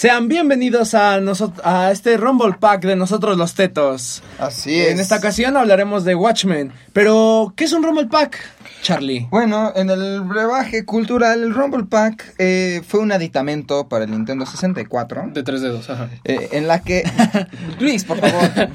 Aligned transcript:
Sean 0.00 0.28
bienvenidos 0.28 0.94
a, 0.94 1.20
a 1.62 1.90
este 1.90 2.16
Rumble 2.16 2.54
Pack 2.58 2.86
de 2.86 2.96
nosotros 2.96 3.36
los 3.36 3.52
tetos. 3.52 4.22
Así 4.38 4.80
es. 4.80 4.92
En 4.92 4.98
esta 4.98 5.16
ocasión 5.16 5.58
hablaremos 5.58 6.06
de 6.06 6.14
Watchmen. 6.14 6.72
Pero, 6.94 7.52
¿qué 7.54 7.64
es 7.64 7.72
un 7.74 7.82
Rumble 7.82 8.06
Pack, 8.06 8.38
Charlie? 8.80 9.28
Bueno, 9.30 9.74
en 9.76 9.90
el 9.90 10.22
brebaje 10.22 10.86
cultural, 10.86 11.42
el 11.42 11.52
Rumble 11.52 11.84
Pack 11.84 12.34
eh, 12.38 12.80
fue 12.88 13.00
un 13.00 13.12
aditamento 13.12 13.88
para 13.88 14.06
el 14.06 14.10
Nintendo 14.10 14.46
64. 14.46 15.32
De 15.34 15.42
tres 15.42 15.60
dedos, 15.60 15.90
ajá. 15.90 16.08
eh, 16.24 16.48
en 16.52 16.66
la 16.66 16.80
que. 16.80 17.04
Luis, 17.78 18.04
por 18.04 18.18
favor. 18.20 18.70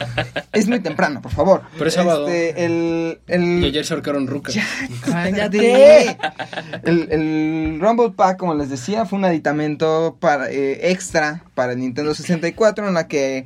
es 0.53 0.67
muy 0.67 0.79
temprano, 0.79 1.23
por 1.23 1.31
favor. 1.31 1.63
Pero 1.75 1.87
es 1.87 1.95
sábado. 1.95 2.27
Este, 2.27 2.65
el. 2.65 3.19
el... 3.25 3.63
Y 3.63 3.65
ayer 3.65 3.83
se 3.83 3.95
ahorcaron 3.95 4.27
rucas. 4.27 4.55
¡Cállate! 5.03 6.17
El, 6.83 7.11
el 7.11 7.79
Rumble 7.81 8.11
Pack, 8.11 8.37
como 8.37 8.53
les 8.53 8.69
decía, 8.69 9.05
fue 9.05 9.17
un 9.17 9.25
aditamento 9.25 10.17
para, 10.19 10.51
eh, 10.51 10.91
extra 10.91 11.14
para 11.53 11.73
el 11.73 11.79
Nintendo 11.79 12.13
64 12.13 12.87
en 12.87 12.93
la 12.93 13.07
que 13.07 13.45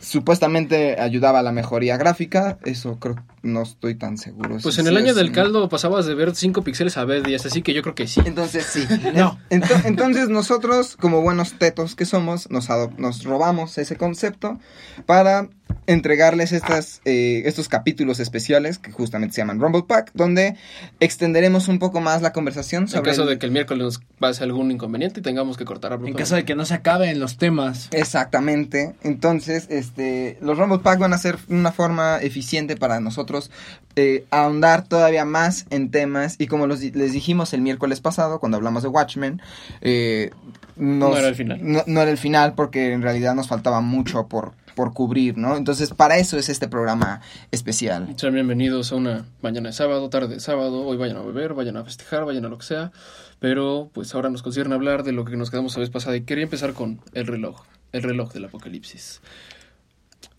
supuestamente 0.00 1.00
ayudaba 1.00 1.38
a 1.38 1.42
la 1.42 1.52
mejoría 1.52 1.96
gráfica. 1.96 2.58
Eso 2.64 2.98
creo 2.98 3.16
no 3.42 3.62
estoy 3.62 3.94
tan 3.94 4.16
seguro. 4.16 4.56
Pues 4.62 4.74
si 4.74 4.80
en 4.80 4.86
el 4.86 4.96
año 4.96 5.14
del 5.14 5.30
caldo 5.32 5.68
pasabas 5.68 6.06
de 6.06 6.14
ver 6.14 6.34
5 6.34 6.62
píxeles 6.62 6.96
a 6.96 7.04
ver 7.04 7.22
10, 7.22 7.46
así 7.46 7.62
que 7.62 7.74
yo 7.74 7.82
creo 7.82 7.94
que 7.94 8.06
sí. 8.06 8.20
Entonces 8.24 8.64
sí. 8.66 8.86
No. 9.14 9.38
Ento- 9.50 9.82
entonces 9.84 10.28
nosotros, 10.28 10.96
como 10.96 11.20
buenos 11.20 11.52
tetos 11.58 11.94
que 11.94 12.06
somos, 12.06 12.50
nos, 12.50 12.68
nos 12.98 13.24
robamos 13.24 13.76
ese 13.78 13.96
concepto 13.96 14.58
para 15.06 15.48
entregarles 15.86 16.52
estas, 16.52 17.00
eh, 17.04 17.42
estos 17.46 17.68
capítulos 17.68 18.20
especiales 18.20 18.78
que 18.78 18.90
justamente 18.92 19.34
se 19.34 19.40
llaman 19.42 19.60
Rumble 19.60 19.84
Pack, 19.86 20.10
donde 20.14 20.56
extenderemos 21.00 21.68
un 21.68 21.78
poco 21.78 22.00
más 22.00 22.22
la 22.22 22.32
conversación 22.32 22.84
En 22.84 22.88
sobre... 22.88 23.10
caso 23.10 23.22
el- 23.22 23.28
de 23.30 23.38
que 23.38 23.46
el 23.46 23.52
miércoles 23.52 23.82
nos 23.84 24.00
pase 24.18 24.44
algún 24.44 24.70
inconveniente 24.70 25.20
y 25.20 25.22
tengamos 25.22 25.56
que 25.56 25.64
cortar 25.64 25.98
En 26.04 26.14
caso 26.14 26.34
de 26.36 26.44
que 26.44 26.54
no 26.54 26.64
se 26.64 26.74
acaben 26.74 27.20
los 27.20 27.36
temas. 27.36 27.88
Exactamente. 27.92 28.94
Entonces, 29.02 29.66
este, 29.70 30.38
los 30.40 30.56
Rumble 30.58 30.78
Pack 30.78 30.98
van 30.98 31.12
a 31.12 31.18
ser 31.18 31.36
una 31.48 31.72
forma 31.72 32.18
eficiente 32.18 32.76
para 32.76 33.00
nosotros 33.00 33.50
eh, 33.96 34.24
ahondar 34.30 34.84
todavía 34.84 35.24
más 35.24 35.66
en 35.70 35.90
temas. 35.90 36.36
Y 36.38 36.46
como 36.46 36.66
los 36.66 36.80
les 36.80 37.12
dijimos 37.12 37.52
el 37.52 37.60
miércoles 37.60 38.00
pasado, 38.00 38.40
cuando 38.40 38.56
hablamos 38.56 38.82
de 38.82 38.88
Watchmen, 38.88 39.42
eh, 39.82 40.30
nos- 40.76 41.10
No 41.10 41.16
era 41.18 41.28
el 41.28 41.34
final. 41.34 41.58
No, 41.62 41.82
no 41.86 42.00
era 42.00 42.10
el 42.10 42.18
final 42.18 42.54
porque 42.54 42.92
en 42.92 43.02
realidad 43.02 43.34
nos 43.34 43.48
faltaba 43.48 43.80
mucho 43.80 44.26
por, 44.26 44.52
por 44.74 44.92
cubrir, 44.92 45.38
¿no? 45.38 45.56
Entonces, 45.56 45.90
para 45.90 46.18
eso 46.18 46.36
es 46.38 46.48
este 46.48 46.68
programa 46.68 47.20
especial. 47.50 48.14
Sean 48.16 48.34
bienvenidos 48.34 48.92
a 48.92 48.96
una 48.96 49.24
mañana 49.42 49.68
de 49.68 49.72
sábado, 49.72 50.08
tarde 50.10 50.34
de 50.34 50.40
sábado. 50.40 50.86
Hoy 50.86 50.96
vayan 50.96 51.16
a 51.16 51.22
beber, 51.22 51.54
vayan 51.54 51.76
a 51.76 51.84
festejar, 51.84 52.24
vayan 52.24 52.44
a 52.44 52.48
lo 52.48 52.58
que 52.58 52.66
sea. 52.66 52.92
Pero 53.38 53.90
pues 53.92 54.14
ahora 54.14 54.30
nos 54.30 54.42
concierne 54.42 54.74
hablar 54.74 55.02
de 55.02 55.12
lo 55.12 55.24
que 55.24 55.36
nos 55.36 55.50
quedamos 55.50 55.74
la 55.76 55.80
vez 55.80 55.90
pasada. 55.90 56.16
Y 56.16 56.22
quería 56.22 56.44
empezar 56.44 56.72
con 56.72 57.00
el 57.12 57.26
reloj. 57.26 57.62
El 57.92 58.02
reloj 58.02 58.32
del 58.32 58.46
apocalipsis. 58.46 59.20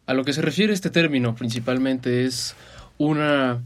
A 0.08 0.14
lo 0.14 0.24
que 0.24 0.34
se 0.34 0.42
refiere 0.42 0.74
este 0.74 0.90
término 0.90 1.36
principalmente 1.36 2.26
es 2.26 2.56
una 2.98 3.64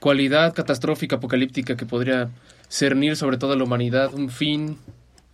cualidad 0.00 0.54
catastrófica 0.54 1.16
apocalíptica 1.16 1.76
que 1.76 1.86
podría 1.86 2.30
cernir 2.68 3.16
sobre 3.16 3.36
toda 3.36 3.56
la 3.56 3.64
humanidad 3.64 4.14
un 4.14 4.30
fin 4.30 4.78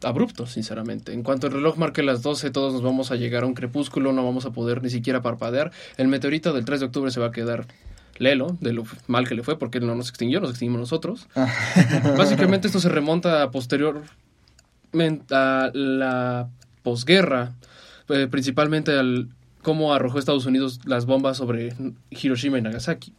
abrupto, 0.02 0.46
sinceramente. 0.46 1.12
En 1.12 1.22
cuanto 1.22 1.46
el 1.46 1.52
reloj 1.52 1.76
marque 1.76 2.02
las 2.02 2.22
12, 2.22 2.50
todos 2.50 2.72
nos 2.72 2.82
vamos 2.82 3.10
a 3.10 3.16
llegar 3.16 3.42
a 3.42 3.46
un 3.46 3.54
crepúsculo, 3.54 4.12
no 4.12 4.24
vamos 4.24 4.46
a 4.46 4.50
poder 4.52 4.82
ni 4.82 4.90
siquiera 4.90 5.22
parpadear. 5.22 5.70
El 5.96 6.08
meteorito 6.08 6.52
del 6.52 6.64
3 6.64 6.80
de 6.80 6.86
octubre 6.86 7.10
se 7.10 7.20
va 7.20 7.26
a 7.26 7.32
quedar 7.32 7.66
lelo 8.18 8.56
de 8.60 8.72
lo 8.74 8.84
mal 9.06 9.26
que 9.26 9.34
le 9.34 9.42
fue 9.42 9.58
porque 9.58 9.78
él 9.78 9.86
no 9.86 9.94
nos 9.94 10.10
extinguió, 10.10 10.40
nos 10.40 10.50
extinguimos 10.50 10.80
nosotros. 10.80 11.26
Básicamente 12.18 12.66
esto 12.66 12.80
se 12.80 12.88
remonta 12.88 13.42
a 13.42 13.50
posterior 13.50 14.02
a 15.30 15.70
la 15.72 16.48
posguerra, 16.82 17.52
eh, 18.08 18.26
principalmente 18.30 18.92
al 18.98 19.28
cómo 19.62 19.94
arrojó 19.94 20.18
Estados 20.18 20.46
Unidos 20.46 20.80
las 20.84 21.06
bombas 21.06 21.36
sobre 21.36 21.74
Hiroshima 22.10 22.58
y 22.58 22.62
Nagasaki. 22.62 23.12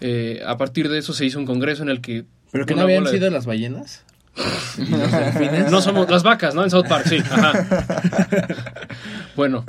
Eh, 0.00 0.42
a 0.46 0.56
partir 0.56 0.88
de 0.88 0.98
eso 0.98 1.12
se 1.12 1.26
hizo 1.26 1.38
un 1.38 1.46
congreso 1.46 1.82
en 1.82 1.88
el 1.88 2.00
que 2.00 2.24
¿Pero 2.52 2.66
que 2.66 2.74
no 2.74 2.82
habían 2.82 3.04
de- 3.04 3.10
sido 3.10 3.30
las 3.30 3.46
ballenas? 3.46 4.04
no 5.70 5.80
somos 5.80 6.08
las 6.10 6.22
vacas, 6.22 6.54
¿no? 6.54 6.64
En 6.64 6.70
South 6.70 6.86
Park, 6.88 7.06
sí. 7.08 7.18
Ajá. 7.18 7.66
bueno, 9.36 9.64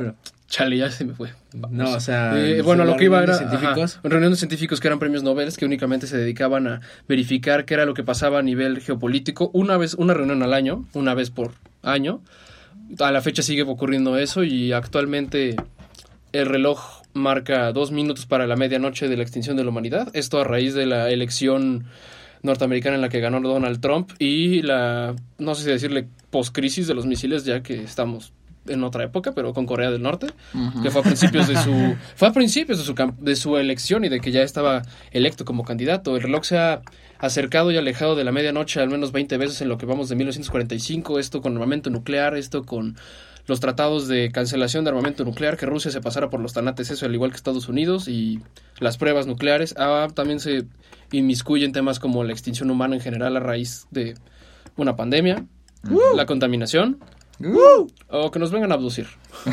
chale, 0.47 0.77
ya 0.77 0.91
se 0.91 1.05
me 1.05 1.13
fue. 1.13 1.31
No, 1.71 1.91
o 1.91 1.99
sea, 1.99 2.33
Eh, 2.37 2.61
bueno, 2.61 2.85
lo 2.85 2.95
que 2.97 3.05
iba 3.05 3.23
era 3.23 3.37
reuniones 3.37 3.49
científicos. 3.59 3.91
ajá, 3.97 4.09
reuniones 4.09 4.37
de 4.37 4.39
científicos 4.39 4.79
que 4.79 4.87
eran 4.87 4.99
premios 4.99 5.23
Nobel 5.23 5.55
que 5.55 5.65
únicamente 5.65 6.07
se 6.07 6.17
dedicaban 6.17 6.67
a 6.67 6.81
verificar 7.07 7.65
qué 7.65 7.73
era 7.73 7.85
lo 7.85 7.93
que 7.93 8.03
pasaba 8.03 8.39
a 8.39 8.41
nivel 8.41 8.81
geopolítico. 8.81 9.49
Una 9.53 9.77
vez, 9.77 9.93
una 9.95 10.13
reunión 10.13 10.43
al 10.43 10.53
año, 10.53 10.85
una 10.93 11.13
vez 11.13 11.29
por 11.29 11.53
año. 11.81 12.21
A 12.99 13.11
la 13.11 13.21
fecha 13.21 13.43
sigue 13.43 13.63
ocurriendo 13.63 14.17
eso 14.17 14.43
y 14.43 14.71
actualmente 14.73 15.55
el 16.31 16.45
reloj 16.47 17.01
marca 17.13 17.71
dos 17.71 17.91
minutos 17.91 18.25
para 18.25 18.47
la 18.47 18.55
medianoche 18.55 19.07
de 19.07 19.17
la 19.17 19.23
extinción 19.23 19.57
de 19.57 19.63
la 19.63 19.69
humanidad. 19.69 20.09
Esto 20.13 20.39
a 20.39 20.43
raíz 20.43 20.73
de 20.73 20.85
la 20.85 21.09
elección 21.09 21.85
norteamericana 22.41 22.95
en 22.95 23.01
la 23.01 23.09
que 23.09 23.19
ganó 23.19 23.39
Donald 23.41 23.79
Trump 23.81 24.11
y 24.19 24.61
la, 24.61 25.15
no 25.37 25.55
sé 25.55 25.63
si 25.63 25.69
decirle, 25.69 26.07
postcrisis 26.29 26.87
de 26.87 26.93
los 26.93 27.05
misiles, 27.05 27.45
ya 27.45 27.61
que 27.61 27.81
estamos 27.83 28.33
en 28.67 28.83
otra 28.83 29.03
época, 29.03 29.33
pero 29.33 29.53
con 29.53 29.65
Corea 29.65 29.91
del 29.91 30.01
Norte, 30.01 30.27
que 30.81 30.91
fue 30.91 31.01
a 31.01 31.03
principios 31.03 31.47
de 31.47 31.57
su 31.57 31.95
fue 32.15 32.27
a 32.27 32.33
principios 32.33 32.77
de 32.77 32.85
su 32.85 33.13
de 33.19 33.35
su 33.35 33.57
elección 33.57 34.05
y 34.05 34.09
de 34.09 34.19
que 34.19 34.31
ya 34.31 34.43
estaba 34.43 34.83
electo 35.11 35.45
como 35.45 35.63
candidato. 35.63 36.15
El 36.15 36.23
reloj 36.23 36.43
se 36.43 36.57
ha 36.57 36.81
acercado 37.17 37.71
y 37.71 37.77
alejado 37.77 38.15
de 38.15 38.23
la 38.23 38.31
medianoche 38.31 38.79
al 38.79 38.89
menos 38.89 39.11
20 39.11 39.37
veces 39.37 39.61
en 39.61 39.69
lo 39.69 39.77
que 39.77 39.85
vamos 39.85 40.09
de 40.09 40.15
1945, 40.15 41.19
esto 41.19 41.41
con 41.41 41.53
armamento 41.53 41.89
nuclear, 41.89 42.35
esto 42.35 42.63
con 42.63 42.95
los 43.49 43.59
tratados 43.59 44.07
de 44.07 44.31
cancelación 44.31 44.85
de 44.85 44.91
armamento 44.91 45.25
nuclear, 45.25 45.57
que 45.57 45.65
Rusia 45.65 45.91
se 45.91 45.99
pasara 45.99 46.29
por 46.29 46.39
los 46.39 46.53
tanates, 46.53 46.91
eso 46.91 47.05
al 47.05 47.13
igual 47.13 47.31
que 47.31 47.37
Estados 47.37 47.67
Unidos, 47.67 48.07
y 48.07 48.39
las 48.79 48.97
pruebas 48.97 49.27
nucleares. 49.27 49.75
Ah, 49.77 50.07
también 50.13 50.39
se 50.39 50.65
inmiscuye 51.11 51.65
en 51.65 51.71
temas 51.71 51.99
como 51.99 52.23
la 52.23 52.31
extinción 52.31 52.69
humana 52.69 52.95
en 52.95 53.01
general 53.01 53.35
a 53.35 53.39
raíz 53.39 53.87
de 53.91 54.15
una 54.77 54.95
pandemia, 54.95 55.45
la 56.15 56.25
contaminación, 56.25 56.99
o 58.09 58.31
que 58.31 58.39
nos 58.39 58.51
vengan 58.51 58.71
a 58.71 58.75
abducir. 58.75 59.07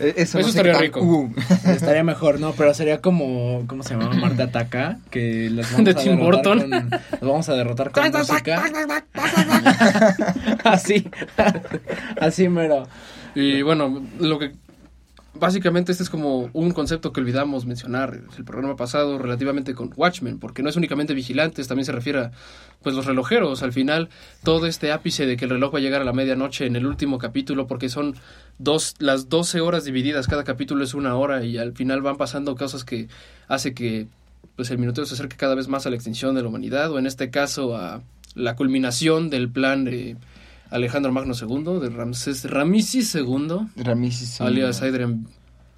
Eh, 0.00 0.14
Eso, 0.16 0.38
Eso 0.38 0.40
no 0.40 0.46
estaría 0.48 0.72
tan- 0.72 0.82
rico. 0.82 1.00
Uh. 1.00 1.32
Estaría 1.70 2.04
mejor, 2.04 2.38
¿no? 2.40 2.52
Pero 2.52 2.72
sería 2.74 3.00
como, 3.00 3.64
¿cómo 3.66 3.82
se 3.82 3.94
llama? 3.96 4.10
Marta 4.14 4.44
Ataca, 4.44 4.98
que 5.10 5.50
los 5.50 5.70
vamos 5.72 5.84
De 5.84 5.90
a 5.90 5.94
Tim 5.94 6.16
derrotar 6.18 6.56
Burton. 6.58 6.70
con- 6.70 6.90
los 6.90 7.20
vamos 7.20 7.48
a 7.48 7.54
derrotar 7.54 7.90
con 7.90 8.10
música. 8.12 8.62
así, 10.64 11.08
así 12.20 12.48
mero. 12.48 12.86
Y 13.34 13.62
bueno, 13.62 14.02
lo 14.18 14.38
que 14.38 14.52
básicamente 15.38 15.92
este 15.92 16.04
es 16.04 16.10
como 16.10 16.50
un 16.52 16.70
concepto 16.72 17.12
que 17.12 17.20
olvidamos 17.20 17.66
mencionar 17.66 18.20
el 18.36 18.44
programa 18.44 18.76
pasado 18.76 19.18
relativamente 19.18 19.74
con 19.74 19.92
Watchmen, 19.94 20.38
porque 20.38 20.62
no 20.62 20.68
es 20.68 20.76
únicamente 20.76 21.14
vigilantes, 21.14 21.68
también 21.68 21.84
se 21.84 21.92
refiere 21.92 22.18
a 22.18 22.32
pues 22.82 22.94
los 22.94 23.06
relojeros. 23.06 23.62
Al 23.62 23.72
final, 23.72 24.08
todo 24.42 24.66
este 24.66 24.92
ápice 24.92 25.26
de 25.26 25.36
que 25.36 25.44
el 25.44 25.50
reloj 25.50 25.74
va 25.74 25.78
a 25.78 25.82
llegar 25.82 26.02
a 26.02 26.04
la 26.04 26.12
medianoche 26.12 26.66
en 26.66 26.76
el 26.76 26.86
último 26.86 27.18
capítulo, 27.18 27.66
porque 27.66 27.88
son 27.88 28.16
dos, 28.58 28.94
las 28.98 29.28
12 29.28 29.60
horas 29.60 29.84
divididas, 29.84 30.26
cada 30.26 30.44
capítulo 30.44 30.84
es 30.84 30.94
una 30.94 31.14
hora, 31.16 31.44
y 31.44 31.58
al 31.58 31.72
final 31.72 32.02
van 32.02 32.16
pasando 32.16 32.56
cosas 32.56 32.84
que 32.84 33.08
hace 33.48 33.74
que 33.74 34.08
pues 34.56 34.70
el 34.70 34.78
minutero 34.78 35.06
se 35.06 35.14
acerque 35.14 35.36
cada 35.36 35.54
vez 35.54 35.68
más 35.68 35.86
a 35.86 35.90
la 35.90 35.96
extinción 35.96 36.34
de 36.34 36.42
la 36.42 36.48
humanidad, 36.48 36.90
o 36.90 36.98
en 36.98 37.06
este 37.06 37.30
caso 37.30 37.76
a 37.76 38.02
la 38.34 38.56
culminación 38.56 39.30
del 39.30 39.48
plan 39.48 39.84
de 39.84 40.16
Alejandro 40.70 41.12
Magno 41.12 41.34
II, 41.34 41.80
de 41.80 41.88
Ramsés 41.90 42.44
Ramisis 42.44 43.14
II, 43.14 43.68
Rameses 43.76 44.40
alias 44.40 44.82
Adrian, 44.82 45.26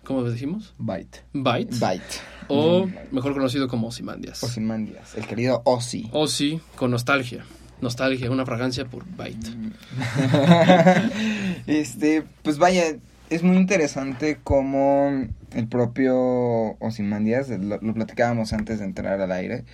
¿cómo 0.05 0.25
decimos? 0.25 0.75
Byte. 0.79 1.25
Byte, 1.33 1.79
Byte. 1.79 2.21
o 2.49 2.89
mejor 3.13 3.33
conocido 3.35 3.69
como 3.69 3.89
Ozymandias. 3.89 4.43
Ozymandias, 4.43 5.15
el 5.17 5.27
querido 5.27 5.63
Ozzy. 5.65 6.09
O 6.13 6.27
sí, 6.27 6.61
con 6.77 6.91
nostalgia. 6.91 7.45
Nostalgia, 7.81 8.31
una 8.31 8.45
fragancia 8.45 8.85
por 8.85 9.05
Byte. 9.07 9.49
este, 11.67 12.25
pues 12.43 12.59
vaya, 12.59 12.97
es 13.31 13.43
muy 13.43 13.57
interesante 13.57 14.39
cómo 14.43 15.27
el 15.53 15.69
propio 15.69 16.77
Ozymandias, 16.81 17.49
lo, 17.49 17.79
lo 17.81 17.95
platicábamos 17.95 18.53
antes 18.53 18.81
de 18.81 18.85
entrar 18.85 19.21
al 19.21 19.33
aire, 19.33 19.65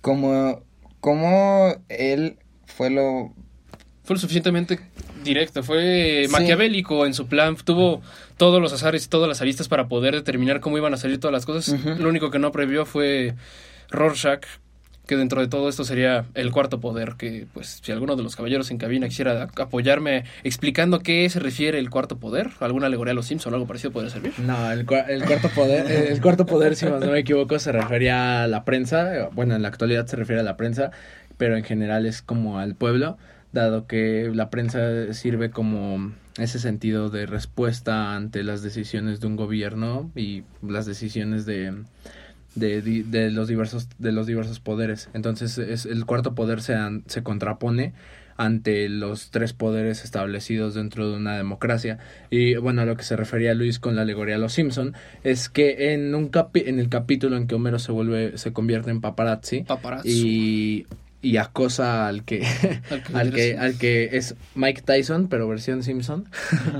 como, 0.00 0.60
como 1.00 1.74
él 1.88 2.38
fue 2.66 2.90
lo... 2.90 3.32
Fue 4.06 4.14
lo 4.14 4.20
suficientemente 4.20 4.78
directo, 5.24 5.62
fue 5.62 6.22
Sí. 6.26 6.32
maquiavélico 6.32 7.04
en 7.04 7.12
su 7.12 7.26
plan, 7.26 7.56
tuvo 7.56 8.00
todos 8.38 8.62
los 8.62 8.72
azares 8.72 9.04
y 9.04 9.08
todas 9.08 9.28
las 9.28 9.40
aristas 9.42 9.66
para 9.68 9.88
poder 9.88 10.14
determinar 10.14 10.60
cómo 10.60 10.78
iban 10.78 10.94
a 10.94 10.96
salir 10.96 11.18
todas 11.20 11.32
las 11.32 11.44
cosas. 11.44 11.76
Lo 11.98 12.08
único 12.08 12.30
que 12.30 12.38
no 12.38 12.52
previó 12.52 12.86
fue 12.86 13.34
Rorschach, 13.90 14.44
que 15.06 15.16
dentro 15.16 15.40
de 15.40 15.46
todo 15.48 15.68
esto 15.68 15.84
sería 15.84 16.24
el 16.34 16.50
cuarto 16.50 16.80
poder, 16.80 17.14
que 17.16 17.46
pues 17.54 17.80
si 17.82 17.92
alguno 17.92 18.16
de 18.16 18.22
los 18.24 18.34
caballeros 18.34 18.70
en 18.72 18.78
cabina 18.78 19.08
quisiera 19.08 19.48
apoyarme 19.56 20.24
explicando 20.42 20.98
qué 21.00 21.28
se 21.30 21.38
refiere 21.38 21.78
el 21.78 21.90
cuarto 21.90 22.18
poder, 22.18 22.50
alguna 22.60 22.86
alegoría 22.86 23.12
a 23.12 23.14
los 23.14 23.26
Simpson 23.26 23.52
o 23.52 23.56
algo 23.56 23.66
parecido 23.68 23.92
podría 23.92 24.10
servir. 24.10 24.32
No, 24.38 24.70
el, 24.72 24.84
cua- 24.86 25.06
el 25.08 25.24
cuarto 25.24 25.48
poder, 25.50 25.90
eh, 25.90 26.08
el 26.12 26.20
cuarto 26.20 26.44
poder, 26.46 26.74
si 26.76 26.86
más 26.86 27.00
no 27.00 27.12
me 27.12 27.20
equivoco, 27.20 27.58
se 27.60 27.70
refería 27.72 28.42
a 28.44 28.46
la 28.48 28.64
prensa. 28.64 29.28
Bueno, 29.32 29.54
en 29.54 29.62
la 29.62 29.68
actualidad 29.68 30.06
se 30.06 30.16
refiere 30.16 30.40
a 30.40 30.44
la 30.44 30.56
prensa, 30.56 30.90
pero 31.36 31.56
en 31.56 31.62
general 31.64 32.04
es 32.06 32.20
como 32.22 32.58
al 32.58 32.74
pueblo, 32.74 33.16
dado 33.60 33.86
que 33.86 34.30
la 34.34 34.50
prensa 34.50 35.12
sirve 35.12 35.50
como 35.50 36.12
ese 36.38 36.58
sentido 36.58 37.08
de 37.10 37.26
respuesta 37.26 38.14
ante 38.14 38.42
las 38.44 38.62
decisiones 38.62 39.20
de 39.20 39.26
un 39.26 39.36
gobierno 39.36 40.10
y 40.14 40.42
las 40.62 40.86
decisiones 40.86 41.46
de, 41.46 41.74
de, 42.54 42.82
de 42.82 43.30
los 43.30 43.48
diversos 43.48 43.88
de 43.98 44.12
los 44.12 44.26
diversos 44.26 44.60
poderes 44.60 45.08
entonces 45.14 45.58
es, 45.58 45.86
el 45.86 46.04
cuarto 46.06 46.34
poder 46.34 46.60
se, 46.62 46.74
an- 46.74 47.04
se 47.06 47.22
contrapone 47.22 47.92
ante 48.38 48.90
los 48.90 49.30
tres 49.30 49.54
poderes 49.54 50.04
establecidos 50.04 50.74
dentro 50.74 51.10
de 51.10 51.16
una 51.16 51.38
democracia 51.38 51.98
y 52.28 52.56
bueno 52.56 52.82
a 52.82 52.84
lo 52.84 52.94
que 52.96 53.02
se 53.02 53.16
refería 53.16 53.54
Luis 53.54 53.78
con 53.78 53.96
la 53.96 54.02
alegoría 54.02 54.34
a 54.34 54.38
los 54.38 54.52
Simpson 54.52 54.92
es 55.24 55.48
que 55.48 55.94
en 55.94 56.14
un 56.14 56.30
capi- 56.30 56.64
en 56.66 56.78
el 56.78 56.90
capítulo 56.90 57.38
en 57.38 57.46
que 57.46 57.54
Homero 57.54 57.78
se 57.78 57.92
vuelve 57.92 58.36
se 58.36 58.52
convierte 58.52 58.90
en 58.90 59.00
paparazzi 59.00 59.62
Paparazzo. 59.62 60.06
y, 60.06 60.86
y 61.26 61.36
acosa 61.38 62.06
al 62.06 62.24
que 62.24 62.44
Al 62.90 63.02
que 63.02 63.14
al 63.16 63.30
que 63.32 63.48
eres- 63.50 63.58
al 63.60 63.78
que 63.78 64.10
es 64.12 64.34
Mike 64.54 64.82
Tyson 64.82 65.28
pero 65.28 65.48
versión 65.48 65.82
Simpson 65.82 66.24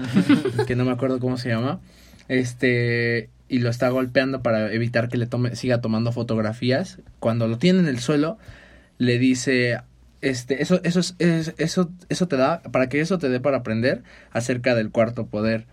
que 0.66 0.76
no 0.76 0.84
me 0.84 0.92
acuerdo 0.92 1.18
cómo 1.20 1.36
se 1.38 1.48
llama 1.48 1.80
este 2.28 3.30
y 3.48 3.58
lo 3.60 3.70
está 3.70 3.88
golpeando 3.90 4.42
para 4.42 4.72
evitar 4.72 5.08
que 5.08 5.16
le 5.16 5.26
tome 5.26 5.54
siga 5.54 5.80
tomando 5.80 6.10
fotografías. 6.10 6.98
Cuando 7.20 7.46
lo 7.46 7.58
tiene 7.58 7.78
en 7.80 7.86
el 7.86 8.00
suelo 8.00 8.38
le 8.98 9.18
dice 9.18 9.80
este 10.20 10.62
eso 10.62 10.80
eso 10.82 11.00
es, 11.00 11.14
es- 11.18 11.54
eso 11.58 11.90
eso 12.08 12.26
te 12.28 12.36
da 12.36 12.62
para 12.62 12.88
que 12.88 13.00
eso 13.00 13.18
te 13.18 13.28
dé 13.28 13.38
para 13.38 13.58
aprender 13.58 14.02
acerca 14.32 14.74
del 14.74 14.90
cuarto 14.90 15.26
poder 15.26 15.66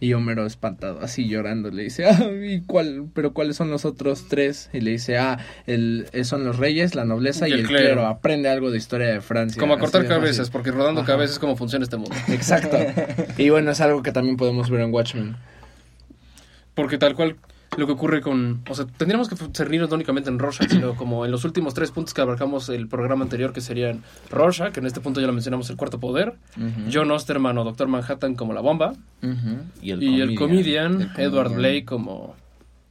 y 0.00 0.14
Homero 0.14 0.46
espantado, 0.46 1.00
así 1.02 1.28
llorando, 1.28 1.70
le 1.70 1.82
dice, 1.82 2.06
ah, 2.06 2.30
¿y 2.42 2.62
cuál? 2.62 3.10
¿Pero 3.14 3.34
cuáles 3.34 3.56
son 3.56 3.70
los 3.70 3.84
otros 3.84 4.28
tres? 4.28 4.70
Y 4.72 4.80
le 4.80 4.92
dice, 4.92 5.18
ah, 5.18 5.38
el, 5.66 6.06
eh, 6.12 6.24
son 6.24 6.44
los 6.44 6.56
reyes, 6.56 6.94
la 6.94 7.04
nobleza 7.04 7.48
y, 7.48 7.52
el 7.52 7.66
clero. 7.66 8.06
Aprende 8.06 8.48
algo 8.48 8.70
de 8.70 8.78
historia 8.78 9.08
de 9.08 9.20
Francia. 9.20 9.60
Como 9.60 9.74
a 9.74 9.78
cortar 9.78 10.06
cabezas, 10.06 10.48
porque 10.48 10.70
rodando 10.70 11.02
Ajá. 11.02 11.12
cabezas 11.12 11.34
es 11.34 11.38
como 11.38 11.54
funciona 11.54 11.84
este 11.84 11.98
mundo. 11.98 12.16
Exacto. 12.28 12.78
Y 13.36 13.50
bueno, 13.50 13.70
es 13.70 13.80
algo 13.80 14.02
que 14.02 14.12
también 14.12 14.36
podemos 14.36 14.70
ver 14.70 14.80
en 14.80 14.92
Watchmen. 14.92 15.36
Porque 16.74 16.98
tal 16.98 17.14
cual 17.14 17.36
lo 17.80 17.86
que 17.86 17.92
ocurre 17.92 18.20
con... 18.20 18.62
O 18.68 18.74
sea, 18.74 18.86
tendríamos 18.86 19.28
que 19.28 19.34
cernirnos 19.52 19.90
no 19.90 19.96
únicamente 19.96 20.30
en 20.30 20.38
Rorschach, 20.38 20.70
sino 20.70 20.94
como 20.96 21.24
en 21.24 21.32
los 21.32 21.44
últimos 21.44 21.74
tres 21.74 21.90
puntos 21.90 22.14
que 22.14 22.20
abarcamos 22.20 22.68
el 22.68 22.86
programa 22.86 23.24
anterior, 23.24 23.52
que 23.52 23.60
serían 23.60 24.02
Rorschach, 24.30 24.72
que 24.72 24.80
en 24.80 24.86
este 24.86 25.00
punto 25.00 25.20
ya 25.20 25.26
lo 25.26 25.32
mencionamos, 25.32 25.68
el 25.70 25.76
cuarto 25.76 25.98
poder, 25.98 26.34
Ujú. 26.56 26.90
John 26.92 27.10
Osterman 27.10 27.58
o 27.58 27.64
Doctor 27.64 27.88
Manhattan 27.88 28.36
como 28.36 28.52
la 28.52 28.60
bomba, 28.60 28.94
y 29.82 29.90
el 29.90 30.34
comedian, 30.36 31.10
El 31.16 31.24
Edward 31.24 31.48
comedian. 31.48 31.56
Blake 31.56 31.84
como 31.84 32.36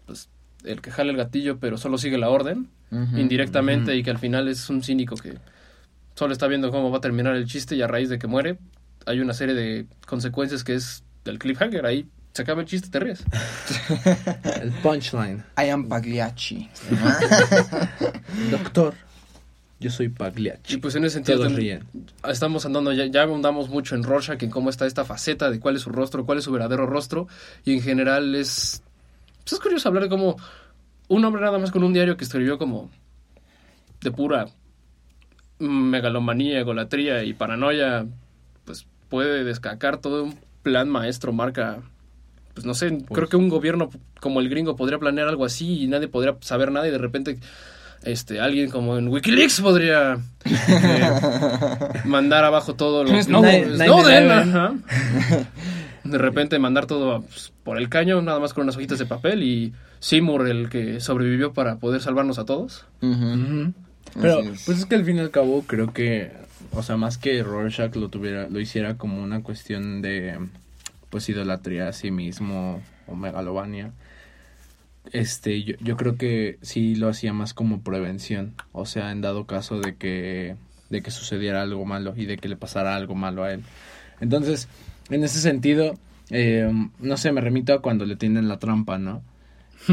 pues, 0.05 0.29
el 0.65 0.81
que 0.81 0.91
jala 0.91 1.11
el 1.11 1.17
gatillo 1.17 1.57
pero 1.59 1.77
solo 1.77 1.97
sigue 1.97 2.17
la 2.17 2.29
orden, 2.29 2.67
indirectamente, 3.15 3.95
y 3.95 4.03
que 4.03 4.09
al 4.09 4.17
final 4.17 4.47
es 4.47 4.69
un 4.69 4.83
cínico 4.83 5.15
que 5.15 5.37
solo 6.15 6.33
está 6.33 6.47
viendo 6.47 6.71
cómo 6.71 6.91
va 6.91 6.97
a 6.97 7.01
terminar 7.01 7.35
el 7.35 7.45
chiste 7.45 7.75
y 7.75 7.81
a 7.81 7.87
raíz 7.87 8.09
de 8.09 8.19
que 8.19 8.27
muere 8.27 8.57
hay 9.05 9.19
una 9.21 9.33
serie 9.33 9.55
de 9.55 9.87
consecuencias 10.05 10.63
que 10.63 10.75
es 10.75 11.03
del 11.25 11.39
cliffhanger, 11.39 11.85
ahí 11.85 12.05
se 12.33 12.41
acaba 12.41 12.61
el 12.61 12.67
chiste 12.67 12.87
y 12.87 12.91
te 12.91 12.99
ríes. 12.99 13.23
El 14.61 14.71
punchline. 14.83 15.43
I 15.57 15.69
am 15.69 15.87
Pagliacci. 15.89 16.69
Doctor, 18.51 18.93
yo 19.79 19.89
soy 19.89 20.07
Y 20.07 20.09
Pagliacci. 20.09 20.77
pues 20.77 20.95
en 20.95 21.05
ese 21.05 21.15
sentido 21.15 21.47
ríen. 21.49 21.85
estamos 22.27 22.65
andando, 22.65 22.91
ya, 22.93 23.05
ya 23.07 23.23
abundamos 23.23 23.69
mucho 23.69 23.95
en 23.95 24.03
Rorschach, 24.03 24.41
en 24.43 24.49
cómo 24.49 24.69
está 24.69 24.85
esta 24.85 25.05
faceta 25.05 25.49
de 25.49 25.59
cuál 25.59 25.75
es 25.75 25.81
su 25.81 25.89
rostro, 25.89 26.25
cuál 26.25 26.37
es 26.37 26.43
su 26.43 26.51
verdadero 26.51 26.85
rostro, 26.85 27.27
y 27.65 27.73
en 27.73 27.81
general 27.81 28.35
es, 28.35 28.83
pues 29.43 29.53
es 29.53 29.59
curioso 29.59 29.87
hablar 29.89 30.03
de 30.03 30.09
cómo 30.09 30.37
un 31.07 31.25
hombre 31.25 31.41
nada 31.41 31.57
más 31.57 31.71
con 31.71 31.83
un 31.83 31.93
diario 31.93 32.15
que 32.17 32.23
escribió 32.23 32.57
como 32.57 32.89
de 34.01 34.11
pura 34.11 34.47
megalomanía, 35.59 36.59
egolatría 36.59 37.23
y 37.23 37.33
paranoia, 37.33 38.05
pues 38.65 38.85
puede 39.09 39.43
descacar 39.43 39.97
todo 39.97 40.23
un 40.25 40.39
plan 40.63 40.87
maestro, 40.89 41.33
marca, 41.33 41.81
pues 42.53 42.65
no 42.65 42.73
sé, 42.73 42.97
creo 43.13 43.27
que 43.29 43.37
un 43.37 43.49
gobierno 43.49 43.89
como 44.19 44.39
el 44.39 44.49
gringo 44.49 44.75
podría 44.75 44.97
planear 44.99 45.27
algo 45.27 45.45
así 45.45 45.83
y 45.83 45.87
nadie 45.87 46.07
podría 46.07 46.35
saber 46.41 46.71
nada 46.71 46.87
y 46.87 46.91
de 46.91 46.97
repente 46.97 47.37
este 48.03 48.39
alguien 48.39 48.69
como 48.69 48.97
en 48.97 49.07
WikiLeaks 49.09 49.61
podría 49.61 50.17
eh, 50.45 51.11
mandar 52.05 52.43
abajo 52.45 52.75
todo 52.75 53.03
lo. 53.03 53.21
Snowden, 53.21 53.77
nine- 53.77 54.31
ajá. 54.31 54.73
de 56.03 56.17
repente 56.17 56.57
mandar 56.59 56.85
todo 56.85 57.21
pues, 57.21 57.51
por 57.63 57.77
el 57.77 57.89
caño 57.89 58.21
nada 58.21 58.39
más 58.39 58.53
con 58.53 58.63
unas 58.63 58.75
hojitas 58.77 58.99
de 58.99 59.05
papel 59.05 59.43
y 59.43 59.73
Seymour 59.99 60.47
el 60.47 60.69
que 60.69 60.99
sobrevivió 61.01 61.53
para 61.53 61.75
poder 61.77 62.01
salvarnos 62.01 62.39
a 62.39 62.45
todos. 62.45 62.85
Pero, 64.19 64.39
es. 64.39 64.63
pues 64.65 64.79
es 64.79 64.85
que 64.85 64.95
al 64.95 65.05
fin 65.05 65.17
y 65.17 65.19
al 65.19 65.29
cabo 65.29 65.63
creo 65.67 65.93
que, 65.93 66.31
o 66.71 66.81
sea, 66.81 66.97
más 66.97 67.17
que 67.17 67.43
Rorschach 67.43 67.95
lo 67.95 68.09
tuviera, 68.09 68.47
lo 68.49 68.59
hiciera 68.59 68.95
como 68.95 69.21
una 69.21 69.43
cuestión 69.43 70.01
de, 70.01 70.39
pues, 71.09 71.27
idolatría 71.29 71.87
a 71.89 71.93
sí 71.93 72.11
mismo 72.11 72.81
o 73.07 73.15
megalobania. 73.15 73.91
Este, 75.11 75.63
yo, 75.63 75.75
yo 75.79 75.97
creo 75.97 76.17
que 76.17 76.59
sí 76.61 76.95
lo 76.95 77.09
hacía 77.09 77.33
más 77.33 77.53
como 77.53 77.81
prevención, 77.81 78.53
o 78.73 78.85
sea, 78.85 79.11
en 79.11 79.21
dado 79.21 79.45
caso 79.45 79.79
de 79.79 79.95
que, 79.95 80.55
de 80.89 81.01
que 81.01 81.09
sucediera 81.11 81.61
algo 81.63 81.85
malo 81.85 82.13
y 82.15 82.25
de 82.25 82.37
que 82.37 82.47
le 82.49 82.55
pasara 82.57 82.95
algo 82.95 83.15
malo 83.15 83.43
a 83.43 83.53
él. 83.53 83.63
Entonces, 84.21 84.67
en 85.09 85.23
ese 85.23 85.39
sentido, 85.39 85.97
eh, 86.29 86.71
no 86.99 87.17
sé, 87.17 87.31
me 87.31 87.41
remito 87.41 87.73
a 87.73 87.81
cuando 87.81 88.05
le 88.05 88.17
tienden 88.17 88.47
la 88.49 88.59
trampa, 88.59 88.99
¿no? 88.99 89.23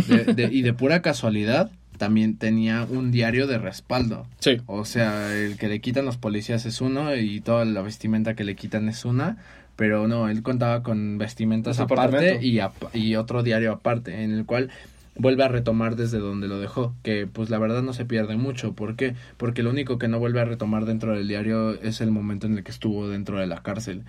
De- 0.07 0.25
de- 0.35 0.53
y 0.53 0.61
de 0.63 0.75
pura 0.75 1.01
casualidad, 1.01 1.71
también 1.97 2.37
tenía 2.37 2.85
un 2.85 3.11
diario 3.11 3.47
de 3.47 3.57
respaldo. 3.59 4.27
sí 4.41 4.61
O 4.67 4.85
sea, 4.85 5.35
el 5.35 5.57
que 5.57 5.69
le 5.69 5.81
quitan 5.81 6.05
los 6.05 6.19
policías 6.19 6.67
es 6.67 6.83
uno 6.83 7.15
y 7.17 7.41
toda 7.41 7.65
la 7.65 7.81
vestimenta 7.81 8.35
que 8.35 8.45
le 8.45 8.55
quitan 8.57 8.89
es 8.91 9.07
una. 9.07 9.39
Pero 9.77 10.09
no, 10.09 10.29
él 10.29 10.43
contaba 10.43 10.83
con 10.83 11.19
vestimentas 11.19 11.77
aparte 11.85 12.39
y, 12.47 12.59
ap- 12.61 12.95
y 12.95 13.17
otro 13.17 13.43
diario 13.43 13.73
aparte, 13.73 14.25
en 14.25 14.33
el 14.33 14.47
cual 14.47 14.71
vuelve 15.19 15.45
a 15.45 15.49
retomar 15.49 15.97
desde 15.97 16.19
donde 16.19 16.49
lo 16.49 16.59
dejó, 16.59 16.95
que 17.03 17.27
pues 17.27 17.51
la 17.51 17.59
verdad 17.59 17.83
no 17.83 17.93
se 17.93 18.05
pierde 18.07 18.37
mucho. 18.37 18.73
¿Por 18.73 18.97
qué? 18.97 19.15
Porque 19.37 19.63
lo 19.63 19.71
único 19.71 19.99
que 19.99 20.09
no 20.09 20.19
vuelve 20.19 20.41
a 20.41 20.45
retomar 20.47 20.85
dentro 20.87 21.15
del 21.15 21.29
diario 21.29 21.73
es 21.83 22.01
el 22.01 22.11
momento 22.11 22.47
en 22.47 22.57
el 22.59 22.65
que 22.65 22.71
estuvo 22.71 23.09
dentro 23.09 23.39
de 23.39 23.47
la 23.47 23.63
cárcel. 23.63 24.03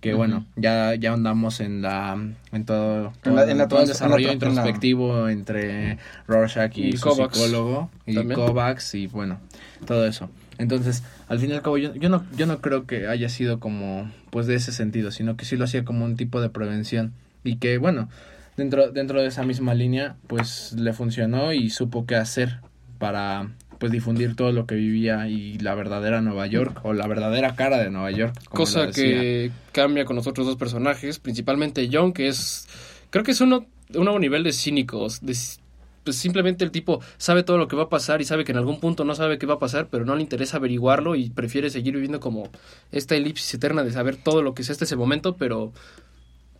Que 0.00 0.14
bueno, 0.14 0.46
ya, 0.54 0.94
ya 0.94 1.12
andamos 1.12 1.58
en 1.58 1.82
la 1.82 2.16
en 2.52 2.64
todo, 2.64 3.12
En 3.24 3.34
la- 3.34 3.50
en 3.50 3.58
la 3.58 3.66
todo 3.66 3.80
el 3.82 3.88
desarrollo 3.88 4.18
en 4.18 4.26
la- 4.26 4.32
introspectivo 4.34 5.28
entre 5.28 5.98
Rorschach 6.28 6.76
y, 6.78 6.90
Y 6.90 6.96
su 6.96 7.08
Kovacs 7.08 7.36
psicólogo 7.36 7.90
y. 8.06 8.14
Kovacs 8.28 8.94
y 8.94 9.08
bueno, 9.08 9.40
todo 9.86 10.06
eso. 10.06 10.30
Entonces, 10.58 11.04
al 11.28 11.38
fin 11.38 11.50
y 11.50 11.52
al 11.54 11.62
cabo, 11.62 11.78
yo, 11.78 11.94
yo, 11.94 12.08
no, 12.08 12.24
yo 12.36 12.46
no 12.46 12.60
creo 12.60 12.86
que 12.86 13.06
haya 13.06 13.28
sido 13.28 13.60
como, 13.60 14.10
pues 14.30 14.46
de 14.46 14.56
ese 14.56 14.72
sentido, 14.72 15.10
sino 15.10 15.36
que 15.36 15.44
sí 15.44 15.56
lo 15.56 15.64
hacía 15.64 15.84
como 15.84 16.04
un 16.04 16.16
tipo 16.16 16.40
de 16.40 16.50
prevención. 16.50 17.12
Y 17.44 17.56
que, 17.56 17.78
bueno, 17.78 18.08
dentro, 18.56 18.90
dentro 18.90 19.22
de 19.22 19.28
esa 19.28 19.44
misma 19.44 19.74
línea, 19.74 20.16
pues 20.26 20.72
le 20.72 20.92
funcionó 20.92 21.52
y 21.52 21.70
supo 21.70 22.06
qué 22.06 22.16
hacer 22.16 22.58
para, 22.98 23.52
pues, 23.78 23.92
difundir 23.92 24.34
todo 24.34 24.50
lo 24.50 24.66
que 24.66 24.74
vivía 24.74 25.28
y 25.28 25.58
la 25.58 25.74
verdadera 25.76 26.20
Nueva 26.20 26.46
York, 26.48 26.80
o 26.82 26.92
la 26.92 27.06
verdadera 27.06 27.54
cara 27.54 27.78
de 27.78 27.90
Nueva 27.90 28.10
York. 28.10 28.34
como 28.48 28.64
cosa 28.64 28.90
que 28.90 29.52
cambia 29.72 30.04
con 30.04 30.16
los 30.16 30.26
otros 30.26 30.46
dos 30.46 30.56
personajes 30.56 31.20
principalmente 31.20 31.88
John 31.92 32.12
que 32.12 32.26
es 32.26 32.66
creo 33.10 33.22
que 33.22 33.30
es 33.30 33.40
uno 33.40 33.66
un 33.94 34.04
nuevo 34.04 34.18
nivel 34.18 34.42
de 34.42 34.52
cínicos 34.52 35.20
de 35.20 35.36
pues 36.04 36.16
simplemente 36.16 36.64
el 36.64 36.70
tipo 36.70 37.00
sabe 37.18 37.42
todo 37.42 37.58
lo 37.58 37.68
que 37.68 37.76
va 37.76 37.84
a 37.84 37.88
pasar 37.88 38.20
y 38.20 38.24
sabe 38.24 38.44
que 38.44 38.52
en 38.52 38.58
algún 38.58 38.80
punto 38.80 39.04
no 39.04 39.14
sabe 39.14 39.38
qué 39.38 39.46
va 39.46 39.54
a 39.54 39.58
pasar, 39.58 39.88
pero 39.90 40.04
no 40.04 40.14
le 40.16 40.22
interesa 40.22 40.56
averiguarlo 40.56 41.14
y 41.16 41.30
prefiere 41.30 41.70
seguir 41.70 41.94
viviendo 41.94 42.20
como 42.20 42.48
esta 42.92 43.14
elipsis 43.16 43.52
eterna 43.54 43.84
de 43.84 43.92
saber 43.92 44.16
todo 44.16 44.42
lo 44.42 44.54
que 44.54 44.62
es 44.62 44.70
hasta 44.70 44.84
ese 44.84 44.96
momento, 44.96 45.36
pero 45.36 45.72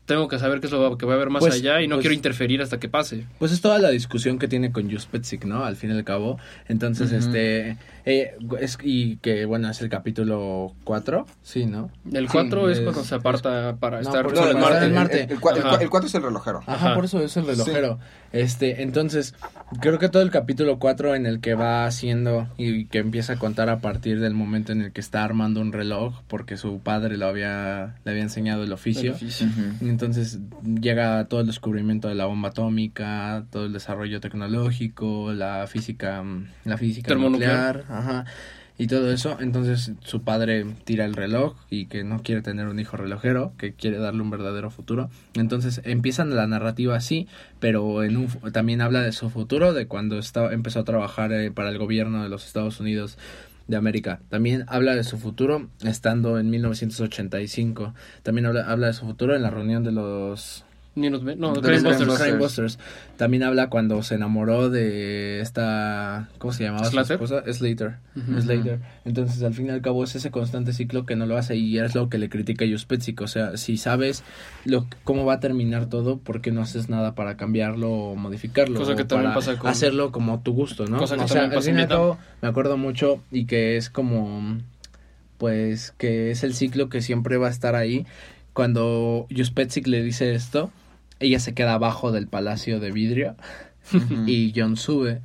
tengo 0.06 0.26
que 0.26 0.38
saber 0.38 0.60
qué 0.60 0.66
es 0.68 0.72
lo 0.72 0.96
que 0.96 1.04
va 1.04 1.12
a 1.12 1.16
haber 1.16 1.28
más 1.28 1.40
Pues- 1.40 1.56
allá 1.56 1.82
y 1.82 1.86
no 1.86 1.96
pues- 1.96 2.02
quiero 2.04 2.14
interferir 2.14 2.62
hasta 2.62 2.80
que 2.80 2.88
pase. 2.88 3.26
Pues 3.38 3.52
es 3.52 3.60
toda 3.60 3.78
la 3.78 3.90
discusión 3.90 4.38
que 4.38 4.48
tiene 4.48 4.72
con 4.72 4.90
Juspetzik, 4.90 5.44
¿no? 5.44 5.64
Al 5.64 5.76
fin 5.76 5.90
y 5.90 5.92
al 5.92 6.04
cabo. 6.04 6.38
Entonces, 6.66 7.12
este... 7.12 7.76
eh, 8.10 8.36
es, 8.60 8.78
y 8.82 9.16
que, 9.18 9.44
bueno, 9.44 9.68
es 9.70 9.80
el 9.82 9.88
capítulo 9.90 10.72
4, 10.84 11.26
sí, 11.42 11.66
¿no? 11.66 11.90
El 12.10 12.26
Sí, 12.26 12.32
4 12.32 12.70
es, 12.70 12.78
es- 12.78 12.84
cuando 12.84 13.04
se 13.04 13.14
aparta 13.14 13.76
para 13.76 14.00
no, 14.00 14.02
estar 14.02 14.24
No, 14.32 14.58
Marte. 14.58 14.84
El, 14.86 14.92
Marte. 14.94 15.22
el, 15.24 15.30
el 15.32 15.40
cua- 15.40 15.52
el 15.56 15.62
Ajá. 15.62 15.76
cua- 15.78 15.82
el 15.82 15.90
cuatro 15.90 16.06
es 16.08 16.14
el 16.14 16.22
relojero. 16.22 16.60
Ajá, 16.66 16.74
Ajá. 16.74 16.94
por 16.94 17.04
eso 17.04 17.20
es 17.20 17.36
el 17.36 17.46
relojero. 17.46 17.98
Este, 18.32 18.82
entonces, 18.82 19.34
creo 19.80 19.98
que 19.98 20.08
todo 20.08 20.22
el 20.22 20.30
capítulo 20.30 20.78
4 20.78 21.14
en 21.14 21.26
el 21.26 21.40
que 21.40 21.54
va 21.54 21.86
haciendo 21.86 22.48
y 22.56 22.86
que 22.86 22.98
empieza 22.98 23.34
a 23.34 23.36
contar 23.38 23.68
a 23.70 23.80
partir 23.80 24.20
del 24.20 24.34
momento 24.34 24.72
en 24.72 24.82
el 24.82 24.92
que 24.92 25.00
está 25.00 25.24
armando 25.24 25.60
un 25.60 25.72
reloj, 25.72 26.22
porque 26.28 26.56
su 26.56 26.80
padre 26.80 27.16
lo 27.16 27.26
había, 27.26 27.96
le 28.04 28.10
había 28.10 28.22
enseñado 28.22 28.64
el 28.64 28.72
oficio. 28.72 29.10
El 29.10 29.16
oficio. 29.16 29.46
Entonces 29.80 30.38
llega 30.62 31.24
todo 31.26 31.40
el 31.40 31.46
descubrimiento 31.46 32.08
de 32.08 32.14
la 32.14 32.26
bomba 32.26 32.50
atómica, 32.50 33.44
todo 33.50 33.66
el 33.66 33.72
desarrollo 33.72 34.20
tecnológico, 34.20 35.32
la 35.32 35.66
física, 35.66 36.22
mm, 36.22 36.46
la 36.64 36.76
física 36.76 37.08
Termonuclear. 37.08 37.76
nuclear, 37.78 37.97
ajá, 37.98 38.24
y 38.78 38.86
todo 38.86 39.12
eso. 39.12 39.36
Entonces 39.40 39.92
su 40.04 40.22
padre 40.22 40.64
tira 40.84 41.04
el 41.04 41.14
reloj 41.14 41.56
y 41.68 41.86
que 41.86 42.04
no 42.04 42.22
quiere 42.22 42.40
tener 42.42 42.68
un 42.68 42.78
hijo 42.78 42.96
relojero, 42.96 43.52
que 43.58 43.74
quiere 43.74 43.98
darle 43.98 44.22
un 44.22 44.30
verdadero 44.30 44.70
futuro. 44.70 45.10
Entonces 45.34 45.82
empiezan 45.84 46.34
la 46.34 46.46
narrativa 46.46 46.96
así, 46.96 47.26
pero 47.58 48.02
en 48.04 48.16
un, 48.16 48.28
también 48.52 48.80
habla 48.80 49.02
de 49.02 49.12
su 49.12 49.28
futuro, 49.28 49.72
de 49.74 49.86
cuando 49.86 50.18
estaba, 50.18 50.52
empezó 50.52 50.80
a 50.80 50.84
trabajar 50.84 51.32
eh, 51.32 51.50
para 51.50 51.70
el 51.70 51.78
gobierno 51.78 52.22
de 52.22 52.28
los 52.28 52.46
Estados 52.46 52.80
Unidos 52.80 53.18
de 53.66 53.76
América. 53.76 54.20
También 54.30 54.64
habla 54.68 54.94
de 54.94 55.04
su 55.04 55.18
futuro 55.18 55.68
estando 55.84 56.38
en 56.38 56.48
1985. 56.48 57.94
También 58.22 58.46
habla, 58.46 58.70
habla 58.70 58.86
de 58.86 58.94
su 58.94 59.04
futuro 59.04 59.36
en 59.36 59.42
la 59.42 59.50
reunión 59.50 59.84
de 59.84 59.92
los 59.92 60.64
Ve- 61.00 61.36
No, 61.36 61.52
Busters. 61.54 62.38
Busters. 62.38 62.78
También 63.16 63.42
habla 63.42 63.68
cuando 63.70 64.02
se 64.02 64.14
enamoró 64.16 64.70
de 64.70 65.40
esta 65.40 66.28
¿cómo 66.38 66.52
se 66.52 66.64
llamaba 66.64 66.84
Slater. 66.86 67.18
su 67.18 67.24
esposa? 67.24 67.52
Slater. 67.52 67.96
Slater. 68.40 68.80
Entonces, 69.04 69.42
al 69.42 69.54
fin 69.54 69.66
y 69.66 69.70
al 69.70 69.80
cabo 69.82 70.04
es 70.04 70.14
ese 70.14 70.30
constante 70.30 70.72
ciclo 70.72 71.06
que 71.06 71.16
no 71.16 71.26
lo 71.26 71.36
hace 71.36 71.56
y 71.56 71.78
es 71.78 71.94
lo 71.94 72.08
que 72.08 72.18
le 72.18 72.28
critica 72.28 72.64
a 72.64 72.68
Juspetzik, 72.68 73.20
o 73.20 73.26
sea, 73.26 73.56
si 73.56 73.76
sabes 73.76 74.22
lo 74.64 74.86
cómo 75.04 75.24
va 75.24 75.34
a 75.34 75.40
terminar 75.40 75.86
todo, 75.86 76.18
¿por 76.18 76.40
qué 76.40 76.50
no 76.52 76.60
haces 76.62 76.88
nada 76.88 77.14
para 77.14 77.36
cambiarlo 77.36 77.90
o 77.90 78.16
modificarlo? 78.16 78.78
Cosa 78.78 78.96
que 78.96 79.04
también 79.04 79.32
pasa 79.34 79.58
con- 79.58 79.70
hacerlo 79.70 80.12
como 80.12 80.34
a 80.34 80.42
tu 80.42 80.52
gusto, 80.52 80.86
¿no? 80.86 80.98
Cosa 80.98 81.16
que 81.16 81.22
o 81.24 81.28
sea, 81.28 81.44
al 81.44 81.62
fin 81.62 81.78
y 81.78 81.82
al 81.82 81.88
cabo 81.88 82.18
me 82.42 82.48
acuerdo 82.48 82.76
mucho 82.76 83.20
y 83.30 83.46
que 83.46 83.76
es 83.76 83.90
como 83.90 84.58
pues 85.38 85.92
que 85.98 86.30
es 86.30 86.42
el 86.42 86.54
ciclo 86.54 86.88
que 86.88 87.00
siempre 87.00 87.36
va 87.36 87.46
a 87.48 87.50
estar 87.50 87.74
ahí. 87.74 88.06
Cuando 88.52 89.26
Juspetzik 89.34 89.86
le 89.86 90.02
dice 90.02 90.34
esto, 90.34 90.72
ella 91.20 91.40
se 91.40 91.54
queda 91.54 91.74
abajo 91.74 92.12
del 92.12 92.28
palacio 92.28 92.80
de 92.80 92.90
vidrio 92.90 93.36
y 94.26 94.52
John 94.54 94.76
sube 94.76 95.20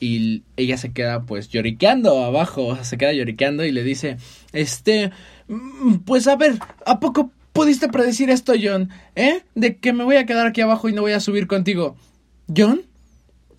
y 0.00 0.42
ella 0.56 0.76
se 0.76 0.92
queda 0.92 1.22
pues 1.22 1.48
lloriqueando 1.48 2.24
abajo, 2.24 2.78
se 2.82 2.98
queda 2.98 3.12
lloriqueando 3.12 3.64
y 3.64 3.72
le 3.72 3.82
dice, 3.82 4.16
este, 4.52 5.10
"Mm, 5.48 5.96
pues 6.04 6.26
a 6.26 6.36
ver, 6.36 6.58
¿a 6.86 7.00
poco 7.00 7.32
pudiste 7.54 7.88
predecir 7.88 8.28
esto, 8.28 8.52
John? 8.60 8.90
¿Eh? 9.14 9.42
De 9.54 9.78
que 9.78 9.94
me 9.94 10.04
voy 10.04 10.16
a 10.16 10.26
quedar 10.26 10.46
aquí 10.46 10.60
abajo 10.60 10.88
y 10.88 10.92
no 10.92 11.00
voy 11.00 11.12
a 11.12 11.20
subir 11.20 11.46
contigo. 11.46 11.96
¿John? 12.54 12.82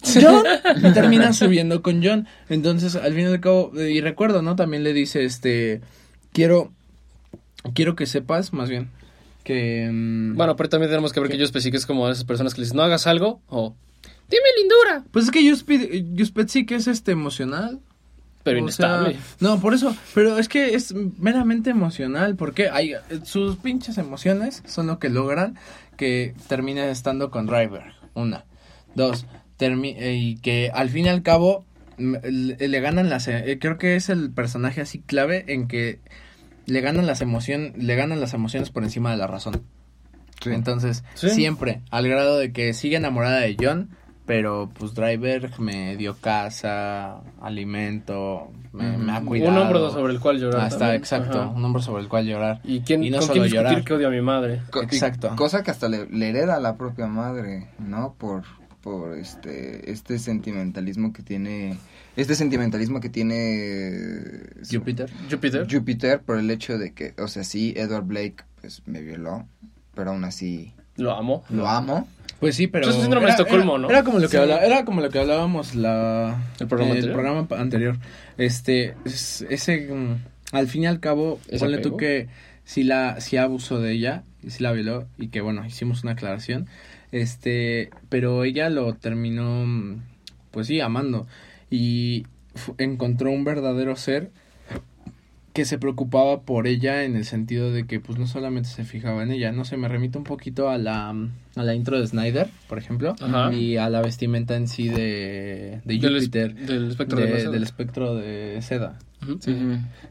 John 0.04 0.44
y 0.84 0.92
termina 0.94 1.34
subiendo 1.34 1.82
con 1.82 2.04
John. 2.04 2.27
Entonces, 2.50 2.96
al 2.96 3.13
fin 3.13 3.24
y 3.24 3.25
al 3.25 3.39
cabo, 3.39 3.72
eh, 3.75 3.92
y 3.92 4.01
recuerdo, 4.01 4.42
¿no? 4.44 4.56
También 4.56 4.84
le 4.84 4.94
dice, 4.94 5.24
este, 5.25 5.82
quiero, 6.34 6.72
quiero 7.74 7.96
que 7.96 8.06
sepas, 8.06 8.54
más 8.54 8.70
bien, 8.70 8.89
que... 9.46 9.90
mm, 9.90 10.36
Bueno, 10.36 10.58
pero 10.58 10.68
también 10.68 10.90
tenemos 10.92 11.14
que 11.14 11.22
ver 11.22 11.30
que 11.30 11.38
que 11.38 11.78
es 11.78 11.86
como 11.86 12.10
esas 12.10 12.25
personas 12.25 12.54
que 12.54 12.60
le 12.60 12.66
dicen, 12.66 12.75
no 12.75 12.84
hagas 12.84 13.08
algo 13.08 13.40
o 13.48 13.74
dime 14.30 14.44
lindura, 14.60 15.06
Pues 15.12 15.25
es 15.25 15.32
que 15.32 15.50
Juspet 16.18 16.50
sí 16.50 16.66
que 16.66 16.75
es 16.75 16.88
este 16.88 17.12
emocional. 17.14 17.80
pero 18.44 18.64
O 18.66 18.70
sea, 18.70 18.88
inestable. 18.88 19.18
no, 19.40 19.62
por 19.62 19.74
eso, 19.74 19.96
pero 20.14 20.38
es 20.38 20.50
que 20.50 20.75
es 20.75 20.94
meramente 20.94 21.70
emocional, 21.70 22.36
porque 22.36 22.70
hay 22.70 22.94
sus 23.24 23.56
pinches 23.58 23.98
emociones 23.98 24.62
son 24.68 24.88
lo 24.88 25.00
que 25.00 25.10
logran 25.10 25.56
que 25.98 26.34
termine 26.50 26.90
estando 26.92 27.32
con 27.32 27.46
Driver, 27.46 27.94
una, 28.16 28.44
dos, 28.96 29.25
termi- 29.58 29.96
eh, 29.98 30.16
y 30.16 30.36
que 30.38 30.70
al 30.74 30.90
fin 30.90 31.06
y 31.06 31.10
al 31.10 31.22
cabo 31.24 31.64
mm, 31.98 32.16
le, 32.24 32.68
le 32.68 32.80
ganan 32.82 33.10
las, 33.10 33.28
eh, 33.30 33.58
creo 33.62 33.78
que 33.78 33.96
es 33.96 34.10
el 34.10 34.30
personaje 34.32 34.82
así 34.82 35.00
clave 35.00 35.46
en 35.48 35.68
que 35.68 36.00
le 36.65 36.81
ganan 36.81 37.05
las 37.07 37.22
emociones, 37.22 37.77
le 37.77 37.95
ganan 37.95 38.19
las 38.22 38.34
emociones 38.34 38.69
por 38.69 38.84
encima 38.84 39.12
de 39.12 39.17
la 39.17 39.27
razón. 39.27 39.62
Sí. 40.41 40.51
Entonces, 40.51 41.03
Sí. 41.15 41.29
siempre, 41.29 41.81
al 41.91 42.07
grado 42.07 42.38
de 42.38 42.51
que 42.51 42.74
sigue 42.74 42.98
enamorada 42.98 43.39
de 43.39 43.55
John, 43.60 43.89
pero 44.25 44.69
pues 44.77 44.93
Driver 44.95 45.51
me 45.60 45.95
dio 45.98 46.15
casa, 46.19 47.22
alimento, 47.41 48.51
me, 48.74 48.98
me 48.98 49.12
ha 49.12 49.22
cuidado. 49.22 49.51
Un 49.51 49.57
hombro 49.60 49.89
sobre 49.91 50.13
el 50.13 50.19
cual 50.19 50.39
llorar. 50.39 50.62
Ah, 50.62 50.67
está, 50.67 50.79
también. 50.79 51.00
exacto, 51.00 51.41
Ajá. 51.41 51.50
un 51.50 51.63
hombro 51.63 51.81
sobre 51.81 52.03
el 52.03 52.10
cual 52.10 52.25
llorar. 52.25 52.60
¿Y, 52.63 52.81
quién, 52.81 53.03
Y 53.03 53.10
no 53.12 53.17
con 53.19 53.27
solo 53.27 53.41
quién 53.43 53.53
llorar. 53.53 53.84
que 53.84 53.93
odia 53.93 54.07
a 54.07 54.12
mi 54.12 54.22
madre? 54.22 54.62
Co- 54.72 54.81
Exacto. 54.84 55.36
Cosa 55.36 55.63
que 55.63 55.72
hasta 55.72 55.88
le, 55.89 56.07
le 56.07 56.29
hereda 56.29 56.55
a 56.55 56.60
la 56.60 56.75
propia 56.75 57.07
madre, 57.07 57.69
¿no? 57.79 58.15
Por, 58.17 58.43
por 58.81 59.17
este, 59.17 59.91
este 59.91 60.19
sentimentalismo 60.19 61.13
que 61.13 61.24
tiene, 61.24 61.77
este 62.15 62.36
sentimentalismo 62.36 63.00
que 63.01 63.10
tiene 63.10 63.91
su- 64.63 64.79
Júpiter. 64.79 65.10
Júpiter. 65.29 65.67
Júpiter 65.72 66.19
por 66.22 66.38
el 66.38 66.50
hecho 66.51 66.77
de 66.77 66.93
que, 66.93 67.13
o 67.17 67.27
sea, 67.27 67.43
sí, 67.43 67.74
Edward 67.75 68.05
Blake, 68.05 68.38
pues, 68.62 68.81
me 68.86 69.01
violó, 69.01 69.48
pero 69.93 70.12
aún 70.12 70.24
así 70.24 70.74
Lo 70.98 71.15
amo. 71.15 71.43
lo 71.50 71.67
amo. 71.67 72.07
Pues 72.39 72.55
sí, 72.55 72.67
pero 72.67 72.91
síndrome 72.91 73.27
de 73.27 73.31
era, 73.34 73.41
Estocolmo, 73.41 73.74
era- 73.75 73.81
¿no? 73.81 73.89
Era 73.89 74.03
como 74.03 74.19
lo 74.19 74.27
que 74.29 74.38
Sí. 74.38 74.43
era 74.43 74.84
como 74.86 75.01
lo 75.01 75.10
que 75.10 75.19
hablábamos 75.19 75.74
la 75.75 76.38
¿El 76.60 76.67
programa 76.67 76.91
el 76.91 76.98
anterior? 76.98 77.13
programa 77.13 77.62
anterior. 77.62 77.98
Este 78.38 78.93
es- 79.05 79.45
ese 79.50 79.88
mm, 79.93 80.15
al 80.51 80.67
fin 80.67 80.84
y 80.84 80.88
al 80.88 81.00
cabo, 81.00 81.39
¿Ese 81.48 81.60
ponle 81.60 81.77
tú 81.79 81.95
que 81.98 82.27
si 82.65 82.84
la 82.84 83.22
si 83.22 83.38
abusó 83.38 83.79
de 83.79 83.91
ella 83.93 84.24
y 84.43 84.50
si 84.50 84.63
la 84.63 84.74
violó 84.74 85.07
y 85.17 85.29
que 85.29 85.39
bueno, 85.41 85.65
hicimos 85.65 86.03
una 86.03 86.12
aclaración. 86.13 86.67
Este, 87.12 87.89
pero 88.10 88.43
ella 88.43 88.69
lo 88.69 88.93
terminó 88.95 89.65
mm, 89.65 90.01
pues 90.51 90.67
sí 90.67 90.81
amando 90.81 91.27
y 91.69 92.25
encontró 92.77 93.31
un 93.31 93.43
verdadero 93.43 93.95
ser 93.95 94.31
que 95.53 95.63
se 95.63 95.77
preocupaba 95.77 96.41
por 96.41 96.67
ella 96.67 97.05
en 97.05 97.15
el 97.15 97.24
sentido 97.24 97.72
de 97.72 97.86
que 97.88 98.01
pues 98.01 98.19
no 98.19 98.27
solamente 98.27 98.67
se 98.67 98.84
fijaba 98.84 99.24
en 99.24 99.31
ella, 99.31 99.53
no 99.53 99.63
sé, 99.63 99.77
me 99.77 99.88
remito 99.88 100.19
un 100.19 100.25
poquito 100.25 100.67
a 100.69 100.77
la 100.77 101.10
a 101.55 101.63
la 101.63 101.74
intro 101.75 101.98
de 101.98 102.05
Snyder, 102.07 102.50
por 102.67 102.77
ejemplo, 102.77 103.15
Ajá. 103.22 103.53
y 103.53 103.77
a 103.77 103.89
la 103.89 104.01
vestimenta 104.01 104.57
en 104.57 104.67
sí 104.67 104.89
de, 104.89 105.79
de 105.86 105.95
Júpiter, 106.01 106.53
del 106.55 106.89
espectro 106.89 107.19
de, 107.19 107.25
de- 107.27 107.31
la 107.31 107.39
seda. 107.39 107.51
del 107.51 107.63
espectro 107.63 108.15
de 108.15 108.62
seda, 108.62 108.98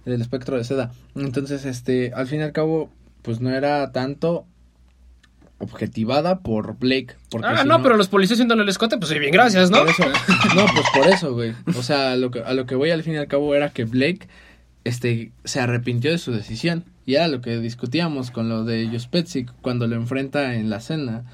del 0.07 0.21
espectro 0.23 0.57
de 0.57 0.65
seda. 0.65 0.93
Entonces, 1.15 1.67
este, 1.67 2.13
al 2.15 2.27
fin 2.27 2.41
y 2.41 2.43
al 2.45 2.53
cabo, 2.53 2.89
pues 3.21 3.41
no 3.43 3.51
era 3.51 3.93
tanto 3.93 4.47
objetivada 5.59 6.41
por 6.41 6.79
Blake, 6.79 7.15
porque 7.31 7.47
Ah, 7.49 7.63
si 7.63 7.69
no, 7.69 7.83
pero 7.83 7.97
los 7.97 8.09
policías 8.09 8.37
siendo 8.39 8.55
el 8.55 8.69
escote, 8.69 8.99
pues 8.99 9.11
sí, 9.11 9.19
bien, 9.19 9.33
gracias, 9.33 9.71
¿no? 9.71 9.79
por 9.81 9.89
eso, 9.89 10.05
no, 10.55 10.67
pues 10.75 10.87
por 10.95 11.07
eso, 11.07 11.33
güey. 11.33 11.53
O 11.77 11.83
sea, 11.83 12.13
a 12.13 12.17
lo 12.17 12.31
que, 12.31 12.41
a 12.41 12.53
lo 12.55 12.67
que 12.67 12.75
voy 12.75 12.91
al 12.91 13.03
fin 13.03 13.15
y 13.15 13.17
al 13.17 13.29
cabo 13.29 13.55
era 13.55 13.71
que 13.71 13.85
Blake 13.85 14.29
este, 14.85 15.33
se 15.45 15.61
arrepintió 15.61 16.11
de 16.11 16.19
su 16.19 16.33
decisión. 16.33 16.85
Y 17.07 17.15
era 17.17 17.29
lo 17.29 17.41
que 17.41 17.59
discutíamos 17.59 18.31
con 18.31 18.49
lo 18.49 18.65
de 18.65 18.89
Juspetzik 18.91 19.51
cuando 19.63 19.87
lo 19.87 19.97
enfrenta 19.97 20.55
en 20.55 20.71
la 20.71 20.81
cena. 20.81 21.25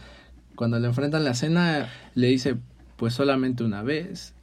Cuando 0.57 0.79
lo 0.79 0.87
enfrenta 0.89 1.19
en 1.19 1.25
la 1.25 1.35
cena, 1.35 1.89
le 2.15 2.27
dice, 2.27 2.57
pues 2.97 3.15
solamente 3.15 3.63
una 3.65 3.83
vez. 3.83 4.35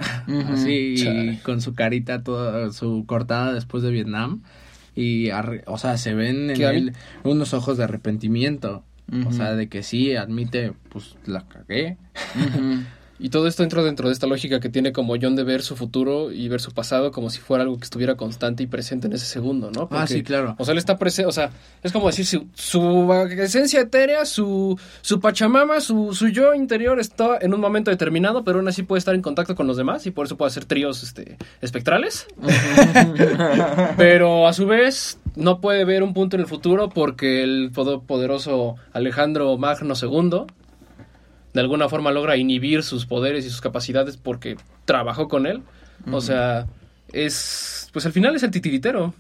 Así, 0.52 0.96
Chale. 0.98 1.40
con 1.44 1.62
su 1.62 1.74
carita 1.76 2.24
toda, 2.24 2.72
su 2.72 3.06
cortada 3.06 3.54
después 3.54 3.84
de 3.84 3.92
Vietnam. 3.92 4.42
Y, 4.96 5.28
arre- 5.28 5.64
o 5.68 5.78
sea, 5.78 5.98
se 5.98 6.14
ven 6.16 6.50
en 6.50 6.94
unos 7.24 7.54
ojos 7.54 7.78
de 7.78 7.84
arrepentimiento. 7.84 8.84
O 9.26 9.32
sea, 9.32 9.54
de 9.54 9.70
que 9.70 9.84
sí, 9.84 10.16
admite, 10.16 10.74
pues 10.90 11.16
la 11.26 11.48
cagué. 11.48 11.98
Y 13.20 13.30
todo 13.30 13.48
esto 13.48 13.64
entra 13.64 13.82
dentro 13.84 14.08
de 14.08 14.14
esta 14.14 14.28
lógica 14.28 14.60
que 14.60 14.70
tiene 14.70 14.92
como 14.92 15.16
John 15.20 15.36
de 15.36 15.44
ver 15.44 15.64
su 15.64 15.76
futuro 15.76 16.32
y 16.32 16.48
ver 16.50 16.62
su 16.62 16.72
pasado 16.72 17.12
como 17.12 17.30
si 17.30 17.40
fuera 17.40 17.64
algo 17.64 17.78
que 17.78 17.84
estuviera 17.84 18.16
constante 18.16 18.64
y 18.64 18.68
presente 18.68 19.08
en 19.08 19.14
ese 19.14 19.26
segundo, 19.26 19.72
¿no? 19.72 19.88
Ah, 19.92 20.06
sí, 20.06 20.22
claro. 20.22 20.56
O 20.60 20.66
sea, 20.66 20.74
él 20.74 20.78
está 20.78 20.98
presente, 20.98 21.28
o 21.28 21.32
sea, 21.32 21.50
es 21.82 21.92
como 21.92 22.08
decir, 22.08 22.26
su, 22.26 22.48
su 22.54 23.12
esencia 23.40 23.82
etérea, 23.82 24.26
su, 24.26 24.80
su 25.02 25.20
pachamama, 25.20 25.80
su, 25.80 26.14
su 26.14 26.28
yo 26.28 26.54
interior 26.54 27.00
está 27.00 27.38
en 27.42 27.54
un 27.54 27.60
momento 27.60 27.90
determinado, 27.90 28.44
pero 28.44 28.60
aún 28.60 28.68
así 28.68 28.84
puede 28.84 29.00
estar 29.00 29.16
en 29.16 29.22
contacto 29.22 29.56
con 29.56 29.66
los 29.66 29.78
demás 29.78 30.06
y 30.06 30.12
por 30.12 30.28
eso 30.28 30.38
puede 30.38 30.50
hacer 30.50 30.66
tríos 30.66 31.02
este, 31.02 31.38
espectrales. 31.62 32.28
pero 33.98 34.48
a 34.48 34.54
su 34.54 34.68
vez 34.68 35.20
no 35.36 35.60
puede 35.60 35.86
ver 35.86 36.04
un 36.04 36.14
punto 36.14 36.36
en 36.36 36.42
el 36.42 36.48
futuro 36.48 36.90
porque 36.90 37.44
el 37.44 37.72
poderoso 37.72 38.76
Alejandro 38.94 39.58
Magno 39.58 39.94
II 40.00 40.46
de 41.58 41.62
alguna 41.62 41.90
forma 41.90 42.12
logra 42.12 42.38
inhibir 42.38 42.84
sus 42.84 43.08
poderes 43.08 43.44
y 43.44 43.50
sus 43.50 43.62
capacidades 43.62 44.16
porque 44.16 44.58
trabajó 44.86 45.28
con 45.28 45.48
él. 45.48 45.64
O 46.12 46.22
sea, 46.22 46.68
es. 47.12 47.90
Pues 47.92 48.06
al 48.06 48.12
final 48.12 48.36
es 48.36 48.44
el 48.44 48.52
titiritero. 48.52 49.16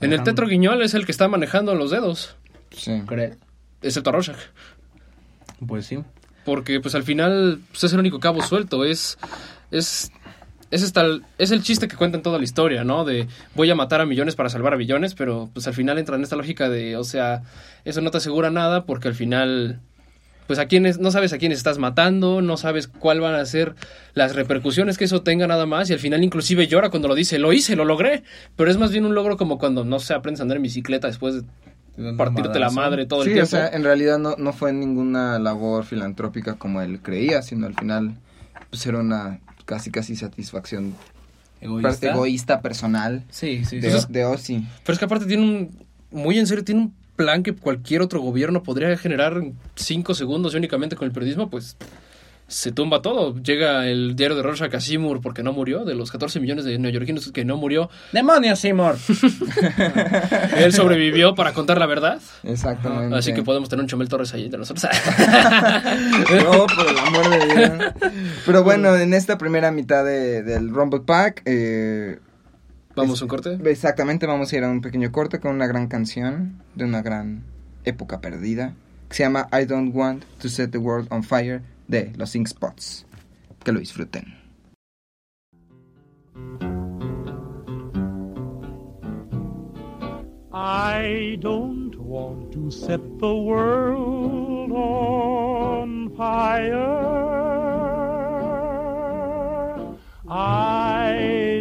En 0.00 0.12
el 0.12 0.24
tetro 0.24 0.48
guiñol 0.48 0.82
es 0.82 0.94
el 0.94 1.06
que 1.06 1.12
está 1.12 1.28
manejando 1.28 1.76
los 1.76 1.92
dedos. 1.92 2.34
Sí. 2.72 3.02
¿Crees? 3.06 3.36
Excepto 3.82 4.10
a 4.10 4.14
Rorschach. 4.14 4.36
Pues 5.64 5.86
sí. 5.86 5.98
Porque 6.44 6.80
pues 6.80 6.96
al 6.96 7.04
final 7.04 7.60
pues, 7.70 7.84
es 7.84 7.92
el 7.92 8.00
único 8.00 8.18
cabo 8.18 8.42
suelto. 8.42 8.84
Es. 8.84 9.16
Es. 9.70 10.10
Es, 10.72 10.82
esta- 10.82 11.06
es 11.38 11.50
el 11.52 11.62
chiste 11.62 11.86
que 11.86 11.96
cuenta 11.96 12.16
en 12.16 12.22
toda 12.22 12.38
la 12.38 12.44
historia, 12.44 12.82
¿no? 12.82 13.04
De 13.04 13.28
voy 13.54 13.70
a 13.70 13.74
matar 13.76 14.00
a 14.00 14.06
millones 14.06 14.34
para 14.34 14.48
salvar 14.48 14.72
a 14.72 14.76
millones, 14.78 15.14
pero 15.14 15.50
pues 15.52 15.66
al 15.68 15.74
final 15.74 15.98
entra 15.98 16.16
en 16.16 16.22
esta 16.22 16.34
lógica 16.34 16.68
de, 16.70 16.96
o 16.96 17.04
sea, 17.04 17.42
eso 17.84 18.00
no 18.00 18.10
te 18.10 18.16
asegura 18.16 18.50
nada 18.50 18.86
porque 18.86 19.06
al 19.08 19.14
final 19.14 19.80
pues 20.46 20.58
a 20.58 20.66
quiénes, 20.66 20.98
no 20.98 21.10
sabes 21.10 21.32
a 21.32 21.38
quiénes 21.38 21.58
estás 21.58 21.78
matando, 21.78 22.42
no 22.42 22.56
sabes 22.56 22.88
cuál 22.88 23.20
van 23.20 23.34
a 23.34 23.44
ser 23.46 23.74
las 24.14 24.34
repercusiones 24.34 24.98
que 24.98 25.04
eso 25.04 25.22
tenga 25.22 25.46
nada 25.46 25.66
más, 25.66 25.88
y 25.90 25.92
al 25.92 25.98
final 25.98 26.22
inclusive 26.24 26.66
llora 26.66 26.90
cuando 26.90 27.08
lo 27.08 27.14
dice, 27.14 27.38
lo 27.38 27.52
hice, 27.52 27.76
lo 27.76 27.84
logré, 27.84 28.22
pero 28.56 28.70
es 28.70 28.76
más 28.76 28.90
bien 28.90 29.04
un 29.06 29.14
logro 29.14 29.36
como 29.36 29.58
cuando, 29.58 29.84
no 29.84 29.98
sé, 30.00 30.14
aprendes 30.14 30.40
a 30.40 30.42
andar 30.42 30.56
en 30.56 30.62
bicicleta 30.64 31.06
después 31.06 31.36
de 31.96 32.12
partirte 32.16 32.58
la 32.58 32.70
madre 32.70 33.06
todo 33.06 33.22
el 33.22 33.28
Sí, 33.28 33.32
tiempo. 33.34 33.46
o 33.46 33.50
sea, 33.50 33.68
en 33.68 33.84
realidad 33.84 34.18
no, 34.18 34.34
no 34.36 34.52
fue 34.52 34.72
ninguna 34.72 35.38
labor 35.38 35.84
filantrópica 35.84 36.54
como 36.54 36.80
él 36.82 37.00
creía, 37.00 37.42
sino 37.42 37.66
al 37.66 37.74
final 37.74 38.14
pues 38.70 38.84
era 38.86 38.98
una 38.98 39.40
casi 39.66 39.90
casi 39.90 40.16
satisfacción 40.16 40.94
Egoísta. 41.60 42.10
egoísta 42.10 42.60
personal 42.62 43.22
Sí, 43.30 43.64
sí, 43.64 43.80
sí. 43.80 43.86
de, 43.88 44.04
de 44.08 44.24
Ozzy. 44.24 44.66
Pero 44.84 44.94
es 44.94 44.98
que 44.98 45.04
aparte 45.04 45.26
tiene 45.26 45.42
un, 45.44 45.86
muy 46.10 46.38
en 46.38 46.46
serio, 46.46 46.64
tiene 46.64 46.80
un 46.80 46.94
plan 47.24 47.42
que 47.42 47.54
cualquier 47.54 48.02
otro 48.02 48.20
gobierno 48.20 48.62
podría 48.62 48.96
generar 48.96 49.34
en 49.38 49.54
cinco 49.76 50.14
segundos 50.14 50.54
y 50.54 50.56
únicamente 50.58 50.96
con 50.96 51.06
el 51.06 51.12
periodismo, 51.12 51.48
pues 51.50 51.76
se 52.48 52.70
tumba 52.70 53.00
todo. 53.00 53.34
Llega 53.42 53.86
el 53.88 54.14
diario 54.14 54.36
de 54.36 54.42
Rorschach 54.42 54.74
a 54.74 54.80
Seymour 54.80 55.22
porque 55.22 55.42
no 55.42 55.54
murió, 55.54 55.86
de 55.86 55.94
los 55.94 56.10
14 56.12 56.38
millones 56.38 56.66
de 56.66 56.78
neoyorquinos 56.78 57.32
que 57.32 57.46
no 57.46 57.56
murió. 57.56 57.88
¡Demonios, 58.12 58.58
Seymour! 58.58 58.96
Él 60.58 60.72
sobrevivió 60.72 61.34
para 61.34 61.52
contar 61.54 61.78
la 61.78 61.86
verdad. 61.86 62.20
Exactamente. 62.42 63.16
Así 63.16 63.32
que 63.32 63.42
podemos 63.42 63.68
tener 63.70 63.82
un 63.82 63.88
Chomel 63.88 64.08
Torres 64.08 64.34
ahí 64.34 64.48
de 64.50 64.58
nosotros. 64.58 64.84
No, 66.42 66.66
por 66.66 66.88
el 66.88 66.98
amor 66.98 67.30
de 67.30 67.46
Dios. 67.54 67.92
Pero 68.46 68.62
bueno, 68.64 68.96
en 68.96 69.14
esta 69.14 69.38
primera 69.38 69.70
mitad 69.70 70.04
de- 70.04 70.42
del 70.42 70.70
Rumble 70.70 71.00
Pack, 71.00 71.42
eh, 71.44 72.18
Vamos 72.94 73.20
a 73.20 73.24
un 73.24 73.28
corte. 73.28 73.58
exactamente 73.64 74.26
vamos 74.26 74.52
a 74.52 74.56
ir 74.56 74.64
a 74.64 74.70
un 74.70 74.80
pequeño 74.80 75.10
corte 75.12 75.40
con 75.40 75.54
una 75.54 75.66
gran 75.66 75.88
canción 75.88 76.62
de 76.74 76.84
una 76.84 77.02
gran 77.02 77.42
época 77.84 78.20
perdida 78.20 78.74
que 79.08 79.16
se 79.16 79.22
llama 79.24 79.48
I 79.52 79.66
Don't 79.66 79.94
Want 79.94 80.24
to 80.38 80.48
Set 80.48 80.70
the 80.70 80.78
World 80.78 81.08
on 81.10 81.22
Fire 81.22 81.62
de 81.86 82.12
los 82.16 82.34
Ink 82.34 82.48
Spots. 82.48 83.04
Que 83.62 83.72
lo 83.72 83.78
disfruten. 83.78 84.34
I 90.54 91.38
don't 91.40 91.94
want 91.96 92.52
to 92.52 92.70
set 92.70 93.00
the 93.18 93.34
world 93.34 94.72
on 94.72 96.10
fire. 96.16 97.41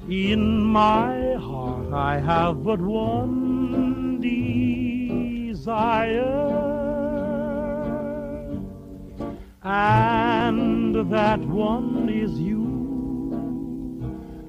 In 0.09 0.63
my 0.63 1.35
heart, 1.35 1.93
I 1.93 2.19
have 2.19 2.63
but 2.63 2.81
one 2.81 4.19
desire, 4.19 5.69
and 9.63 10.95
that 11.11 11.39
one 11.41 12.09
is 12.09 12.39
you. 12.39 12.65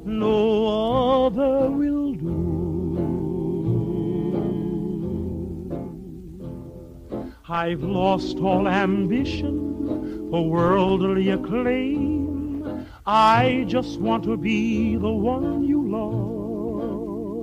No 0.04 1.26
other 1.26 1.70
will 1.70 2.09
I've 7.50 7.82
lost 7.82 8.38
all 8.38 8.68
ambition 8.68 10.28
for 10.30 10.48
worldly 10.48 11.30
acclaim. 11.30 12.86
I 13.04 13.64
just 13.66 13.98
want 13.98 14.22
to 14.24 14.36
be 14.36 14.94
the 14.94 15.10
one 15.10 15.64
you 15.64 15.82
love. 15.90 17.34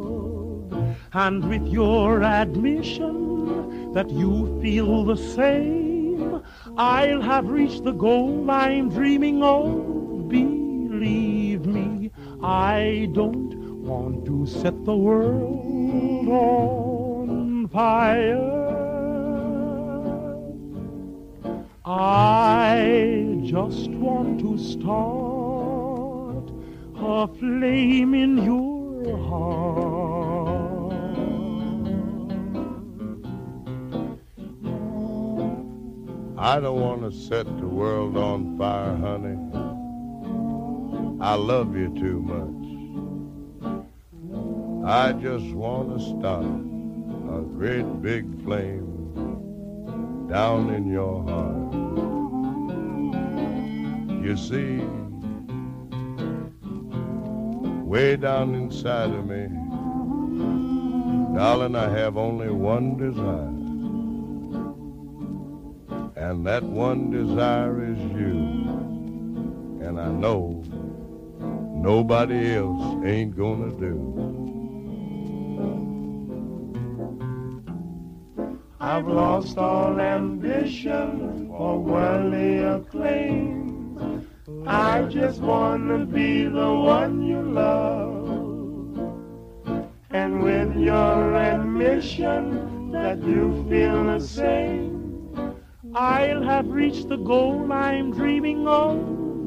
And 1.12 1.50
with 1.50 1.68
your 1.68 2.24
admission 2.24 3.92
that 3.92 4.10
you 4.10 4.58
feel 4.62 5.04
the 5.04 5.18
same, 5.18 6.42
I'll 6.78 7.20
have 7.20 7.50
reached 7.50 7.84
the 7.84 7.92
goal 7.92 8.50
I'm 8.50 8.88
dreaming 8.90 9.44
of. 9.44 10.30
Believe 10.30 11.66
me, 11.66 12.12
I 12.42 13.10
don't 13.12 13.82
want 13.82 14.26
to 14.28 14.46
set 14.48 14.86
the 14.86 14.96
world 14.96 16.30
on 16.30 17.68
fire. 17.68 18.57
I 21.90 23.40
just 23.46 23.90
want 23.92 24.42
to 24.42 24.58
start 24.58 26.44
a 26.98 27.28
flame 27.40 28.14
in 28.14 28.38
your 28.44 29.18
heart. 29.30 30.92
I 36.38 36.60
don't 36.60 36.82
want 36.82 37.04
to 37.04 37.12
set 37.18 37.46
the 37.46 37.68
world 37.68 38.18
on 38.18 38.58
fire, 38.58 38.98
honey. 38.98 39.38
I 41.22 41.36
love 41.36 41.74
you 41.78 41.88
too 41.98 42.20
much. 42.22 42.68
I 44.86 45.14
just 45.14 45.54
want 45.54 45.98
to 45.98 46.04
start 46.20 46.44
a 47.34 47.42
great 47.44 48.02
big 48.02 48.44
flame 48.44 48.87
down 50.28 50.70
in 50.74 50.92
your 50.92 51.24
heart. 51.24 51.74
You 54.24 54.36
see, 54.36 54.82
way 57.86 58.18
down 58.18 58.56
inside 58.56 59.12
of 59.12 59.26
me, 59.26 59.48
darling, 61.34 61.76
I 61.76 61.90
have 61.90 62.18
only 62.18 62.50
one 62.50 62.98
desire. 62.98 63.54
And 66.18 66.46
that 66.46 66.64
one 66.64 67.10
desire 67.10 67.84
is 67.84 68.00
you. 68.00 68.68
And 69.82 69.98
I 69.98 70.10
know 70.10 70.62
nobody 71.74 72.56
else 72.56 73.06
ain't 73.06 73.38
gonna 73.38 73.72
do. 73.80 74.17
I've 78.98 79.08
lost 79.08 79.60
all 79.60 80.02
ambition 80.02 81.50
for 81.56 81.78
worldly 81.78 82.58
acclaim. 82.58 84.26
I 84.66 85.04
just 85.04 85.40
want 85.40 85.88
to 85.90 86.04
be 86.04 86.46
the 86.46 86.74
one 86.74 87.22
you 87.22 87.44
love. 87.44 88.28
And 90.10 90.42
with 90.42 90.76
your 90.76 91.36
admission 91.36 92.90
that 92.90 93.22
you 93.22 93.64
feel 93.70 94.04
the 94.06 94.20
same, 94.20 95.30
I'll 95.94 96.42
have 96.42 96.68
reached 96.68 97.08
the 97.08 97.18
goal 97.18 97.72
I'm 97.72 98.10
dreaming 98.10 98.68
of. 98.68 98.98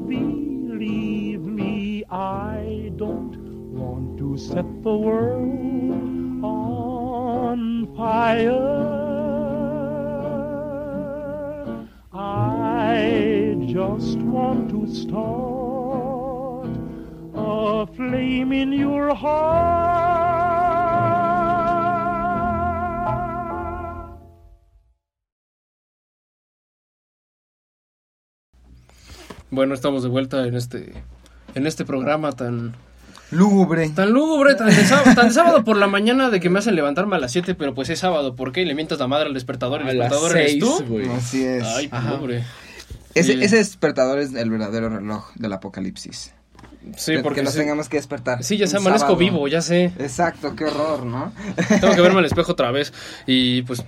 Believe 0.07 1.41
me, 1.41 2.05
I 2.09 2.93
don't 2.95 3.35
want 3.73 4.17
to 4.17 4.37
set 4.37 4.81
the 4.81 4.95
world 4.95 6.45
on 6.45 7.93
fire. 7.97 9.00
Just 13.99 14.19
want 14.19 14.69
to 14.69 14.87
start 14.87 16.69
a 17.35 17.85
flame 17.95 18.51
in 18.53 18.71
your 18.71 19.13
heart. 19.13 19.91
Bueno, 29.49 29.73
estamos 29.73 30.03
de 30.03 30.09
vuelta 30.09 30.45
en 30.47 30.55
este 30.55 30.93
en 31.55 31.67
este 31.67 31.83
programa 31.83 32.31
tan 32.31 32.73
Lúgubre. 33.31 33.89
tan 33.89 34.11
lúgubre, 34.11 34.55
tan 34.55 34.67
de, 34.67 34.73
sábado, 34.85 35.11
tan 35.15 35.27
de 35.29 35.33
sábado 35.33 35.63
por 35.63 35.77
la 35.77 35.87
mañana 35.87 36.29
de 36.29 36.39
que 36.41 36.49
me 36.49 36.59
hacen 36.59 36.75
levantarme 36.75 37.15
a 37.15 37.19
las 37.19 37.31
7, 37.31 37.55
pero 37.55 37.73
pues 37.73 37.89
es 37.89 37.99
sábado, 37.99 38.35
¿por 38.35 38.51
qué? 38.51 38.61
Y 38.61 38.65
le 38.65 38.75
mientas 38.75 38.99
la 38.99 39.07
madre 39.07 39.27
al 39.27 39.33
despertador, 39.33 39.81
el 39.81 39.87
A 39.87 39.93
las 39.93 40.09
despertador 40.09 40.37
eres 40.37 40.51
seis, 40.51 40.63
tú. 40.63 40.83
güey. 40.85 41.07
Así 41.09 41.43
es. 41.43 41.63
Ay, 41.63 41.87
Ajá. 41.91 42.17
pobre. 42.17 42.43
Ese, 43.15 43.33
Y- 43.33 43.43
ese 43.43 43.57
despertador 43.57 44.19
es 44.19 44.33
el 44.33 44.49
verdadero 44.49 44.89
reloj 44.89 45.31
del 45.35 45.53
apocalipsis. 45.53 46.33
Sí, 46.95 47.13
Que- 47.13 47.19
porque 47.19 47.41
que 47.41 47.43
nos 47.43 47.53
sí, 47.53 47.59
tengamos 47.59 47.89
que 47.89 47.97
despertar. 47.97 48.43
sí, 48.43 48.57
ya 48.57 48.65
sé, 48.67 48.77
un 48.77 48.81
amanezco 48.83 49.07
sábado. 49.09 49.17
vivo, 49.19 49.47
ya 49.47 49.61
sé. 49.61 49.85
Exacto, 49.99 50.55
qué 50.55 50.65
horror, 50.65 51.05
¿no? 51.05 51.31
Tengo 51.81 51.93
que 51.93 52.01
verme 52.01 52.19
al 52.19 52.25
espejo 52.25 52.51
otra 52.53 52.71
vez. 52.71 52.91
Y 53.27 53.61
pues, 53.63 53.83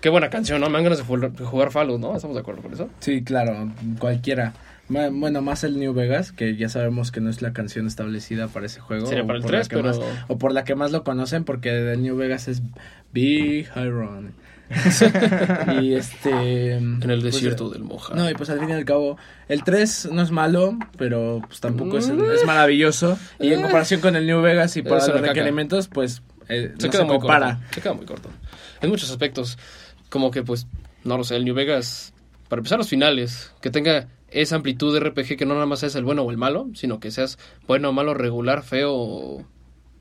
qué 0.00 0.08
buena 0.08 0.30
canción, 0.30 0.60
¿no? 0.60 0.68
Me 0.68 0.74
dan 0.74 0.84
ganas 0.84 0.98
de 0.98 1.04
jugar, 1.04 1.32
jugar 1.44 1.70
Fallout, 1.70 2.00
¿no? 2.00 2.16
¿Estamos 2.16 2.34
de 2.34 2.40
acuerdo 2.40 2.62
con 2.62 2.72
eso? 2.72 2.88
Sí, 3.00 3.22
claro, 3.22 3.70
cualquiera. 3.98 4.54
Bueno, 4.88 5.40
más 5.42 5.64
el 5.64 5.78
New 5.78 5.94
Vegas, 5.94 6.32
que 6.32 6.56
ya 6.56 6.68
sabemos 6.68 7.12
que 7.12 7.20
no 7.20 7.30
es 7.30 7.40
la 7.40 7.52
canción 7.54 7.86
establecida 7.86 8.48
para 8.48 8.66
ese 8.66 8.80
juego. 8.80 9.06
Sería 9.06 9.24
para 9.26 9.36
el 9.38 9.42
por 9.42 9.52
la 9.52 9.58
3, 9.58 9.68
que 9.68 9.76
pero- 9.76 9.88
más- 9.88 10.00
o 10.28 10.38
por 10.38 10.52
la 10.52 10.64
que 10.64 10.74
más 10.74 10.92
lo 10.92 11.02
conocen, 11.04 11.44
porque 11.44 11.92
el 11.92 12.02
New 12.02 12.16
Vegas 12.16 12.48
es 12.48 12.62
Big 13.12 13.68
Iron. 13.76 14.32
y 15.82 15.94
este... 15.94 16.72
En 16.74 17.02
el 17.02 17.20
pues, 17.20 17.34
desierto 17.34 17.70
del 17.70 17.82
Moja. 17.84 18.14
No, 18.14 18.28
y 18.30 18.34
pues 18.34 18.50
al 18.50 18.58
fin 18.60 18.70
y 18.70 18.72
al 18.72 18.84
cabo, 18.84 19.16
el 19.48 19.64
3 19.64 20.08
no 20.12 20.22
es 20.22 20.30
malo, 20.30 20.76
pero 20.96 21.40
pues 21.46 21.60
tampoco 21.60 21.98
es, 21.98 22.08
es 22.08 22.44
maravilloso. 22.46 23.18
Y 23.40 23.52
en 23.52 23.60
Eh. 23.60 23.62
comparación 23.62 24.00
con 24.00 24.16
el 24.16 24.26
New 24.26 24.40
Vegas 24.40 24.76
y 24.76 24.80
Es 24.80 24.86
para 24.86 25.06
los 25.06 25.20
requerimientos, 25.20 25.88
pues 25.88 26.22
eh, 26.48 26.72
se 26.78 26.86
no 26.86 26.90
queda 26.90 27.02
se 27.02 27.04
muy 27.06 27.18
compara. 27.18 27.46
corto. 27.56 27.74
Se 27.74 27.80
queda 27.80 27.92
muy 27.94 28.06
corto. 28.06 28.30
En 28.80 28.90
muchos 28.90 29.10
aspectos, 29.10 29.58
como 30.08 30.30
que 30.30 30.42
pues, 30.42 30.66
no 31.04 31.16
lo 31.16 31.24
sé, 31.24 31.36
el 31.36 31.44
New 31.44 31.54
Vegas, 31.54 32.12
para 32.48 32.60
empezar 32.60 32.78
los 32.78 32.88
finales, 32.88 33.52
que 33.60 33.70
tenga 33.70 34.08
esa 34.28 34.56
amplitud 34.56 34.94
de 34.94 35.00
RPG 35.00 35.36
que 35.36 35.44
no 35.46 35.54
nada 35.54 35.66
más 35.66 35.80
seas 35.80 35.94
el 35.94 36.04
bueno 36.04 36.22
o 36.22 36.30
el 36.30 36.36
malo, 36.38 36.68
sino 36.74 37.00
que 37.00 37.10
seas 37.10 37.38
bueno, 37.66 37.92
malo, 37.92 38.14
regular, 38.14 38.62
feo, 38.62 38.92
o 38.94 39.44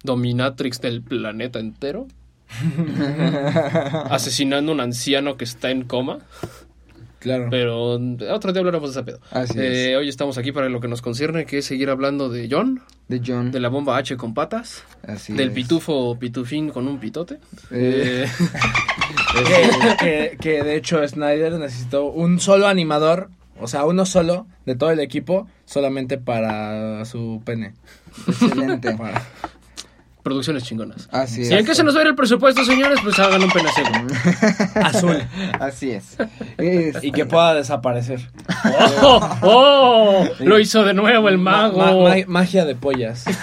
dominatrix 0.04 0.82
del 0.82 1.02
planeta 1.02 1.60
entero. 1.60 2.08
asesinando 4.10 4.72
a 4.72 4.76
un 4.76 4.82
anciano 4.82 5.38
que 5.38 5.44
está 5.46 5.72
en 5.72 5.84
coma. 5.84 6.20
Claro. 7.20 7.48
Pero 7.52 8.00
otro 8.34 8.52
día 8.52 8.62
hablaremos 8.62 8.96
de 8.96 9.00
ese 9.02 9.06
pedo. 9.06 9.20
Así 9.30 9.54
Eh, 9.58 9.96
Hoy 9.96 10.10
estamos 10.10 10.40
aquí 10.40 10.52
para 10.52 10.70
lo 10.70 10.80
que 10.80 10.88
nos 10.88 11.04
concierne, 11.04 11.46
que 11.46 11.60
es 11.60 11.66
seguir 11.66 11.92
hablando 11.92 12.30
de 12.30 12.48
John, 12.50 12.82
De 13.10 13.22
John. 13.24 13.52
de 13.52 13.60
la 13.60 13.70
bomba 13.70 13.98
H 13.98 14.18
con 14.18 14.34
patas, 14.34 14.84
Así 15.06 15.34
del 15.34 15.50
es. 15.50 15.54
pitufo 15.54 16.18
pitufín 16.18 16.70
con 16.72 16.88
un 16.88 17.00
pitote. 17.00 17.36
Eh, 17.70 18.26
Eh, 18.26 18.28
que, 20.00 20.32
que- 20.32 20.38
que 20.40 20.64
de 20.64 20.76
hecho 20.76 21.08
Snyder 21.08 21.54
necesitó 21.60 22.06
un 22.06 22.40
solo 22.40 22.68
animador, 22.68 23.30
o 23.60 23.68
sea, 23.68 23.86
uno 23.86 24.08
solo 24.08 24.48
de 24.66 24.76
todo 24.76 24.90
el 24.90 25.00
equipo, 25.00 25.48
solamente 25.66 26.18
para 26.18 27.06
su 27.06 27.40
pene. 27.46 27.76
Excelente. 28.28 28.96
Para- 28.98 29.22
producciones 30.24 30.64
chingonas. 30.64 31.08
Así 31.12 31.42
¿Y 31.44 31.48
en 31.48 31.60
es. 31.60 31.66
qué 31.66 31.76
se 31.76 31.84
nos 31.84 31.96
va 31.96 32.00
a 32.00 32.02
ir 32.04 32.08
el 32.10 32.16
presupuesto, 32.16 32.64
señores? 32.66 33.00
Pues 33.04 33.18
hagan 33.20 33.44
un 33.44 33.50
penacero. 33.52 33.90
azul. 34.84 35.18
Así 35.60 35.92
es. 35.92 36.18
Es- 36.58 37.04
Y 37.04 37.12
que 37.12 37.26
pueda 37.26 37.54
desaparecer. 37.56 38.22
¡Oh! 39.02 39.38
¡Oh! 39.42 40.26
Lo 40.40 40.60
hizo 40.60 40.84
de 40.84 40.94
nuevo 40.94 41.30
el 41.30 41.38
mago. 41.38 41.78
Ma- 41.78 41.86
ma- 41.92 42.16
ma- 42.16 42.26
magia 42.28 42.66
de 42.66 42.76
pollas. 42.76 43.26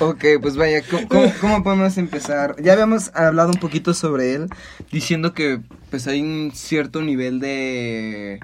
O- 0.00 0.08
ok, 0.10 0.24
pues 0.40 0.56
vaya, 0.56 0.82
¿cómo, 0.88 1.08
cómo, 1.08 1.32
cómo 1.40 1.62
podemos 1.62 1.96
empezar? 1.98 2.56
Ya 2.62 2.72
habíamos 2.72 3.10
hablado 3.14 3.50
un 3.50 3.60
poquito 3.60 3.94
sobre 3.94 4.34
él, 4.34 4.48
diciendo 4.90 5.32
que 5.32 5.60
pues 5.90 6.06
hay 6.06 6.20
un 6.22 6.50
cierto 6.54 7.00
nivel 7.02 7.40
de 7.40 8.40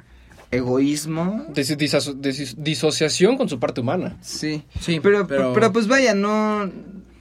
egoísmo. 0.50 1.44
Dis- 1.54 1.76
disaso- 1.76 2.14
dis- 2.14 2.54
disociación 2.56 3.37
con 3.37 3.48
su 3.48 3.59
parte 3.59 3.80
humana. 3.80 4.16
Sí, 4.22 4.62
Sí, 4.80 5.00
pero, 5.00 5.26
pero- 5.26 5.52
pero, 5.52 5.72
pues 5.72 5.87
vaya, 5.88 6.14
no... 6.14 6.70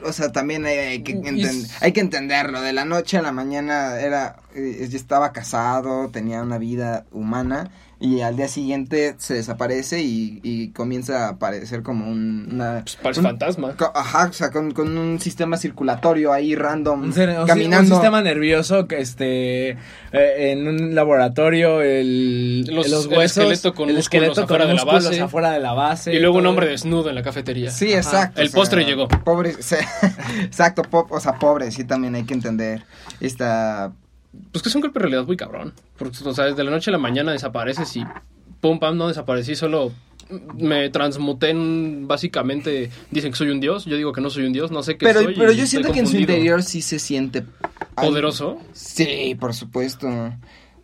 O 0.03 0.13
sea, 0.13 0.31
también 0.31 0.65
hay, 0.65 0.77
hay 0.77 1.03
que, 1.03 1.13
Y 1.13 1.15
enten- 1.15 1.45
s- 1.63 1.71
hay 1.81 1.91
que 1.91 1.99
entenderlo. 2.01 2.61
De 2.61 2.73
la 2.73 2.85
noche 2.85 3.17
a 3.17 3.21
la 3.23 3.31
mañana 3.31 3.99
era 3.99 4.35
eh, 4.55 4.87
ya 4.89 4.97
estaba 4.97 5.31
casado, 5.33 6.09
tenía 6.09 6.41
una 6.41 6.57
vida 6.57 7.05
humana 7.11 7.69
y 7.97 8.19
al 8.19 8.35
día 8.35 8.49
siguiente 8.49 9.15
se 9.19 9.35
desaparece 9.35 10.01
y, 10.03 10.41
y 10.43 10.69
comienza 10.71 11.27
a 11.27 11.29
aparecer 11.29 11.81
como 11.81 12.09
un, 12.11 12.49
una... 12.51 12.81
Pues 12.81 12.97
parece 12.97 13.21
un- 13.21 13.25
fantasma. 13.27 13.73
Co- 13.77 13.91
Ajá, 13.95 14.27
o 14.29 14.33
sea, 14.33 14.51
con, 14.51 14.71
con 14.71 14.97
un 14.97 15.19
sistema 15.21 15.55
circulatorio 15.55 16.33
ahí 16.33 16.55
random, 16.55 17.03
Un, 17.03 17.07
un 17.07 17.47
caminando. 17.47 17.95
un 17.95 18.01
sistema 18.01 18.21
nervioso 18.21 18.85
que 18.87 18.99
este 18.99 19.69
eh, 19.69 19.77
en 20.11 20.67
un 20.67 20.93
laboratorio 20.93 21.81
el, 21.81 22.65
Los- 22.65 22.89
los 22.89 23.05
el 23.05 23.17
huesos 23.17 23.37
esqueleto 23.45 23.73
con 23.73 23.89
el 23.89 23.95
músculos 23.95 24.03
esqueleto 24.27 24.41
afuera 24.43 24.63
con 24.65 24.71
de 24.71 24.75
la 24.75 24.83
músculos 24.83 25.05
base. 25.11 25.21
afuera 25.21 25.51
de 25.51 25.59
la 25.61 25.73
base 25.73 26.13
Y 26.13 26.19
luego 26.19 26.35
un 26.35 26.43
todo. 26.43 26.49
hombre 26.49 26.67
desnudo 26.67 27.07
en 27.09 27.15
la 27.15 27.23
cafetería. 27.23 27.71
Sí, 27.71 27.93
exacto. 27.93 28.41
El 28.41 28.51
postre 28.51 28.83
llegó. 28.83 29.07
Pobre, 29.07 29.53
sí, 29.61 29.75
exacto, 30.43 30.81
po- 30.83 31.07
o 31.09 31.19
sea, 31.21 31.39
pobre, 31.39 31.71
sí, 31.71 31.85
también 31.85 32.13
hay 32.15 32.23
que 32.25 32.33
entender 32.33 32.83
esta... 33.21 33.93
Pues 34.51 34.61
que 34.61 34.69
es 34.69 34.75
un 34.75 34.81
golpe 34.81 34.99
de 34.99 35.03
realidad 35.03 35.25
muy 35.25 35.37
cabrón. 35.37 35.73
Porque, 35.97 36.17
o 36.23 36.33
sea, 36.33 36.45
desde 36.45 36.63
la 36.63 36.71
noche 36.71 36.91
a 36.91 36.93
la 36.93 36.97
mañana 36.97 37.31
desapareces 37.31 37.95
y 37.95 38.03
pum, 38.61 38.79
pam, 38.79 38.97
no 38.97 39.07
desaparecí, 39.07 39.55
solo 39.55 39.91
me 40.57 40.89
transmuté 40.89 41.49
en, 41.51 42.07
básicamente, 42.07 42.89
dicen 43.11 43.31
que 43.31 43.37
soy 43.37 43.49
un 43.49 43.59
dios, 43.59 43.85
yo 43.85 43.95
digo 43.95 44.11
que 44.11 44.21
no 44.21 44.29
soy 44.29 44.45
un 44.45 44.53
dios, 44.53 44.71
no 44.71 44.81
sé 44.81 44.97
qué 44.97 45.05
Pero, 45.05 45.21
soy. 45.21 45.35
pero 45.35 45.51
yo 45.51 45.67
siento 45.67 45.91
que 45.91 45.99
en 45.99 46.07
su 46.07 46.17
interior 46.17 46.63
sí 46.63 46.81
se 46.81 46.97
siente... 46.99 47.43
ay, 47.95 48.09
Poderoso. 48.09 48.57
Sí, 48.73 49.35
por 49.39 49.53
supuesto. 49.53 50.07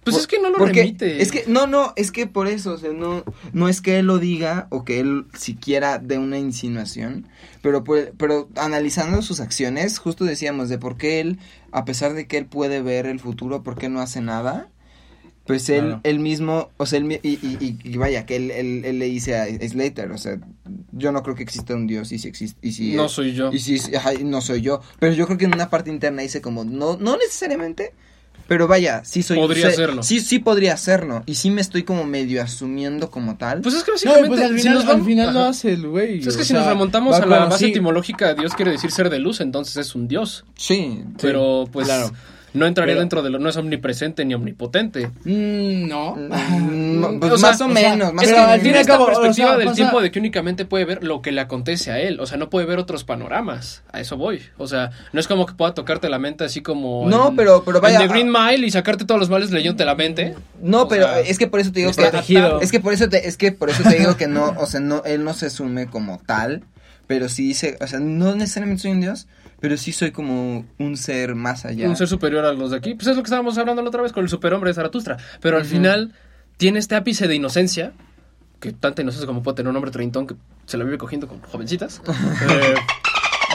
Pues 0.03 0.15
Por- 0.15 0.21
es 0.21 0.27
que 0.27 0.39
no 0.39 0.49
lo 0.49 0.57
porque 0.57 0.81
remite. 0.81 1.21
Es 1.21 1.31
que, 1.31 1.43
no, 1.47 1.67
no, 1.67 1.93
es 1.95 2.11
que 2.11 2.25
por 2.25 2.47
eso, 2.47 2.73
o 2.73 2.77
sea, 2.77 2.91
no, 2.91 3.23
no 3.53 3.69
es 3.69 3.81
que 3.81 3.99
él 3.99 4.07
lo 4.07 4.17
diga 4.17 4.65
o 4.71 4.83
que 4.83 4.99
él 4.99 5.25
siquiera 5.37 5.99
dé 5.99 6.17
una 6.17 6.39
insinuación, 6.39 7.27
pero, 7.61 7.83
por- 7.83 8.11
pero 8.17 8.49
analizando 8.55 9.21
sus 9.21 9.39
acciones, 9.39 9.99
justo 9.99 10.25
decíamos 10.25 10.69
de 10.69 10.79
por 10.79 10.97
qué 10.97 11.19
él, 11.19 11.37
a 11.71 11.85
pesar 11.85 12.13
de 12.13 12.25
que 12.25 12.37
él 12.39 12.47
puede 12.47 12.81
ver 12.81 13.05
el 13.05 13.19
futuro, 13.19 13.61
por 13.61 13.77
qué 13.77 13.89
no 13.89 14.01
hace 14.01 14.21
nada. 14.21 14.69
Pues 15.45 15.69
él, 15.69 15.81
Claro. 15.85 16.01
él 16.03 16.19
mismo, 16.19 16.69
o 16.77 16.85
sea, 16.85 16.99
él, 16.99 17.19
y, 17.23 17.77
y, 17.83 17.97
vaya, 17.97 18.25
que 18.27 18.35
él, 18.37 18.51
él, 18.51 18.85
él 18.85 18.99
le 18.99 19.05
dice 19.05 19.35
a 19.35 19.45
Slater, 19.47 20.11
o 20.11 20.17
sea, 20.17 20.39
yo 20.91 21.11
no 21.11 21.23
creo 21.23 21.35
que 21.35 21.41
exista 21.43 21.75
un 21.75 21.87
Dios 21.87 22.11
y 22.11 22.19
si 22.19 22.27
existe, 22.27 22.59
y 22.67 22.71
si 22.73 22.93
No 22.93 23.09
soy 23.09 23.33
yo. 23.33 23.51
y 23.51 23.57
si, 23.59 23.77
ajá, 23.95 24.13
no 24.23 24.39
soy 24.41 24.61
yo. 24.61 24.81
Pero 24.99 25.13
yo 25.13 25.25
creo 25.25 25.37
que 25.39 25.45
en 25.45 25.53
una 25.53 25.69
parte 25.69 25.89
interna 25.91 26.21
dice 26.21 26.41
como, 26.41 26.63
no, 26.63 26.95
no 26.97 27.17
necesariamente. 27.17 27.93
Pero 28.51 28.67
vaya, 28.67 29.01
sí 29.05 29.23
soy 29.23 29.37
Podría 29.37 29.69
sé- 29.69 29.77
serlo. 29.77 30.03
Sí, 30.03 30.19
sí 30.19 30.39
podría 30.39 30.75
serlo. 30.75 31.23
Y 31.25 31.35
sí 31.35 31.49
me 31.51 31.61
estoy 31.61 31.83
como 31.83 32.03
medio 32.03 32.43
asumiendo 32.43 33.09
como 33.09 33.37
tal. 33.37 33.61
Pues 33.61 33.75
es 33.75 33.83
que 33.85 33.91
No, 33.91 33.93
básicamente. 33.93 34.27
pues 34.27 34.41
al 34.41 34.49
si 34.51 34.57
final, 34.61 34.73
nos 34.75 34.87
al 34.93 35.05
final 35.05 35.33
lo 35.33 35.39
hace 35.45 35.71
el 35.71 35.87
güey. 35.87 36.15
Pues 36.17 36.27
es 36.27 36.35
que 36.35 36.41
o 36.41 36.45
si 36.45 36.51
nos 36.53 36.63
sea, 36.63 36.71
remontamos 36.73 37.13
va 37.13 37.23
a 37.23 37.25
la 37.25 37.39
base 37.45 37.55
así. 37.55 37.65
etimológica, 37.67 38.33
Dios 38.33 38.53
quiere 38.53 38.71
decir 38.71 38.91
ser 38.91 39.09
de 39.09 39.19
luz, 39.19 39.39
entonces 39.39 39.77
es 39.77 39.95
un 39.95 40.09
Dios. 40.09 40.43
sí. 40.57 41.01
Pero 41.21 41.69
pues 41.71 41.87
claro. 41.87 42.11
No 42.53 42.65
entraría 42.65 42.93
Pero- 42.93 42.99
dentro 43.01 43.21
de 43.21 43.29
lo, 43.29 43.39
no 43.39 43.49
es 43.49 43.57
omnipresente 43.57 44.25
ni 44.25 44.33
omnipotente. 44.33 45.07
Mm, 45.23 45.87
no. 45.87 46.15
Mm, 46.15 47.19
pues 47.19 47.31
O 47.33 47.37
sea, 47.37 47.49
más 47.51 47.61
o, 47.61 47.65
o 47.67 47.73
sea, 47.73 47.91
menos. 47.91 48.13
Más 48.13 48.25
es 48.25 48.31
o 48.31 48.35
que 48.35 48.35
pero 48.35 48.41
al 48.41 48.47
menos. 48.47 48.53
fin 48.53 48.59
y 48.59 48.63
tiene 48.63 48.77
al 48.77 48.81
esta 48.81 48.93
cabo, 48.93 49.03
o 49.03 49.07
perspectiva 49.07 49.47
sea, 49.49 49.57
del 49.57 49.65
pasa- 49.67 49.75
tiempo 49.75 50.01
de 50.01 50.11
que 50.11 50.19
únicamente 50.19 50.65
puede 50.65 50.85
ver 50.85 51.03
lo 51.03 51.21
que 51.21 51.31
le 51.31 51.41
acontece 51.41 51.91
a 51.91 51.99
él. 51.99 52.19
O 52.19 52.25
sea, 52.25 52.37
no 52.37 52.49
puede 52.49 52.65
ver 52.65 52.79
otros 52.79 53.03
panoramas. 53.03 53.83
A 53.91 53.99
eso 53.99 54.17
voy. 54.17 54.41
O 54.57 54.67
sea, 54.67 54.91
no 55.13 55.19
es 55.19 55.27
como 55.27 55.45
que 55.45 55.53
pueda 55.53 55.73
tocarte 55.73 56.09
la 56.09 56.19
mente 56.19 56.43
así 56.43 56.61
como. 56.61 57.07
No, 57.09 57.29
en- 57.29 57.35
pero- 57.35 57.63
pero 57.63 57.79
vaya- 57.81 58.01
En 58.01 58.07
The 58.07 58.13
Green 58.13 58.31
Mile 58.31 58.67
y 58.67 58.71
sacarte 58.71 59.05
todos 59.05 59.19
los 59.19 59.29
males 59.29 59.51
leyéndote 59.51 59.85
la 59.85 59.95
mente. 59.95 60.35
No, 60.61 60.83
O 60.83 60.87
pero 60.87 61.05
sea, 61.05 61.19
es 61.21 61.37
que 61.39 61.47
por 61.47 61.59
eso 61.59 61.71
te 61.71 61.79
digo 61.81 61.91
que 61.93 62.11
es 62.61 62.71
que 62.71 62.79
por 62.79 62.93
eso 62.93 63.09
te, 63.09 63.27
es 63.27 63.37
que 63.37 63.51
por 63.51 63.69
eso 63.69 63.83
te 63.83 63.97
digo 63.97 64.17
que 64.17 64.27
no, 64.27 64.53
o 64.57 64.65
sea, 64.65 64.79
no 64.79 65.03
él 65.05 65.23
no 65.23 65.33
se 65.33 65.47
asume 65.47 65.87
como 65.87 66.19
tal, 66.25 66.63
pero 67.07 67.27
sí 67.29 67.47
dice, 67.47 67.77
o 67.81 67.87
sea, 67.87 67.99
no 67.99 68.35
necesariamente 68.35 68.81
soy 68.83 68.91
un 68.91 69.01
dios, 69.01 69.27
pero 69.61 69.77
sí 69.77 69.91
soy 69.93 70.11
como 70.11 70.65
un 70.79 70.97
ser 70.97 71.35
más 71.35 71.63
allá. 71.65 71.87
Un 71.87 71.95
ser 71.95 72.07
superior 72.07 72.43
a 72.43 72.51
los 72.51 72.71
de 72.71 72.77
aquí. 72.77 72.95
Pues 72.95 73.07
es 73.07 73.15
lo 73.15 73.21
que 73.21 73.27
estábamos 73.27 73.57
hablando 73.57 73.81
la 73.81 73.87
otra 73.89 74.01
vez 74.01 74.11
con 74.11 74.23
el 74.23 74.29
superhombre 74.29 74.71
de 74.71 74.73
Zaratustra. 74.73 75.17
Pero 75.39 75.55
al 75.55 75.65
final 75.65 76.13
tiene 76.57 76.79
este 76.79 76.95
ápice 76.95 77.27
de 77.27 77.35
inocencia. 77.35 77.93
Que 78.59 78.73
tanta 78.73 79.03
inocencia 79.03 79.27
como 79.27 79.41
puede 79.43 79.57
tener 79.57 79.69
un 79.69 79.75
hombre 79.75 79.91
treintón 79.91 80.27
que 80.27 80.35
se 80.65 80.77
la 80.77 80.83
vive 80.83 80.97
cogiendo 80.97 81.27
con 81.27 81.39
jovencitas. 81.41 82.01
eh, 82.49 82.75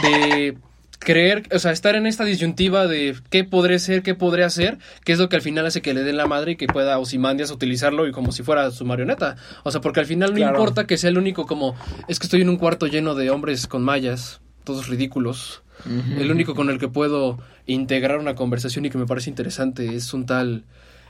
de 0.02 0.58
creer, 0.98 1.44
o 1.52 1.58
sea, 1.58 1.72
estar 1.72 1.94
en 1.94 2.06
esta 2.06 2.24
disyuntiva 2.24 2.86
de 2.86 3.16
qué 3.30 3.44
podré 3.44 3.78
ser, 3.78 4.02
qué 4.02 4.14
podré 4.14 4.44
hacer, 4.44 4.78
que 5.04 5.12
es 5.12 5.18
lo 5.18 5.28
que 5.28 5.36
al 5.36 5.42
final 5.42 5.66
hace 5.66 5.82
que 5.82 5.94
le 5.94 6.02
den 6.02 6.16
la 6.16 6.26
madre 6.26 6.52
y 6.52 6.56
que 6.56 6.66
pueda 6.66 6.98
Osimandias 6.98 7.50
utilizarlo 7.50 8.06
y 8.06 8.12
como 8.12 8.32
si 8.32 8.42
fuera 8.42 8.70
su 8.70 8.84
marioneta. 8.84 9.36
O 9.62 9.70
sea, 9.70 9.80
porque 9.80 10.00
al 10.00 10.06
final 10.06 10.30
no 10.30 10.36
Claro. 10.36 10.56
importa 10.58 10.86
que 10.86 10.96
sea 10.98 11.10
el 11.10 11.18
único 11.18 11.46
como, 11.46 11.76
es 12.08 12.18
que 12.18 12.26
estoy 12.26 12.42
en 12.42 12.48
un 12.48 12.56
cuarto 12.56 12.86
lleno 12.86 13.14
de 13.14 13.30
hombres 13.30 13.66
con 13.66 13.82
mallas, 13.84 14.40
todos 14.64 14.88
ridículos. 14.88 15.62
El 15.84 16.30
único 16.30 16.54
con 16.54 16.70
el 16.70 16.78
que 16.78 16.88
puedo 16.88 17.38
integrar 17.66 18.18
una 18.18 18.34
conversación 18.34 18.84
y 18.84 18.90
que 18.90 18.98
me 18.98 19.06
parece 19.06 19.30
interesante 19.30 19.94
es 19.94 20.12
un 20.14 20.26
tal 20.26 20.64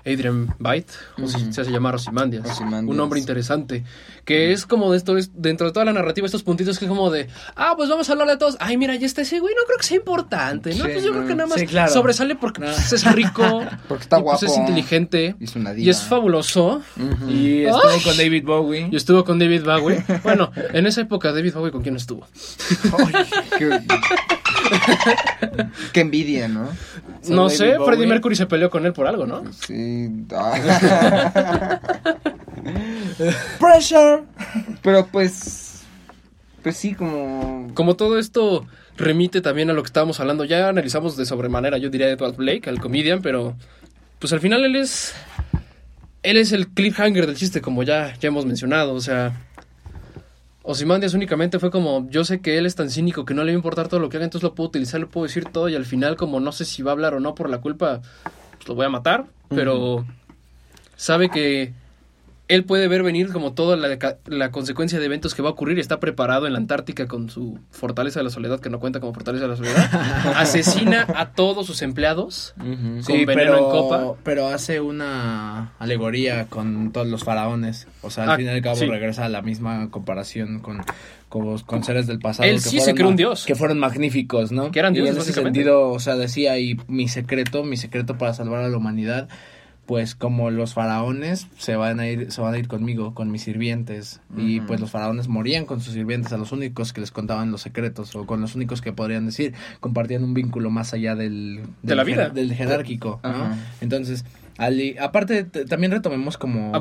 Adrian 0.09 0.55
Byte, 0.61 0.92
o 1.20 1.26
si 1.26 1.52
se 1.52 1.62
hace 1.62 1.72
llamar 1.72 1.96
Ozymandias. 1.96 2.48
Ozymandias. 2.48 2.94
Un 2.94 3.00
hombre 3.00 3.18
interesante. 3.18 3.83
Que 4.24 4.52
es 4.52 4.64
como 4.64 4.92
de 4.92 4.98
esto, 4.98 5.18
es- 5.18 5.33
dentro 5.35 5.66
de 5.66 5.72
toda 5.72 5.85
la 5.85 5.92
narrativa, 5.92 6.24
estos 6.26 6.44
puntitos 6.44 6.79
que 6.79 6.85
es 6.85 6.88
como 6.88 7.11
de, 7.11 7.26
ah, 7.57 7.74
pues 7.76 7.88
vamos 7.88 8.09
a 8.09 8.12
hablar 8.12 8.29
de 8.29 8.37
todos. 8.37 8.57
Ay, 8.61 8.76
mira, 8.76 8.94
ya 8.94 9.05
está 9.05 9.22
ese 9.22 9.40
güey, 9.40 9.52
no 9.57 9.62
creo 9.66 9.79
que 9.79 9.83
sea 9.85 9.96
importante, 9.96 10.70
¿no? 10.76 10.85
Sí, 10.85 10.90
pues 10.92 11.02
yo 11.05 11.11
creo 11.11 11.26
que 11.26 11.35
nada 11.35 11.48
más 11.48 11.59
Sí, 11.59 11.66
claro. 11.66 11.92
sobresale 11.92 12.37
porque 12.37 12.61
No. 12.61 12.66
pues, 12.68 12.92
es 12.92 13.12
rico, 13.14 13.64
Porque 13.88 14.05
está 14.05 14.20
y, 14.20 14.22
pues, 14.22 14.44
es 14.44 14.57
inteligente, 14.57 15.35
Es 15.40 15.57
una 15.57 15.72
y 15.72 15.76
diva. 15.76 15.90
es 15.90 16.02
fabuloso. 16.02 16.83
Y 17.29 17.64
estuvo 17.64 18.02
con 18.05 18.16
David 18.16 18.44
Bowie. 18.44 18.88
Y 18.92 18.94
estuvo 18.96 19.24
con 19.24 19.40
David 19.40 19.64
Bowie. 19.64 20.05
Bueno, 20.22 20.52
en 20.72 20.87
esa 20.87 21.00
época, 21.00 21.33
David 21.33 21.52
Bowie, 21.52 21.72
¿con 21.72 21.83
quién 21.83 21.96
estuvo? 21.96 22.29
Qué, 23.59 23.81
qué 25.92 26.00
envidia, 26.00 26.48
¿no? 26.48 26.68
No 27.29 27.44
David 27.44 27.57
sé, 27.57 27.76
Bowie. 27.76 27.87
Freddie 27.87 28.07
Mercury 28.07 28.37
se 28.37 28.46
peleó 28.46 28.70
con 28.70 28.87
él 28.87 28.92
por 28.92 29.07
algo, 29.07 29.26
¿no? 29.26 29.42
Sí. 29.52 30.09
ah. 30.35 31.81
Pressure. 33.61 34.22
Pero 34.83 35.07
pues 35.07 35.83
pues 36.62 36.76
sí 36.76 36.94
como 36.94 37.70
Como 37.74 37.94
todo 37.96 38.18
esto 38.18 38.66
remite 38.96 39.40
también 39.40 39.70
a 39.70 39.72
lo 39.72 39.83
que 39.83 39.88
estábamos 39.88 40.20
hablando, 40.20 40.44
ya 40.44 40.68
analizamos 40.68 41.16
de 41.16 41.26
sobremanera, 41.26 41.79
yo 41.79 41.90
diría 41.90 42.11
Edward 42.11 42.37
Blake, 42.37 42.68
al 42.68 42.81
comedian, 42.81 43.22
pero 43.22 43.57
pues 44.18 44.33
al 44.33 44.40
final 44.40 44.64
él 44.64 44.76
es 44.76 45.14
él 46.22 46.37
es 46.38 46.50
el 46.52 46.68
cliffhanger 46.68 47.26
del 47.26 47.37
chiste, 47.37 47.61
como 47.61 47.85
ya, 47.85 48.14
ya 48.18 48.29
hemos 48.29 48.46
mencionado, 48.46 48.94
o 48.94 49.00
sea, 49.00 49.33
Ozymandias 50.68 51.14
únicamente 51.14 51.61
fue 51.61 51.70
como, 51.70 52.11
yo 52.11 52.24
sé 52.24 52.40
que 52.40 52.59
él 52.59 52.66
es 52.66 52.74
tan 52.74 52.90
cínico 52.90 53.24
que 53.24 53.35
no 53.35 53.44
le 53.44 53.52
va 53.52 53.55
a 53.55 53.59
importar 53.59 53.87
todo 53.87 54.00
lo 54.00 54.09
que 54.09 54.16
haga, 54.16 54.24
entonces 54.24 54.42
lo 54.42 54.55
puedo 54.55 54.68
utilizar, 54.68 54.98
le 54.98 55.07
puedo 55.07 55.24
decir 55.24 55.44
todo 55.44 55.68
y 55.68 55.76
al 55.76 55.85
final 55.85 56.16
como 56.16 56.40
no 56.40 56.50
sé 56.50 56.64
si 56.64 56.83
va 56.83 56.90
a 56.90 56.94
hablar 56.94 57.14
o 57.14 57.20
no 57.20 57.37
por 57.37 57.48
la 57.48 57.61
culpa, 57.61 58.02
pues 58.57 58.66
lo 58.66 58.74
voy 58.74 58.85
a 58.85 58.88
matar, 58.88 59.26
pero 59.48 60.05
sabe 60.96 61.31
que 61.31 61.72
él 62.48 62.64
puede 62.64 62.87
ver 62.88 63.02
venir 63.02 63.32
como 63.32 63.52
toda 63.54 63.76
la, 63.76 64.50
consecuencia 64.50 64.98
de 65.00 65.06
eventos 65.06 65.35
que 65.35 65.42
va 65.42 65.48
a 65.48 65.52
ocurrir. 65.52 65.78
Está 65.78 65.98
preparado 66.00 66.46
en 66.46 66.52
la 66.52 66.59
Antártica 66.59 67.06
con 67.09 67.28
su 67.28 67.59
fortaleza 67.70 68.20
de 68.20 68.24
la 68.24 68.30
soledad, 68.30 68.61
que 68.61 68.70
no 68.70 68.78
cuenta 68.78 69.00
como 69.00 69.12
fortaleza 69.12 69.44
de 69.44 69.50
la 69.50 69.56
soledad. 69.56 69.90
Asesina 70.37 71.06
a 71.16 71.32
todos 71.32 71.66
sus 71.66 71.82
empleados 71.82 72.54
con 72.56 73.26
veneno 73.26 73.56
en 73.59 73.64
copa. 73.64 74.14
pero 74.22 74.48
hace 74.48 74.80
una 74.80 75.72
alegoría 75.78 76.46
con 76.46 76.92
todos 76.92 77.06
los 77.09 77.24
faraones. 77.24 77.88
O 78.02 78.11
sea, 78.11 78.24
al 78.24 78.30
Ah, 78.30 78.37
fin 78.37 78.46
y 78.46 78.48
al 78.50 78.62
cabo 78.62 78.76
sí. 78.76 78.87
regresa 78.87 79.24
a 79.24 79.28
la 79.28 79.42
misma 79.42 79.90
comparación 79.90 80.61
con, 80.61 80.80
con, 81.28 81.59
con 81.59 81.82
seres 81.85 82.06
del 82.06 82.20
pasado. 82.20 82.48
Él 82.48 82.56
que 82.56 82.61
sí 82.68 82.80
se 82.80 82.94
creó 82.94 83.09
un 83.09 83.16
dios. 83.16 83.44
Que 83.44 83.54
fueron 83.56 83.78
magníficos, 83.80 84.52
¿no? 84.52 84.70
Que 84.70 84.78
eran 84.78 84.94
y 84.94 85.00
dioses, 85.00 85.16
en 85.16 85.20
ese 85.22 85.42
sentido, 85.42 85.90
o 85.90 85.98
sea, 85.98 86.14
decía, 86.16 86.59
y 86.59 86.78
mi 86.87 87.09
secreto, 87.09 87.64
mi 87.64 87.76
secreto 87.76 88.16
para 88.18 88.35
salvar 88.35 88.62
a 88.62 88.68
la 88.68 88.76
humanidad, 88.76 89.28
pues 89.87 90.14
como 90.16 90.51
los 90.51 90.75
faraones 90.75 91.46
se 91.59 91.77
van 91.77 92.01
a 92.01 92.09
ir, 92.09 92.33
se 92.33 92.40
van 92.40 92.55
a 92.55 92.59
ir 92.59 92.66
conmigo, 92.68 93.14
con 93.14 93.31
mis 93.31 93.42
sirvientes. 93.42 94.20
Y 94.37 94.61
pues 94.61 94.81
los 94.81 94.90
faraones 94.90 95.29
morían 95.29 95.64
con 95.64 95.81
sus 95.81 95.94
sirvientes, 95.94 96.33
a 96.33 96.37
los 96.38 96.51
únicos 96.53 96.92
que 96.92 97.01
les 97.01 97.11
contaban 97.12 97.53
los 97.53 97.62
secretos, 97.62 98.14
o 98.16 98.27
con 98.27 98.40
los 98.40 98.55
únicos 98.57 98.81
que 98.83 98.92
podrían 98.92 99.27
decir, 99.27 99.55
compartían 99.81 100.25
un 100.25 100.35
vínculo 100.35 100.70
más 100.70 100.92
allá 100.92 101.14
del, 101.14 101.61
De 101.83 101.94
la 101.94 102.03
vida. 102.05 102.29
jer- 102.29 102.33
del 102.33 102.53
jerárquico, 102.53 103.20
¿no? 103.22 103.57
Entonces, 103.81 104.25
al- 104.59 104.96
aparte, 105.01 105.44
también 105.44 105.92
retomemos 105.92 106.37
como 106.38 106.72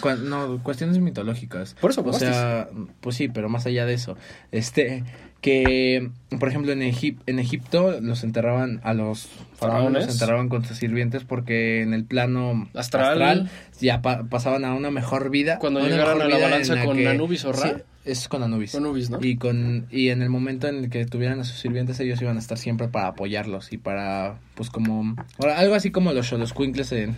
cuestiones, 0.00 0.24
no, 0.24 0.62
cuestiones 0.62 0.98
mitológicas. 0.98 1.74
Por 1.80 1.90
eso, 1.92 2.00
O 2.00 2.12
sea, 2.12 2.68
pues 3.00 3.16
sí, 3.16 3.28
pero 3.28 3.48
más 3.48 3.66
allá 3.66 3.86
de 3.86 3.94
eso. 3.94 4.16
Este, 4.50 5.04
que, 5.40 6.10
por 6.40 6.48
ejemplo, 6.48 6.72
en, 6.72 6.80
Egip- 6.80 7.18
en 7.26 7.38
Egipto 7.38 8.00
los 8.00 8.24
enterraban 8.24 8.80
a 8.82 8.92
los 8.94 9.28
faraones, 9.56 10.06
los 10.06 10.14
enterraban 10.14 10.48
con 10.48 10.64
sus 10.64 10.76
sirvientes 10.78 11.24
porque 11.24 11.82
en 11.82 11.94
el 11.94 12.04
plano 12.04 12.68
Astral. 12.74 13.48
ya 13.80 14.02
pa- 14.02 14.24
pasaban 14.24 14.64
a 14.64 14.74
una 14.74 14.90
mejor 14.90 15.30
vida. 15.30 15.58
Cuando 15.58 15.80
llegaran 15.86 16.20
a 16.22 16.28
la 16.28 16.38
balanza 16.38 16.84
con 16.84 16.96
Anubis 17.06 17.44
o 17.44 17.52
Ra. 17.52 17.68
Sí, 17.68 17.74
es 18.10 18.28
con 18.28 18.42
Anubis. 18.42 18.72
Con 18.72 18.84
Anubis, 18.84 19.10
¿no? 19.10 19.18
Y, 19.20 19.36
con, 19.36 19.86
y 19.90 20.08
en 20.08 20.22
el 20.22 20.30
momento 20.30 20.66
en 20.68 20.84
el 20.84 20.90
que 20.90 21.04
tuvieran 21.04 21.40
a 21.40 21.44
sus 21.44 21.58
sirvientes, 21.58 22.00
ellos 22.00 22.20
iban 22.22 22.36
a 22.36 22.40
estar 22.40 22.56
siempre 22.58 22.88
para 22.88 23.08
apoyarlos 23.08 23.72
y 23.72 23.78
para, 23.78 24.38
pues 24.54 24.70
como, 24.70 25.14
ahora, 25.38 25.58
algo 25.58 25.74
así 25.74 25.90
como 25.90 26.12
los 26.12 26.26
Xoloscuincles 26.26 26.92
en... 26.92 27.14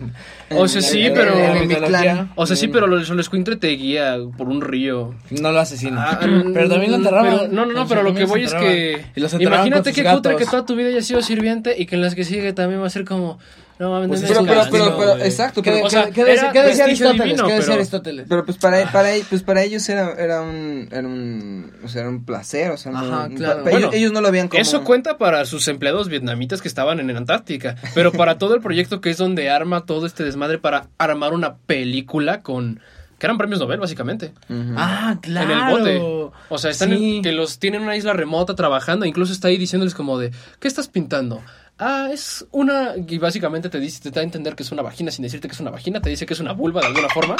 O 0.49 0.67
sea, 0.67 0.81
sí, 0.81 1.09
pero- 1.13 1.33
en 1.37 1.67
mi 1.67 1.75
clan. 1.75 2.31
O 2.35 2.45
sea, 2.45 2.55
sí, 2.55 2.67
pero 2.67 2.87
los 2.87 3.09
Escuintre 3.21 3.55
te 3.55 3.69
guía 3.69 4.17
por 4.37 4.49
un 4.49 4.61
río. 4.61 5.15
No 5.29 5.51
lo 5.51 5.59
asesina. 5.59 6.11
Ah, 6.11 6.19
pero 6.53 6.69
también 6.69 6.91
lo 6.91 6.97
mm, 6.97 7.01
enterraban. 7.01 7.37
pero- 7.39 7.47
no, 7.51 7.65
no, 7.65 7.73
no, 7.73 7.87
pero 7.87 8.03
lo 8.03 8.13
que 8.13 8.25
voy 8.25 8.43
es 8.43 8.53
que. 8.53 9.05
Imagínate 9.39 9.93
qué 9.93 10.03
cutre 10.03 10.35
que 10.35 10.45
toda 10.45 10.65
tu 10.65 10.75
vida 10.75 10.89
hayas 10.89 11.05
sido 11.05 11.21
sirviente 11.21 11.75
y 11.77 11.85
que 11.85 11.95
en 11.95 12.01
las 12.01 12.15
que 12.15 12.23
sigue 12.23 12.51
también 12.53 12.81
va 12.81 12.87
a 12.87 12.89
ser 12.89 13.05
como. 13.05 13.39
No 13.81 13.89
mames, 13.89 14.09
Pues 14.09 14.21
no 14.21 14.45
Pero, 14.45 14.95
pero, 14.97 15.17
exacto, 15.17 15.63
¿Qué, 15.63 15.71
pero, 15.71 15.85
o 15.87 15.89
sea, 15.89 16.05
qué- 16.05 16.11
qué 16.11 16.23
decía- 16.25 16.51
qué 16.51 16.59
Aristóteles? 16.59 17.23
divino, 17.25 17.47
¿Qué 17.47 17.53
decía 17.53 17.65
pero- 17.65 17.73
Aristóteles? 17.79 18.25
pero 18.29 18.45
pues 18.45 18.57
para, 18.59 18.91
para, 18.91 19.09
pues 19.27 19.41
para 19.41 19.63
ellos 19.63 19.89
era, 19.89 20.11
era 20.19 20.41
un, 20.41 20.87
era 20.91 21.07
un, 21.07 21.71
o 21.83 21.87
sea, 21.87 22.01
era 22.01 22.09
un 22.11 22.23
placer, 22.23 22.69
o 22.69 22.77
sea, 22.77 22.91
no- 22.91 22.99
Ajá, 22.99 23.29
claro. 23.35 23.63
Bueno, 23.63 23.77
ellos, 23.79 23.93
ellos 23.95 24.11
no 24.11 24.21
lo 24.21 24.31
veían 24.31 24.49
como... 24.49 24.61
Eso 24.61 24.83
cuenta 24.83 25.17
para 25.17 25.45
sus 25.45 25.67
empleados 25.67 26.09
vietnamitas 26.09 26.61
que 26.61 26.67
estaban 26.67 26.99
en 26.99 27.11
la 27.11 27.17
Antártica, 27.17 27.75
pero 27.95 28.11
para 28.11 28.37
todo 28.37 28.53
el 28.53 28.61
proyecto 28.61 29.01
que 29.01 29.09
es 29.09 29.17
donde 29.17 29.49
arma 29.49 29.85
todo 29.87 30.05
este 30.05 30.23
desmadre 30.23 30.59
para 30.59 30.87
armar 30.99 31.33
una 31.33 31.55
película 31.55 32.41
con 32.41 32.81
que 33.17 33.27
eran 33.27 33.37
premios 33.37 33.59
Nobel 33.59 33.79
básicamente. 33.79 34.31
Ah, 34.77 35.17
claro. 35.21 35.51
En 35.51 35.57
el 35.59 35.71
bote. 35.71 36.31
O 36.49 36.57
sea, 36.57 36.71
están 36.71 36.89
Sí. 36.89 37.17
en- 37.17 37.23
que 37.23 37.31
los 37.31 37.59
tienen 37.59 37.81
en 37.81 37.87
una 37.87 37.95
isla 37.95 38.13
remota 38.13 38.55
trabajando, 38.55 39.05
incluso 39.05 39.31
está 39.33 39.47
ahí 39.47 39.57
diciéndoles 39.57 39.93
como 39.95 40.17
de, 40.17 40.31
¿qué 40.59 40.67
estás 40.67 40.87
pintando? 40.87 41.39
Ah, 41.83 42.09
es 42.13 42.45
una 42.51 42.93
y 42.95 43.17
básicamente 43.17 43.67
te 43.67 43.79
dice, 43.79 44.01
te 44.03 44.11
da 44.11 44.21
a 44.21 44.23
entender 44.23 44.55
que 44.55 44.61
es 44.61 44.71
una 44.71 44.83
vagina 44.83 45.09
sin 45.09 45.23
decirte 45.23 45.47
que 45.47 45.55
es 45.55 45.59
una 45.61 45.71
vagina, 45.71 45.99
te 45.99 46.11
dice 46.11 46.27
que 46.27 46.35
es 46.35 46.39
una 46.39 46.53
vulva 46.53 46.79
de 46.79 46.85
alguna 46.85 47.09
forma. 47.09 47.35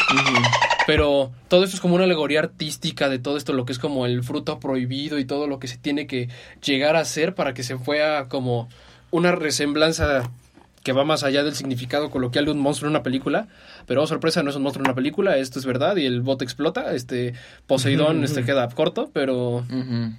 Pero 0.88 1.32
todo 1.48 1.64
esto 1.64 1.76
es 1.76 1.80
como 1.80 1.94
una 1.94 2.06
alegoría 2.06 2.40
artística 2.40 3.08
de 3.08 3.20
todo 3.20 3.38
esto, 3.38 3.54
lo 3.54 3.66
que 3.66 3.72
es 3.72 3.78
como 3.78 4.08
el 4.08 4.24
fruto 4.24 4.60
prohibido 4.60 5.20
y 5.20 5.26
todo 5.26 5.46
lo 5.46 5.60
que 5.60 5.68
se 5.68 5.78
tiene 5.78 6.08
que 6.08 6.28
llegar 6.64 6.96
a 6.96 7.02
hacer 7.02 7.36
para 7.36 7.54
que 7.54 7.62
se 7.62 7.78
fuera 7.78 8.30
como 8.30 8.68
una 9.12 9.32
resemblanza 9.32 10.32
que 10.82 10.92
va 10.92 11.04
más 11.04 11.24
allá 11.24 11.44
del 11.44 11.54
significado 11.54 12.10
coloquial 12.10 12.46
de 12.46 12.52
un 12.52 12.60
monstruo 12.60 12.88
en 12.88 12.96
una 12.96 13.04
película. 13.04 13.48
Pero 13.86 14.02
oh, 14.02 14.08
sorpresa, 14.08 14.42
no 14.42 14.50
es 14.50 14.56
un 14.56 14.64
monstruo 14.64 14.84
en 14.84 14.90
una 14.90 14.96
película, 14.96 15.38
esto 15.38 15.60
es 15.60 15.68
verdad 15.68 15.98
y 15.98 16.08
el 16.08 16.22
bote 16.22 16.46
explota, 16.46 16.96
este 16.96 17.36
Poseidón 17.68 18.24
este 18.24 18.44
queda 18.44 18.68
corto, 18.70 19.12
pero 19.14 19.64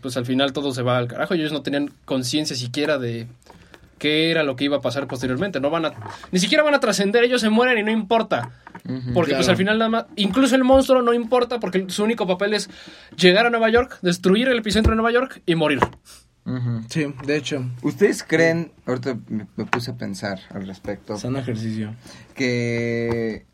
pues 0.00 0.16
al 0.16 0.26
final 0.26 0.52
todo 0.52 0.72
se 0.72 0.82
va 0.82 0.98
al 0.98 1.08
carajo 1.08 1.34
y 1.34 1.40
ellos 1.40 1.52
no 1.52 1.62
tenían 1.62 1.90
conciencia 2.04 2.54
siquiera 2.54 2.98
de 2.98 3.26
qué 4.02 4.32
era 4.32 4.42
lo 4.42 4.56
que 4.56 4.64
iba 4.64 4.78
a 4.78 4.80
pasar 4.80 5.06
posteriormente. 5.06 5.60
No 5.60 5.70
van 5.70 5.84
a, 5.84 5.92
ni 6.32 6.40
siquiera 6.40 6.64
van 6.64 6.74
a 6.74 6.80
trascender, 6.80 7.22
ellos 7.22 7.40
se 7.40 7.50
mueren 7.50 7.78
y 7.78 7.84
no 7.84 7.92
importa. 7.92 8.50
Porque 9.14 9.36
pues 9.36 9.48
al 9.48 9.56
final 9.56 9.78
nada 9.78 9.88
más, 9.88 10.06
incluso 10.16 10.56
el 10.56 10.64
monstruo 10.64 11.02
no 11.02 11.14
importa 11.14 11.60
porque 11.60 11.84
su 11.88 12.02
único 12.02 12.26
papel 12.26 12.52
es 12.54 12.68
llegar 13.16 13.46
a 13.46 13.50
Nueva 13.50 13.70
York, 13.70 14.00
destruir 14.02 14.48
el 14.48 14.58
epicentro 14.58 14.90
de 14.90 14.96
Nueva 14.96 15.12
York 15.12 15.40
y 15.46 15.54
morir. 15.54 15.78
Sí, 16.88 17.14
de 17.24 17.36
hecho, 17.36 17.64
¿Ustedes 17.82 18.24
creen, 18.24 18.72
ahorita 18.86 19.16
me, 19.28 19.46
me 19.54 19.66
puse 19.66 19.92
a 19.92 19.94
pensar 19.94 20.40
al 20.50 20.66
respecto, 20.66 21.14
es 21.14 21.22
un 21.22 21.36
ejercicio. 21.36 21.94
que 22.34 23.46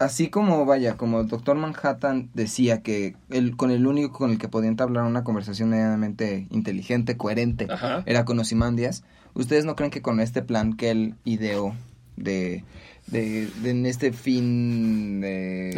así 0.00 0.30
como 0.30 0.64
vaya, 0.66 0.96
como 0.96 1.20
el 1.20 1.28
Doctor 1.28 1.56
Manhattan 1.56 2.30
decía 2.34 2.82
que 2.82 3.14
el, 3.30 3.56
con 3.56 3.70
el 3.70 3.86
único 3.86 4.18
con 4.18 4.32
el 4.32 4.38
que 4.38 4.48
podía 4.48 4.68
entablar 4.68 5.04
una 5.04 5.22
conversación 5.22 5.68
medianamente 5.70 6.48
inteligente, 6.50 7.16
coherente, 7.16 7.68
Ajá. 7.70 8.02
era 8.04 8.24
con 8.24 8.40
Ozymandias, 8.40 9.04
¿ustedes 9.36 9.64
no 9.64 9.76
creen 9.76 9.90
que 9.90 10.02
con 10.02 10.20
este 10.20 10.42
plan 10.42 10.74
que 10.74 10.90
él 10.90 11.14
ideó 11.24 11.74
de, 12.16 12.64
de, 13.06 13.48
de 13.62 13.70
en 13.70 13.86
este 13.86 14.12
fin 14.12 15.20
de, 15.20 15.72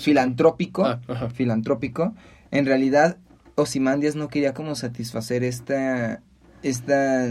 filantrópico, 0.00 0.84
Ah, 0.84 1.28
filantrópico, 1.32 2.14
en 2.50 2.66
realidad 2.66 3.16
Ozymandias 3.54 4.16
no 4.16 4.28
quería 4.28 4.52
como 4.52 4.74
satisfacer 4.74 5.44
esta 5.44 6.20
esta 6.62 7.26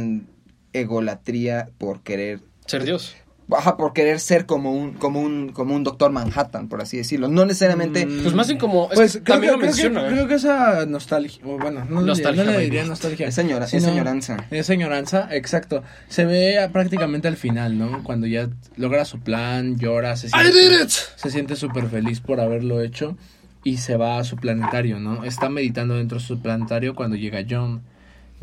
egolatría 0.74 1.70
por 1.78 2.02
querer 2.02 2.42
Ser 2.66 2.84
Dios. 2.86 3.16
Ajá, 3.58 3.78
por 3.78 3.94
querer 3.94 4.20
ser 4.20 4.46
como 4.46 4.72
un, 4.74 4.94
como 4.94 5.20
un, 5.22 5.50
como 5.50 5.76
un 5.76 5.84
doctor 5.84 6.12
Manhattan, 6.12 6.68
por 6.70 6.82
así 6.82 6.98
decirlo. 6.98 7.28
No 7.28 7.46
necesariamente. 7.46 8.06
Mm, 8.06 8.22
Pues 8.24 8.34
más 8.36 8.48
bien 8.48 8.60
como... 8.60 8.90
es 8.92 8.96
Pues 8.96 9.12
creo, 9.14 9.24
también 9.24 9.52
que, 9.54 9.58
lo 9.58 9.60
creo, 9.60 9.72
menciona. 9.72 10.02
que, 10.02 10.08
¿eh? 10.08 10.12
creo 10.12 10.28
que 10.28 10.34
esa 10.36 10.86
nostalgia, 10.86 11.42
o 11.46 11.58
bueno, 11.58 11.86
no, 11.90 12.02
Nostalgia, 12.02 12.44
no 12.44 12.52
le 12.52 12.60
diría 12.60 12.84
nostalgia. 12.86 13.28
Es 13.28 13.36
señora- 13.36 13.66
es 13.66 13.72
sino- 13.72 13.84
señoranza. 13.90 14.38
Es 14.52 14.66
señoranza, 14.66 15.28
exacto. 15.32 15.84
Se 16.08 16.26
ve 16.26 16.60
a- 16.60 16.70
prácticamente 16.72 17.28
al 17.28 17.38
final, 17.38 17.78
¿no? 17.78 18.04
Cuando 18.04 18.28
ya 18.28 18.50
logra 18.78 19.06
su 19.06 19.20
plan, 19.20 19.78
llora, 19.78 20.16
se 20.18 20.28
I 20.28 20.30
siente, 20.30 20.52
did 20.60 20.82
it! 20.84 20.90
se 20.90 21.30
siente 21.30 21.56
súper 21.56 21.88
feliz 21.88 22.20
por 22.20 22.40
haberlo 22.40 22.82
hecho 22.82 23.18
y 23.64 23.78
se 23.78 23.96
va 23.98 24.18
a 24.20 24.24
su 24.24 24.36
planetario, 24.36 25.00
¿no? 25.00 25.24
Está 25.24 25.50
meditando 25.50 25.96
dentro 25.96 26.18
de 26.20 26.24
su 26.26 26.42
planetario 26.42 26.96
cuando 26.96 27.16
llega 27.16 27.40
John. 27.50 27.82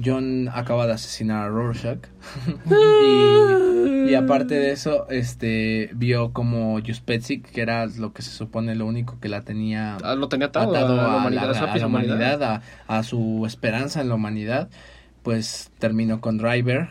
John 0.03 0.49
acaba 0.55 0.87
de 0.87 0.94
asesinar 0.94 1.44
a 1.44 1.49
Rorschach 1.51 1.99
y, 2.70 3.69
y 4.11 4.14
aparte 4.14 4.55
de 4.55 4.73
eso, 4.73 5.09
este 5.11 5.90
vio 5.94 6.33
como 6.33 6.79
Juspetzik, 6.81 7.51
que 7.51 7.61
era 7.62 7.87
lo 7.87 8.12
que 8.12 8.23
se 8.23 8.31
supone 8.31 8.75
lo 8.75 8.87
único 8.87 9.18
que 9.20 9.29
la 9.29 9.42
tenía 9.42 9.96
Ah, 10.03 10.14
lo 10.14 10.29
tenía 10.29 10.49
atado, 10.49 10.70
atado 10.75 11.01
a 11.01 11.07
la 11.09 11.16
humanidad, 11.18 11.51
a 11.51 11.55
su 11.55 11.64
a 11.64 11.66
lápiz 11.66 11.81
la 11.81 11.87
humanidad. 11.87 12.16
humanidad, 12.16 12.62
a, 12.88 12.99
a 12.99 13.03
su 13.03 13.44
esperanza 13.46 14.01
en 14.01 14.09
la 14.09 14.14
humanidad, 14.16 14.68
pues 15.23 15.70
terminó 15.79 16.20
con 16.20 16.38
Driver, 16.38 16.88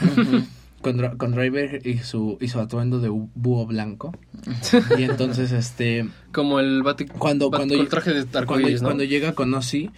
con, 0.82 1.16
con 1.16 1.32
Driver 1.32 1.86
y 1.86 1.98
su, 1.98 2.38
y 2.40 2.48
su 2.48 2.60
atuendo 2.60 3.00
de 3.00 3.08
búho 3.08 3.66
blanco. 3.66 4.16
y 4.98 5.02
entonces, 5.02 5.52
este, 5.52 6.08
Como 6.32 6.60
el 6.60 6.82
Bati... 6.82 7.06
cuando, 7.06 7.50
Bat- 7.50 7.56
cuando, 7.58 7.74
con 7.74 7.82
el 7.84 7.88
traje 7.88 8.12
de 8.14 8.24
cuando, 8.46 8.68
cuando 8.82 9.04
llega 9.04 9.32
con 9.32 9.52
Ozzy 9.54 9.90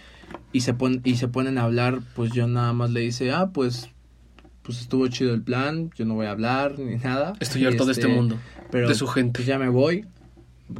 y 0.53 0.61
se, 0.61 0.73
pon, 0.73 1.01
y 1.03 1.15
se 1.15 1.27
ponen 1.27 1.57
a 1.57 1.63
hablar, 1.63 1.99
pues 2.15 2.31
yo 2.33 2.47
nada 2.47 2.73
más 2.73 2.91
le 2.91 3.01
dice, 3.01 3.31
ah, 3.31 3.51
pues, 3.53 3.89
pues 4.63 4.79
estuvo 4.81 5.07
chido 5.07 5.33
el 5.33 5.41
plan, 5.41 5.91
yo 5.95 6.05
no 6.05 6.13
voy 6.15 6.27
a 6.27 6.31
hablar 6.31 6.77
ni 6.79 6.95
nada. 6.97 7.33
Estoy 7.39 7.65
harto 7.65 7.85
de 7.85 7.91
este 7.93 8.07
mundo, 8.07 8.37
pero 8.71 8.87
de 8.87 8.95
su 8.95 9.07
gente. 9.07 9.37
pues 9.39 9.47
ya 9.47 9.57
me 9.57 9.69
voy. 9.69 10.05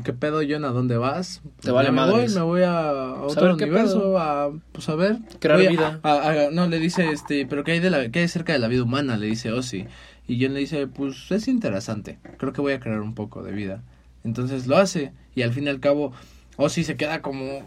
¿Qué 0.06 0.13
pedo, 0.13 0.39
John? 0.48 0.63
¿A 0.63 0.70
dónde 0.70 0.96
vas? 0.96 1.41
Te 1.60 1.70
vale 1.72 1.88
ya 1.89 1.91
me 1.91 2.10
voy, 2.10 2.30
me 2.30 2.41
voy 2.41 2.62
a, 2.62 2.80
a 2.89 3.22
otro 3.24 3.54
universo, 3.56 4.00
pedo. 4.00 4.20
a, 4.20 4.52
pues 4.72 4.88
a 4.88 4.96
ver. 4.96 5.17
Crear 5.39 5.60
vida. 5.67 6.00
a- 6.04 6.30
a- 6.30 6.52
no, 6.52 6.67
le 6.67 6.80
dice, 6.80 7.12
este, 7.12 7.46
pero 7.46 7.65
¿qué 7.65 7.74
hay, 7.74 7.80
de 7.82 7.89
la, 7.89 8.10
¿qué 8.10 8.20
hay 8.20 8.28
cerca 8.30 8.54
de 8.54 8.60
la 8.60 8.70
vida 8.70 8.84
humana? 8.84 9.17
Le 9.17 9.26
dice 9.28 9.52
Ozzy. 9.52 9.88
Y 10.30 10.41
John 10.41 10.54
le 10.54 10.62
dice, 10.62 10.88
pues 10.88 11.30
es 11.32 11.50
interesante, 11.50 12.20
creo 12.38 12.54
que 12.54 12.62
voy 12.62 12.72
a 12.72 12.80
crear 12.80 13.02
un 13.02 13.15
poco 13.15 13.44
de 13.44 13.52
vida. 13.52 13.84
Entonces 14.24 14.65
lo 14.65 14.78
hace, 14.78 15.12
y 15.36 15.41
al 15.41 15.52
fin 15.52 15.65
y 15.65 15.70
al 15.70 15.82
cabo, 15.82 16.13
Ozzy 16.56 16.86
se 16.86 16.96
queda 16.96 17.22
como, 17.22 17.60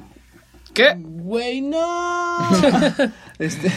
¿Qué? 0.74 0.94
güey, 0.98 1.62
no. 1.62 1.78
este, 3.38 3.68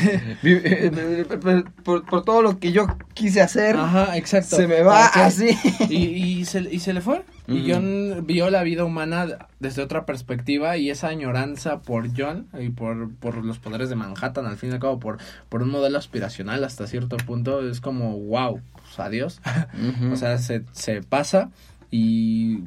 Vi- 0.44 0.60
eh, 0.64 1.26
por, 1.42 1.72
por- 1.84 2.06
por 2.06 2.26
todo 2.26 2.42
lo 2.42 2.60
que 2.60 2.72
yo 2.74 2.86
quise 3.14 3.42
hacer, 3.42 3.78
ajá, 3.78 4.18
exacto. 4.18 4.58
se 4.58 4.68
me 4.68 4.82
va 4.84 5.10
¿Para 5.10 5.12
qué? 5.14 5.20
así. 5.22 5.58
Y, 5.90 5.96
y, 6.40 6.46
se, 6.46 6.60
y 6.60 6.80
se 6.80 6.94
le 6.94 7.00
fue. 7.02 7.24
Y. 7.48 7.72
John 7.72 8.26
vio 8.28 8.50
la 8.50 8.64
vida 8.64 8.84
humana 8.84 9.48
desde 9.60 9.82
otra 9.82 10.06
perspectiva 10.06 10.76
y 10.76 10.90
esa 10.90 11.08
añoranza 11.08 11.80
por 11.82 12.10
John 12.18 12.48
y 12.60 12.70
por, 12.70 13.14
por 13.16 13.46
los 13.46 13.60
poderes 13.60 13.88
de 13.90 13.96
Manhattan, 13.96 14.46
al 14.46 14.58
fin 14.58 14.72
y 14.72 14.74
al 14.74 14.80
cabo, 14.80 15.00
por, 15.00 15.18
por 15.48 15.62
un 15.64 15.70
modelo 15.70 15.98
aspiracional 15.98 16.64
hasta 16.66 16.86
cierto 16.88 17.16
punto, 17.16 17.66
es 17.70 17.80
como, 17.80 18.18
wow, 18.20 18.60
pues 18.74 19.00
adiós. 19.00 19.40
O 20.12 20.16
sea, 20.18 20.38
se, 20.40 20.64
se 20.74 21.02
pasa 21.02 21.50
y 21.92 22.64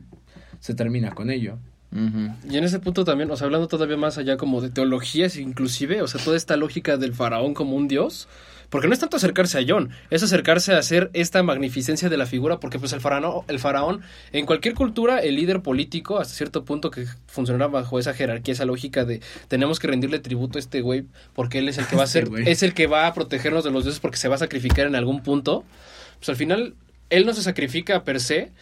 se 0.60 0.74
termina 0.74 1.10
con 1.10 1.30
ello. 1.30 1.58
Y 1.92 2.56
en 2.56 2.64
ese 2.64 2.78
punto 2.78 3.04
también, 3.04 3.30
o 3.30 3.36
sea, 3.36 3.46
hablando 3.46 3.66
todavía 3.66 3.96
más 3.96 4.16
allá 4.16 4.36
como 4.36 4.60
de 4.60 4.70
teologías 4.70 5.36
inclusive, 5.36 6.02
o 6.02 6.06
sea, 6.06 6.22
toda 6.22 6.36
esta 6.36 6.56
lógica 6.56 6.96
del 6.96 7.14
faraón 7.14 7.52
como 7.52 7.74
un 7.74 7.88
dios, 7.88 8.28
porque 8.68 8.86
no 8.86 8.94
es 8.94 9.00
tanto 9.00 9.16
acercarse 9.16 9.58
a 9.58 9.64
John, 9.66 9.90
es 10.10 10.22
acercarse 10.22 10.72
a 10.72 10.78
hacer 10.78 11.10
esta 11.12 11.42
magnificencia 11.42 12.08
de 12.08 12.16
la 12.16 12.26
figura, 12.26 12.60
porque 12.60 12.78
pues 12.78 12.92
el 12.92 13.00
faraón, 13.00 13.44
el 13.48 13.58
faraón, 13.58 14.02
en 14.32 14.46
cualquier 14.46 14.74
cultura, 14.74 15.18
el 15.18 15.34
líder 15.34 15.62
político, 15.62 16.20
hasta 16.20 16.32
cierto 16.34 16.64
punto 16.64 16.92
que 16.92 17.06
funcionará 17.26 17.66
bajo 17.66 17.98
esa 17.98 18.14
jerarquía, 18.14 18.54
esa 18.54 18.64
lógica 18.64 19.04
de 19.04 19.20
tenemos 19.48 19.80
que 19.80 19.88
rendirle 19.88 20.20
tributo 20.20 20.58
a 20.58 20.60
este 20.60 20.82
güey, 20.82 21.06
porque 21.34 21.58
él 21.58 21.68
es 21.68 21.78
el 21.78 21.86
que 21.86 21.96
va 21.96 22.04
a 22.04 22.06
Este 22.10 22.26
ser, 22.26 22.48
es 22.48 22.62
el 22.62 22.72
que 22.72 22.86
va 22.86 23.08
a 23.08 23.14
protegernos 23.14 23.64
de 23.64 23.72
los 23.72 23.82
dioses 23.84 24.00
porque 24.00 24.16
se 24.16 24.28
va 24.28 24.36
a 24.36 24.38
sacrificar 24.38 24.86
en 24.86 24.94
algún 24.94 25.22
punto, 25.22 25.64
pues 26.18 26.28
al 26.28 26.36
final, 26.36 26.74
él 27.10 27.26
no 27.26 27.34
se 27.34 27.42
sacrifica 27.42 28.04
per 28.04 28.20
se, 28.20 28.52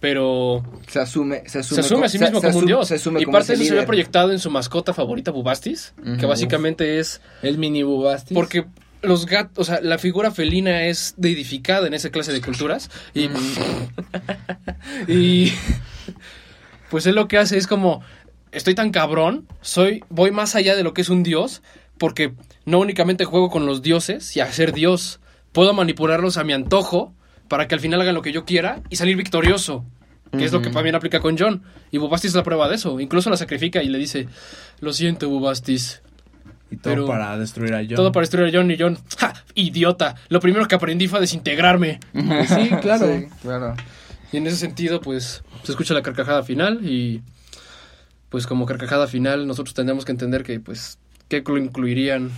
pero 0.00 0.62
Se 0.86 1.00
asume, 1.00 1.42
se 1.46 1.58
asume, 1.60 1.82
se 1.82 1.86
asume 1.86 2.06
a 2.06 2.08
sí 2.08 2.18
mismo 2.18 2.40
se 2.40 2.46
como 2.46 2.58
un 2.58 2.64
asume- 2.64 2.66
dios. 2.68 2.88
se 2.88 2.94
asume 2.94 3.20
y 3.20 3.24
como 3.24 3.32
parte 3.38 3.48
de 3.48 3.54
eso 3.54 3.62
se 3.64 3.70
ve 3.70 3.74
líder. 3.76 3.86
proyectado 3.86 4.32
en 4.32 4.38
su 4.38 4.50
mascota 4.50 4.94
favorita, 4.94 5.30
Bubastis, 5.30 5.94
que 6.20 6.26
básicamente 6.26 6.98
es 7.00 7.20
El 7.42 7.58
mini 7.58 7.82
Bubastis. 7.82 8.34
porque 8.34 8.64
los 9.02 9.26
gatos, 9.26 9.58
o 9.58 9.64
sea, 9.64 9.80
la 9.80 9.98
figura 9.98 10.30
felina 10.32 10.84
es 10.84 11.14
deidificada 11.16 11.86
en 11.86 11.94
esa 11.94 12.10
clase 12.10 12.32
de 12.32 12.40
culturas 12.40 12.90
y 13.14 13.28
y 15.08 15.52
pues 16.90 17.06
él 17.06 17.14
lo 17.14 17.28
que 17.28 17.38
hace 17.38 17.58
es 17.58 17.66
como 17.66 18.02
estoy 18.52 18.74
tan 18.74 18.90
cabrón, 18.90 19.46
soy 19.60 20.02
voy 20.08 20.30
más 20.30 20.54
allá 20.54 20.74
de 20.76 20.82
lo 20.82 20.94
que 20.94 21.02
es 21.02 21.08
un 21.10 21.22
dios 21.22 21.62
porque 21.98 22.32
no 22.64 22.78
únicamente 22.78 23.24
juego 23.24 23.50
con 23.50 23.66
los 23.66 23.82
dioses 23.82 24.36
y 24.36 24.40
a 24.40 24.50
ser 24.52 24.72
dios, 24.72 25.20
puedo 25.52 25.72
manipularlos 25.74 26.36
a 26.36 26.44
mi 26.44 26.52
antojo 26.52 27.12
para 27.48 27.66
que 27.68 27.74
al 27.74 27.80
final 27.80 28.00
hagan 28.00 28.14
lo 28.14 28.22
que 28.22 28.32
yo 28.32 28.44
quiera 28.44 28.80
y 28.90 28.96
salir 28.96 29.16
victorioso. 29.16 29.84
Que 30.30 30.44
es 30.44 30.52
lo 30.52 30.60
que 30.60 30.68
también 30.68 30.94
aplica 30.94 31.20
con 31.20 31.38
John. 31.38 31.62
Y 31.90 31.96
Bubastis 31.96 32.32
es 32.32 32.34
la 32.34 32.42
prueba 32.42 32.68
de 32.68 32.74
eso. 32.74 33.00
Incluso 33.00 33.30
la 33.30 33.38
sacrifica 33.38 33.82
y 33.82 33.88
le 33.88 33.96
dice: 33.96 34.28
Lo 34.80 34.92
siento, 34.92 35.26
Bubastis. 35.30 36.02
y 36.70 36.76
todo 36.76 36.92
pero- 36.92 37.06
para 37.06 37.38
destruir 37.38 37.72
a 37.72 37.78
John. 37.78 37.94
Todo 37.94 38.12
para 38.12 38.22
destruir 38.24 38.54
a 38.54 38.58
John 38.58 38.70
y 38.70 38.76
John. 38.78 38.98
¡Ja! 39.16 39.32
¡Idiota! 39.54 40.16
Lo 40.28 40.38
primero 40.40 40.68
que 40.68 40.74
aprendí 40.74 41.08
fue 41.08 41.16
a 41.18 41.22
desintegrarme. 41.22 41.98
Sí, 42.46 42.68
claro. 42.82 43.06
Sí, 43.06 43.26
claro. 43.40 43.74
Y 44.30 44.36
en 44.36 44.46
ese 44.46 44.56
sentido, 44.56 45.00
pues, 45.00 45.42
se 45.62 45.72
escucha 45.72 45.94
la 45.94 46.02
carcajada 46.02 46.42
final 46.42 46.80
y, 46.86 47.22
pues, 48.28 48.46
como 48.46 48.66
carcajada 48.66 49.06
final, 49.06 49.46
nosotros 49.46 49.72
tendríamos 49.72 50.04
que 50.04 50.12
entender 50.12 50.42
que, 50.42 50.60
pues, 50.60 50.98
qué 51.28 51.42
lo 51.46 51.56
incluirían 51.56 52.30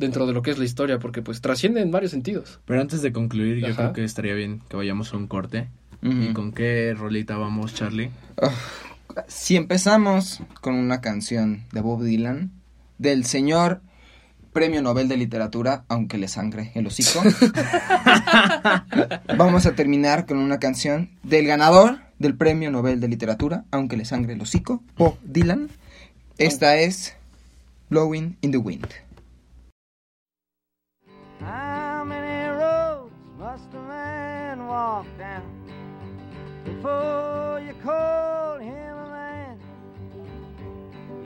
dentro 0.00 0.26
de 0.26 0.32
lo 0.32 0.42
que 0.42 0.50
es 0.50 0.58
la 0.58 0.64
historia, 0.64 0.98
porque, 0.98 1.22
pues, 1.22 1.40
trasciende 1.40 1.82
en 1.82 1.90
varios 1.90 2.10
sentidos. 2.10 2.58
Pero 2.64 2.80
antes 2.80 3.02
de 3.02 3.12
concluir, 3.12 3.64
yo 3.64 3.76
creo 3.76 3.92
que 3.92 4.02
estaría 4.02 4.34
bien 4.34 4.62
que 4.68 4.76
vayamos 4.76 5.12
a 5.12 5.16
un 5.16 5.28
corte. 5.28 5.68
¿Y 6.02 6.32
con 6.32 6.52
qué 6.52 6.94
rolita 6.96 7.36
vamos, 7.36 7.74
Charlie? 7.74 8.10
Si 9.28 9.56
empezamos 9.56 10.40
con 10.60 10.74
una 10.74 11.00
canción 11.00 11.64
de 11.72 11.82
Bob 11.82 12.02
Dylan, 12.02 12.50
del 12.96 13.26
señor 13.26 13.82
Premio 14.52 14.82
Nobel 14.82 15.08
de 15.08 15.16
Literatura, 15.16 15.84
aunque 15.88 16.16
le 16.16 16.26
sangre 16.26 16.72
el 16.74 16.86
hocico, 16.86 17.22
vamos 19.36 19.66
a 19.66 19.74
terminar 19.74 20.26
con 20.26 20.38
una 20.38 20.58
canción 20.58 21.10
del 21.22 21.46
ganador 21.46 21.98
del 22.18 22.34
Premio 22.34 22.70
Nobel 22.70 23.00
de 23.00 23.08
Literatura, 23.08 23.64
aunque 23.70 23.96
le 23.96 24.04
sangre 24.04 24.32
el 24.32 24.40
hocico, 24.40 24.82
Bob 24.96 25.18
Dylan. 25.22 25.68
Esta 26.38 26.78
es 26.78 27.14
Blowing 27.90 28.38
in 28.40 28.50
the 28.50 28.58
Wind. 28.58 28.88
Before 36.80 37.60
you 37.60 37.74
call 37.82 38.56
him 38.56 38.96
a 38.96 39.10
man? 39.10 39.60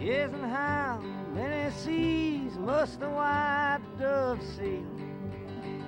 Yes, 0.00 0.32
and 0.32 0.50
how 0.50 1.00
many 1.32 1.70
seas 1.76 2.58
must 2.58 3.00
a 3.02 3.08
white 3.08 3.78
dove 3.96 4.40
sail 4.56 4.82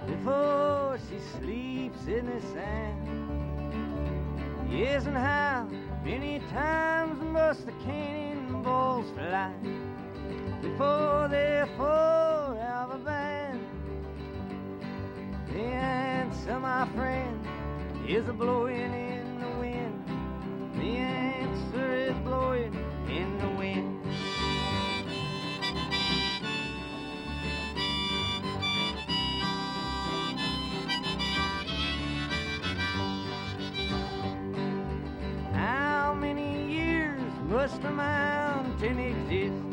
before 0.07 0.99
she 1.11 1.19
sleeps 1.37 2.07
in 2.07 2.27
the 2.27 2.41
sand? 2.53 3.09
Yes, 4.71 5.07
and 5.07 5.17
how 5.17 5.67
many 6.05 6.39
times 6.53 7.21
must 7.21 7.67
the 7.67 7.73
cannonballs 7.85 9.11
fly 9.17 9.53
before 10.63 11.27
they're 11.29 11.67
forever 11.77 12.99
banned? 13.05 13.67
The 15.53 15.59
answer, 15.59 16.61
my 16.61 16.87
friend, 16.95 17.45
is 18.07 18.29
a 18.29 18.33
blowing 18.33 18.95
in 18.95 19.06
must 37.67 37.83
a 37.83 37.91
mountain 37.91 38.99
exist 39.01 39.71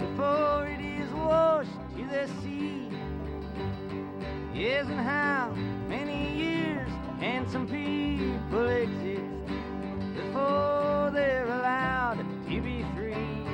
before 0.00 0.66
it 0.66 0.80
is 0.80 1.08
washed 1.12 1.70
to 1.96 2.04
the 2.10 2.26
sea? 2.42 2.88
Yes, 4.52 4.86
and 4.88 4.98
how 4.98 5.54
many 5.88 6.36
years 6.36 6.90
can 7.20 7.48
some 7.48 7.68
people 7.68 8.66
exist 8.66 9.22
before 10.16 11.12
they're 11.14 11.46
allowed 11.46 12.18
to 12.48 12.60
be 12.60 12.84
free? 12.96 13.46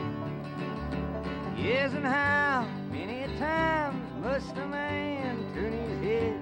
Yes, 1.63 1.93
and 1.93 2.07
how 2.07 2.67
many 2.91 3.27
times 3.39 4.03
must 4.23 4.57
a 4.57 4.67
man 4.67 5.37
turn 5.53 5.73
his 5.73 6.01
head 6.01 6.41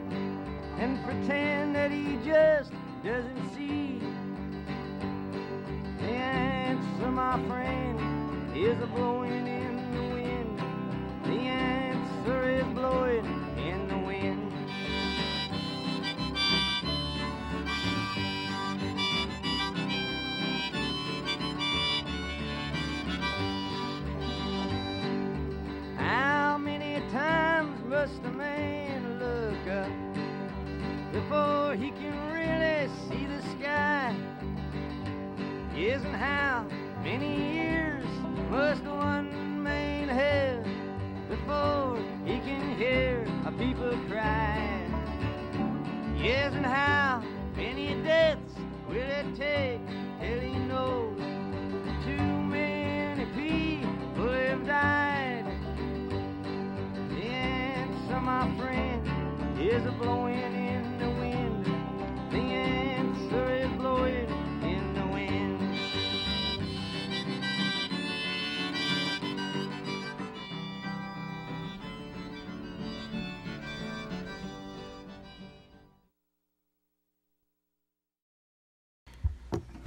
and 0.79 1.05
pretend 1.05 1.75
that 1.75 1.91
he 1.91 2.17
just 2.25 2.71
doesn't 3.03 3.55
see? 3.57 3.92
Answer, 6.83 7.13
my 7.13 7.41
friend, 7.47 8.57
is 8.57 8.81
a 8.83 8.87
blowing 8.87 9.47
in 9.47 9.72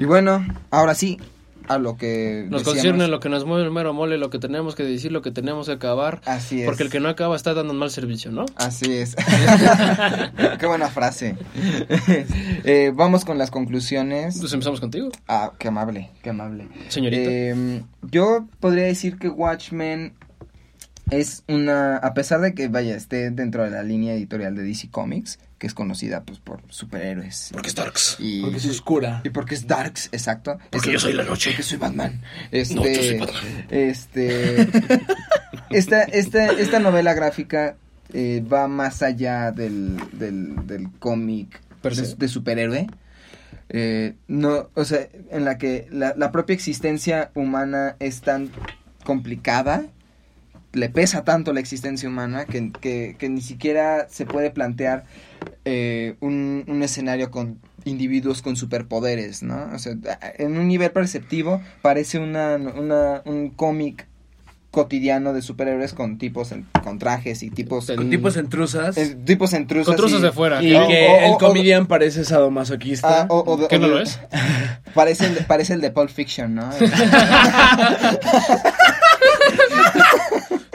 Y 0.05 0.07
bueno, 0.07 0.45
ahora 0.69 0.93
sí, 0.93 1.17
a 1.67 1.79
lo 1.79 1.97
que 1.97 2.45
Nos 2.47 2.61
decíamos. 2.61 2.63
concierne 2.75 3.07
lo 3.07 3.19
que 3.19 3.27
nos 3.27 3.43
mueve 3.43 3.63
el 3.63 3.71
mero 3.71 3.91
mole, 3.91 4.19
lo 4.19 4.29
que 4.29 4.37
tenemos 4.37 4.75
que 4.75 4.83
decir, 4.83 5.11
lo 5.11 5.23
que 5.23 5.31
tenemos 5.31 5.65
que 5.65 5.71
acabar. 5.73 6.21
Así 6.25 6.61
es. 6.61 6.67
Porque 6.67 6.83
el 6.83 6.91
que 6.91 6.99
no 6.99 7.09
acaba 7.09 7.35
está 7.35 7.55
dando 7.55 7.73
un 7.73 7.79
mal 7.79 7.89
servicio, 7.89 8.29
¿no? 8.31 8.45
Así 8.55 8.93
es. 8.93 9.15
qué 10.59 10.67
buena 10.67 10.89
frase. 10.89 11.35
Eh, 12.67 12.91
vamos 12.95 13.25
con 13.25 13.39
las 13.39 13.49
conclusiones. 13.49 14.37
Pues 14.39 14.53
empezamos 14.53 14.79
contigo, 14.79 15.09
Ah, 15.27 15.53
qué 15.57 15.69
amable, 15.69 16.11
qué 16.21 16.29
amable. 16.29 16.67
señorita. 16.89 17.23
Eh, 17.23 17.81
yo 18.11 18.45
podría 18.59 18.83
decir 18.83 19.17
que 19.17 19.27
Watchmen 19.29 20.13
es 21.09 21.43
una, 21.47 21.97
a 21.97 22.13
pesar 22.13 22.41
de 22.41 22.53
que 22.53 22.67
vaya 22.67 22.95
esté 22.95 23.31
dentro 23.31 23.63
de 23.63 23.71
la 23.71 23.81
línea 23.81 24.13
editorial 24.13 24.53
de 24.55 24.61
DC 24.61 24.89
Comics, 24.91 25.39
que 25.65 25.69
es 25.69 25.73
conocida 25.73 26.21
pues 26.23 26.37
por 26.37 26.61
superhéroes. 26.69 27.49
Porque 27.51 27.69
es 27.69 27.73
Darks. 27.75 28.17
Y, 28.19 28.41
Porque 28.43 28.57
es 28.57 28.65
oscura. 28.67 29.21
y 29.23 29.29
porque 29.31 29.55
es 29.55 29.65
Darks, 29.65 30.09
exacto. 30.11 30.59
Porque 30.69 30.89
Es- 30.89 30.93
yo 30.93 30.99
soy 30.99 31.13
la 31.13 31.23
noche. 31.23 31.49
Porque 31.49 31.63
soy 31.63 31.79
Batman. 31.79 32.21
Este, 32.51 32.75
No, 32.75 32.85
yo 32.85 33.01
soy 33.01 33.17
Batman. 33.17 33.65
Este, 33.69 34.67
esta, 35.71 36.03
esta, 36.03 36.45
esta 36.51 36.77
novela 36.79 37.15
gráfica 37.15 37.77
eh, 38.13 38.43
va 38.51 38.67
más 38.67 39.01
allá 39.01 39.51
del, 39.51 39.97
del, 40.13 40.67
del 40.67 40.91
cómic 40.99 41.59
de 41.81 42.27
superhéroe. 42.27 42.85
Eh, 43.69 44.13
no, 44.27 44.69
o 44.75 44.85
sea, 44.85 45.07
en 45.31 45.45
la 45.45 45.57
que 45.57 45.87
la, 45.91 46.13
la 46.15 46.31
propia 46.31 46.53
existencia 46.53 47.31
humana 47.33 47.95
es 47.99 48.21
tan 48.21 48.51
complicada, 49.03 49.85
le 50.75 50.89
pesa 50.89 51.23
tanto 51.23 51.51
la 51.53 51.59
existencia 51.61 52.07
humana 52.07 52.45
que, 52.45 52.71
que- 52.79 53.15
que 53.17 53.29
ni 53.29 53.41
siquiera 53.41 54.07
se 54.09 54.25
puede 54.25 54.51
plantear 54.51 55.05
eh, 55.65 56.15
un, 56.19 56.63
un 56.67 56.83
escenario 56.83 57.31
con 57.31 57.59
individuos 57.85 58.41
con 58.41 58.55
superpoderes, 58.55 59.41
¿no? 59.43 59.69
O 59.73 59.79
sea, 59.79 59.93
en 60.37 60.57
un 60.57 60.67
nivel 60.67 60.91
perceptivo 60.91 61.61
parece 61.81 62.19
una, 62.19 62.55
una- 62.57 63.21
un 63.25 63.49
cómic 63.49 64.07
cotidiano 64.71 65.31
de 65.31 65.41
superhéroes 65.41 65.93
con 65.93 66.17
tipos 66.17 66.51
en- 66.51 66.65
con 66.83 66.99
trajes 66.99 67.43
y 67.43 67.49
tipos 67.49 67.85
Con 67.87 67.95
Con 67.95 68.09
tipos 68.09 68.35
intrusas. 68.35 68.97
eh, 68.97 69.15
tipos 69.23 69.53
intrusos 69.53 69.85
Con 69.87 69.95
trozos 69.95 70.19
y- 70.19 70.23
de 70.23 70.31
fuera. 70.33 70.61
y 70.61 70.67
que 70.71 70.75
o- 70.77 70.81
o- 70.83 71.19
el 71.27 71.31
o- 71.31 71.37
comedian 71.37 71.85
parece 71.87 72.25
sadomasoquista. 72.25 73.21
Ah, 73.21 73.27
o- 73.29 73.67
¿Qué 73.69 73.79
no 73.79 73.87
lo 73.87 74.01
es? 74.01 74.19
Parece 74.93 75.27
el, 75.27 75.35
de, 75.35 75.41
parece 75.41 75.73
el 75.73 75.81
de 75.81 75.91
Pulp 75.91 76.09
Fiction, 76.09 76.55
¿no? 76.55 76.69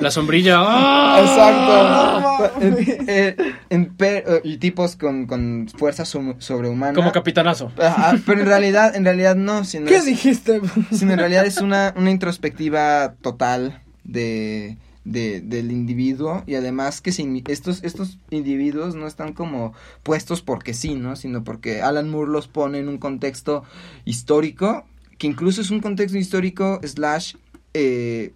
La 0.00 0.10
sombrilla. 0.10 0.56
¡ah! 0.58 1.18
Exacto. 1.20 2.60
En- 2.60 2.76
eh, 3.08 3.88
pe- 3.96 4.24
eh, 4.26 4.40
y 4.44 4.56
tipos 4.58 4.96
con, 4.96 5.26
con 5.26 5.68
fuerza 5.76 6.04
sobrehumana. 6.04 6.94
Como 6.94 7.12
capitanazo. 7.12 7.70
Ajá, 7.78 8.18
pero 8.26 8.40
en 8.40 8.46
realidad, 8.46 8.94
en 8.96 9.04
realidad 9.04 9.36
no, 9.36 9.64
sino, 9.64 9.86
¿Qué 9.86 9.96
es- 9.96 10.06
dijiste? 10.06 10.60
sino 10.90 11.12
en 11.12 11.18
realidad 11.18 11.44
es 11.46 11.58
una, 11.58 11.94
una 11.96 12.10
introspectiva 12.10 13.14
total 13.20 13.82
de, 14.04 14.78
de- 15.04 15.40
del 15.42 15.70
individuo 15.70 16.42
y 16.46 16.54
además 16.54 17.00
que 17.00 17.12
sin- 17.12 17.42
estos, 17.48 17.82
estos 17.84 18.18
individuos 18.30 18.94
no 18.94 19.06
están 19.06 19.32
como 19.34 19.74
puestos 20.02 20.40
porque 20.42 20.72
sí, 20.74 20.94
¿no? 20.94 21.14
Sino 21.16 21.44
porque 21.44 21.82
Alan 21.82 22.08
Moore 22.10 22.30
los 22.30 22.48
pone 22.48 22.78
en 22.78 22.88
un 22.88 22.98
contexto 22.98 23.64
histórico, 24.04 24.86
que 25.18 25.26
incluso 25.26 25.60
es 25.60 25.70
un 25.70 25.80
contexto 25.80 26.16
histórico 26.18 26.80
slash 26.82 27.34
eh, 27.74 28.32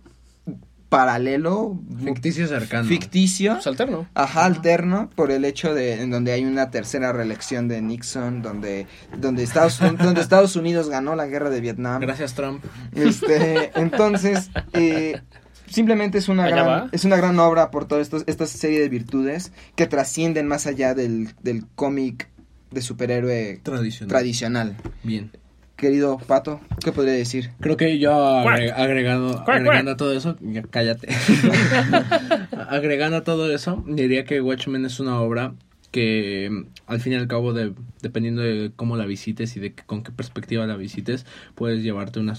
paralelo, 0.96 1.80
Ficticio 2.04 2.46
cercano. 2.46 2.88
ficticio. 2.88 3.54
Pues 3.54 3.66
alterno. 3.66 4.06
Ajá, 4.14 4.44
alterno 4.44 5.10
por 5.16 5.30
el 5.32 5.44
hecho 5.44 5.74
de 5.74 6.02
en 6.02 6.10
donde 6.10 6.32
hay 6.32 6.44
una 6.44 6.70
tercera 6.70 7.12
reelección 7.12 7.66
de 7.68 7.82
Nixon, 7.82 8.42
donde 8.42 8.86
donde 9.18 9.42
Estados 9.42 9.80
donde 9.80 10.20
Estados 10.20 10.54
Unidos 10.56 10.88
ganó 10.88 11.16
la 11.16 11.26
guerra 11.26 11.50
de 11.50 11.60
Vietnam. 11.60 12.00
Gracias, 12.00 12.34
Trump. 12.34 12.64
Este, 12.94 13.72
entonces 13.80 14.50
eh, 14.72 15.20
simplemente 15.66 16.18
es 16.18 16.28
una 16.28 16.44
Allá 16.44 16.54
gran 16.56 16.66
va. 16.68 16.88
es 16.92 17.04
una 17.04 17.16
gran 17.16 17.38
obra 17.40 17.70
por 17.70 17.86
toda 17.86 18.00
estos 18.00 18.22
esta 18.26 18.46
serie 18.46 18.80
de 18.80 18.88
virtudes 18.88 19.52
que 19.74 19.86
trascienden 19.86 20.46
más 20.46 20.66
allá 20.66 20.94
del 20.94 21.30
del 21.42 21.66
cómic 21.74 22.28
de 22.70 22.82
superhéroe 22.82 23.60
Tradicional. 23.62 24.08
tradicional. 24.08 24.76
Bien. 25.02 25.30
Querido 25.76 26.18
Pato, 26.18 26.60
¿qué 26.84 26.92
podría 26.92 27.14
decir? 27.14 27.50
Creo 27.60 27.76
que 27.76 27.98
yo 27.98 28.12
agre- 28.12 28.70
agregado, 28.72 29.44
agregando 29.46 29.90
a 29.90 29.96
todo 29.96 30.12
eso, 30.12 30.36
ya 30.40 30.62
cállate. 30.62 31.08
agregando 32.68 33.16
a 33.18 33.24
todo 33.24 33.52
eso, 33.52 33.82
diría 33.86 34.24
que 34.24 34.40
Watchmen 34.40 34.84
es 34.84 35.00
una 35.00 35.20
obra 35.20 35.54
que 35.90 36.64
al 36.86 37.00
fin 37.00 37.12
y 37.12 37.16
al 37.16 37.28
cabo, 37.28 37.52
de, 37.52 37.72
dependiendo 38.02 38.42
de 38.42 38.72
cómo 38.74 38.96
la 38.96 39.06
visites 39.06 39.56
y 39.56 39.60
de 39.60 39.74
con 39.74 40.02
qué 40.02 40.10
perspectiva 40.10 40.66
la 40.66 40.76
visites, 40.76 41.24
puedes 41.54 41.82
llevarte 41.82 42.18
una, 42.20 42.34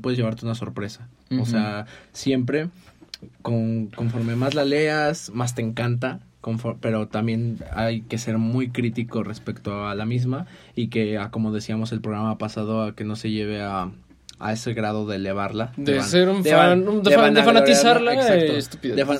puedes 0.00 0.18
llevarte 0.18 0.44
una 0.46 0.54
sorpresa. 0.54 1.08
O 1.38 1.44
sea, 1.46 1.86
siempre, 2.12 2.68
con, 3.42 3.86
conforme 3.88 4.36
más 4.36 4.54
la 4.54 4.64
leas, 4.64 5.30
más 5.34 5.54
te 5.54 5.62
encanta. 5.62 6.20
Pero 6.80 7.08
también 7.08 7.58
hay 7.74 8.02
que 8.02 8.18
ser 8.18 8.38
muy 8.38 8.68
crítico 8.70 9.22
respecto 9.22 9.86
a 9.86 9.94
la 9.94 10.04
misma 10.06 10.46
y 10.74 10.88
que, 10.88 11.18
ah, 11.18 11.30
como 11.30 11.52
decíamos 11.52 11.92
el 11.92 12.00
programa 12.00 12.38
pasado, 12.38 12.82
a 12.82 12.94
que 12.94 13.04
no 13.04 13.16
se 13.16 13.30
lleve 13.30 13.62
a, 13.62 13.90
a 14.40 14.52
ese 14.52 14.74
grado 14.74 15.06
de 15.06 15.16
elevarla. 15.16 15.72
De 15.76 15.98
van- 15.98 16.04
ser 16.06 16.28
un 16.28 16.42
de 16.42 16.50
fan- 16.50 16.84
van- 16.84 17.02
de 17.02 17.10
fan- 17.10 17.34
de 17.34 17.40
vanagloriarla, 17.42 17.44
fanatizarla, 17.44 18.14
eh. 18.14 18.62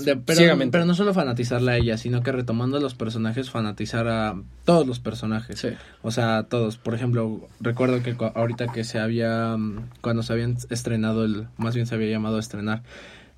De 0.06 0.16
pero, 0.16 0.70
pero 0.70 0.84
no 0.84 0.94
solo 0.94 1.14
fanatizarla 1.14 1.72
a 1.72 1.76
ella, 1.76 1.96
sino 1.98 2.22
que 2.22 2.32
retomando 2.32 2.76
a 2.76 2.80
los 2.80 2.94
personajes, 2.94 3.48
fanatizar 3.48 4.08
a 4.08 4.34
todos 4.64 4.86
los 4.86 4.98
personajes. 5.00 5.58
Sí. 5.60 5.68
O 6.02 6.10
sea, 6.10 6.42
todos. 6.44 6.76
Por 6.78 6.94
ejemplo, 6.94 7.48
recuerdo 7.60 8.02
que 8.02 8.16
ahorita 8.34 8.68
que 8.72 8.82
se 8.84 8.98
había, 8.98 9.56
mm, 9.56 9.88
cuando 10.00 10.22
se 10.24 10.32
habían 10.32 10.56
estrenado, 10.68 11.24
el 11.24 11.46
más 11.56 11.74
bien 11.74 11.86
se 11.86 11.94
había 11.94 12.10
llamado 12.10 12.36
a 12.36 12.40
estrenar 12.40 12.82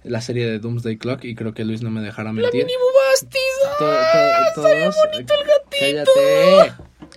la 0.06 0.20
serie 0.20 0.46
de 0.46 0.58
Doomsday 0.58 0.96
Clock 0.96 1.24
y 1.24 1.34
creo 1.34 1.52
que 1.54 1.64
Luis 1.64 1.82
no 1.82 1.90
me 1.90 2.00
dejará 2.00 2.32
mentir. 2.32 2.62
To- 3.78 3.84
to- 4.54 4.62
todos, 4.62 4.94
cállate. 5.80 6.72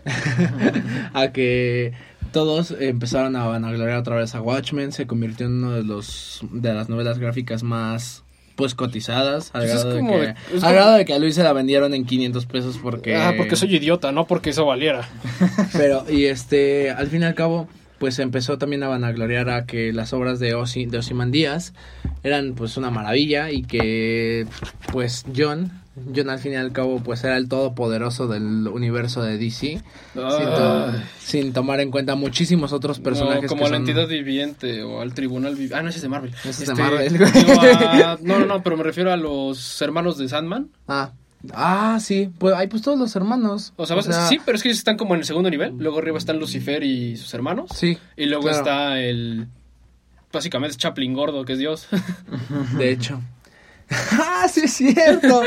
a 1.14 1.32
que 1.32 1.94
todos 2.32 2.72
empezaron 2.80 3.36
a 3.36 3.46
vanagloriar 3.48 3.98
otra 3.98 4.16
vez 4.16 4.36
a 4.36 4.42
Watchmen, 4.42 4.92
se 4.92 5.08
convirtió 5.08 5.46
en 5.48 5.64
uno 5.64 5.72
de 5.74 5.84
los 5.84 6.42
de 6.52 6.74
las 6.74 6.90
novelas 6.90 7.20
gráficas 7.20 7.64
más 7.64 8.24
pues 8.56 8.76
cotizadas, 8.76 9.52
al 9.54 9.62
Pues 9.62 9.74
grado, 9.74 9.90
de 9.94 10.00
como 10.02 10.12
que, 10.12 10.20
de- 10.20 10.30
es 10.32 10.38
al 10.56 10.60
como- 10.60 10.72
grado 10.74 10.94
de 10.96 11.06
que 11.06 11.14
a 11.14 11.20
Luis 11.20 11.36
se 11.36 11.44
la 11.44 11.54
vendieron 11.54 11.94
en 11.94 12.06
500 12.06 12.46
pesos 12.46 12.78
porque 12.82 13.16
Ah, 13.16 13.34
porque 13.38 13.56
soy 13.56 13.74
idiota, 13.76 14.12
no 14.12 14.28
porque 14.28 14.50
eso 14.50 14.66
valiera. 14.66 15.08
pero, 15.74 16.06
y 16.10 16.26
este, 16.26 16.92
al 16.92 17.08
fin 17.08 17.22
y 17.22 17.26
al 17.26 17.36
cabo, 17.36 17.70
pues 18.00 18.18
empezó 18.20 18.58
también 18.58 18.84
a 18.84 18.88
vanagloriar 18.88 19.50
a 19.50 19.66
que 19.66 19.92
las 19.94 20.14
obras 20.14 20.40
de, 20.40 20.54
Osi, 20.56 20.86
de 20.86 20.98
Ozymandias 21.00 21.74
eran 22.24 22.54
pues 22.56 22.78
una 22.78 22.90
maravilla 22.92 23.52
y 23.52 23.64
que 23.64 24.48
pues 24.92 25.26
John, 25.36 25.72
John 26.16 26.30
al 26.30 26.40
fin 26.40 26.54
y 26.54 26.56
al 26.56 26.72
cabo 26.72 27.02
pues 27.04 27.24
era 27.24 27.36
el 27.38 27.48
todopoderoso 27.50 28.28
del 28.28 28.68
universo 28.68 29.22
de 29.22 29.38
DC, 29.38 29.52
sin, 29.58 29.82
to- 30.14 30.92
sin 31.20 31.54
tomar 31.54 31.80
en 31.82 31.92
cuenta 31.92 32.16
muchísimos 32.16 32.72
otros 32.74 33.00
personajes. 33.00 33.44
No, 33.44 33.48
como 33.50 33.62
que 33.64 33.68
a 33.68 33.70
la 33.72 33.78
son- 33.78 33.88
entidad 33.90 34.08
viviente 34.08 34.82
o 34.84 35.02
al 35.02 35.14
tribunal 35.14 35.54
viviente. 35.54 35.76
Ah, 35.76 35.82
no, 35.84 35.90
ese 35.90 35.98
es 35.98 36.02
de 36.04 36.10
Marvel. 36.10 36.32
Ese 36.46 36.50
es 36.50 36.58
de 36.60 36.64
Este, 36.64 36.82
Marvel. 36.82 38.04
a- 38.04 38.18
no, 38.24 38.40
no, 38.40 38.46
no, 38.46 38.64
pero 38.64 38.78
me 38.78 38.84
refiero 38.84 39.12
a 39.12 39.18
los 39.18 39.82
hermanos 39.82 40.18
de 40.18 40.30
Sandman. 40.30 40.70
Ah, 40.88 41.12
ah, 41.54 41.98
sí, 42.02 42.32
pues 42.38 42.54
hay 42.56 42.68
pues 42.68 42.82
todos 42.82 42.98
los 43.00 43.16
hermanos. 43.16 43.74
O 43.78 43.86
sea, 43.86 43.96
vas- 43.96 44.28
sí, 44.30 44.40
pero 44.46 44.56
es 44.58 44.64
que 44.64 44.70
ellos 44.70 44.80
están 44.80 44.98
como 44.98 45.14
en 45.16 45.22
el 45.22 45.26
segundo 45.26 45.50
nivel. 45.50 45.76
Luego 45.78 46.00
arriba 46.00 46.18
están 46.18 46.40
Lucifer 46.40 46.84
y 46.84 47.18
sus 47.18 47.34
hermanos. 47.34 47.72
Sí, 47.74 47.98
Y 48.18 48.26
luego 48.26 48.44
claro. 48.44 48.58
está 48.58 49.00
el. 49.00 49.48
Básicamente 50.32 50.72
es 50.72 50.78
Chaplin 50.78 51.14
gordo, 51.14 51.44
que 51.46 51.54
es 51.54 51.60
Dios. 51.60 51.88
De 52.78 52.92
hecho. 52.92 53.22
¡Ah, 54.12 54.46
sí 54.52 54.62
es 54.66 54.74
cierto! 54.74 55.42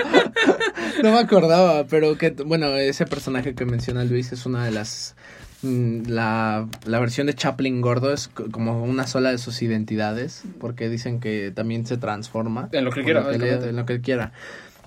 no 1.03 1.13
me 1.13 1.19
acordaba, 1.21 1.85
pero 1.87 2.19
que, 2.19 2.31
bueno, 2.31 2.75
ese 2.77 3.07
personaje 3.07 3.55
que 3.55 3.65
menciona 3.65 4.03
Luis 4.05 4.33
es 4.33 4.47
una 4.47 4.65
de 4.65 4.73
las... 4.73 5.15
mm, 5.63 6.09
La, 6.09 6.67
la 6.85 6.99
versión 6.99 7.29
de 7.29 7.35
Chaplin 7.35 7.81
gordo 7.81 8.13
es 8.13 8.27
co- 8.27 8.51
como 8.51 8.83
una 8.83 9.07
sola 9.07 9.31
de 9.31 9.39
sus 9.39 9.63
identidades, 9.63 10.43
porque 10.59 10.89
dicen 10.89 11.21
que 11.21 11.53
también 11.55 11.87
se 11.87 11.99
transforma. 11.99 12.69
En 12.73 12.85
lo 12.85 12.91
que 12.91 13.05
quiera, 13.05 13.31
le- 13.31 13.69
en 13.69 13.77
lo 13.77 13.87
que 13.87 14.01
quiera. 14.01 14.33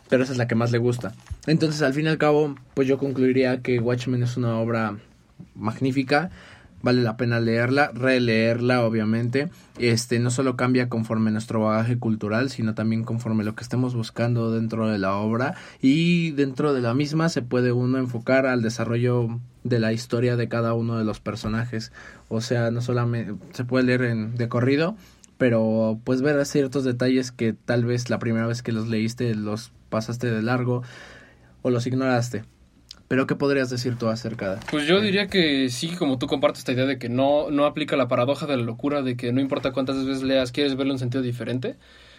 Pero 0.09 0.23
esa 0.23 0.33
es 0.33 0.37
la 0.37 0.47
que 0.47 0.55
más 0.55 0.71
le 0.71 0.77
gusta. 0.77 1.13
Entonces, 1.47 1.81
al 1.81 1.93
fin 1.93 2.05
y 2.05 2.09
al 2.09 2.17
cabo, 2.17 2.55
pues 2.73 2.87
yo 2.87 2.97
concluiría 2.97 3.61
que 3.61 3.79
Watchmen 3.79 4.23
es 4.23 4.37
una 4.37 4.57
obra 4.57 4.97
magnífica. 5.55 6.29
Vale 6.81 7.01
la 7.01 7.17
pena 7.17 7.39
leerla, 7.39 7.89
releerla, 7.95 8.85
obviamente. 8.85 9.49
Este 9.79 10.19
no 10.19 10.29
solo 10.29 10.55
cambia 10.55 10.87
conforme 10.87 11.31
nuestro 11.31 11.61
bagaje 11.61 11.97
cultural, 11.97 12.51
sino 12.51 12.75
también 12.75 13.03
conforme 13.03 13.43
lo 13.43 13.55
que 13.55 13.63
estemos 13.63 13.95
buscando 13.95 14.51
dentro 14.51 14.87
de 14.87 14.99
la 14.99 15.15
obra. 15.15 15.55
Y 15.81 16.31
dentro 16.31 16.73
de 16.73 16.81
la 16.81 16.93
misma 16.93 17.29
se 17.29 17.41
puede 17.41 17.71
uno 17.71 17.97
enfocar 17.97 18.45
al 18.45 18.61
desarrollo 18.61 19.39
de 19.63 19.79
la 19.79 19.93
historia 19.93 20.35
de 20.35 20.47
cada 20.47 20.75
uno 20.75 20.99
de 20.99 21.05
los 21.05 21.19
personajes. 21.19 21.91
O 22.29 22.39
sea, 22.39 22.69
no 22.69 22.81
solamente 22.81 23.33
se 23.53 23.65
puede 23.65 23.85
leer 23.85 24.03
en, 24.03 24.35
de 24.35 24.47
corrido, 24.47 24.95
pero 25.39 25.99
pues 26.03 26.21
ver 26.21 26.45
ciertos 26.45 26.83
detalles 26.83 27.31
que 27.31 27.53
tal 27.53 27.83
vez 27.83 28.11
la 28.11 28.19
primera 28.19 28.45
vez 28.45 28.61
que 28.61 28.71
los 28.71 28.87
leíste 28.87 29.33
los 29.33 29.71
pasaste 29.95 30.29
de 30.29 30.41
largo 30.41 30.83
o 31.61 31.69
los 31.69 31.87
ignoraste. 31.87 32.43
Pero 33.07 33.27
¿qué 33.27 33.35
podrías 33.35 33.69
decir 33.69 33.97
tú 33.97 34.09
acerca 34.09 34.55
de? 34.55 34.61
Pues 34.69 34.87
yo 34.87 34.99
diría 34.99 35.27
que 35.27 35.69
sí, 35.69 35.95
como 35.95 36.17
tú 36.17 36.27
compartes 36.27 36.59
esta 36.59 36.73
idea 36.73 36.85
de 36.85 36.99
que 36.99 37.07
no, 37.07 37.49
no 37.49 37.65
aplica 37.65 37.95
la 37.95 38.09
paradoja 38.09 38.45
de 38.45 38.57
la 38.57 38.63
locura, 38.63 39.03
de 39.03 39.15
que 39.15 39.31
no 39.31 39.39
importa 39.39 39.71
cuántas 39.71 40.05
veces 40.05 40.23
leas, 40.23 40.51
quieres 40.51 40.75
verlo 40.75 40.91
en 40.91 40.99
sentido 40.99 41.23
diferente. 41.23 41.77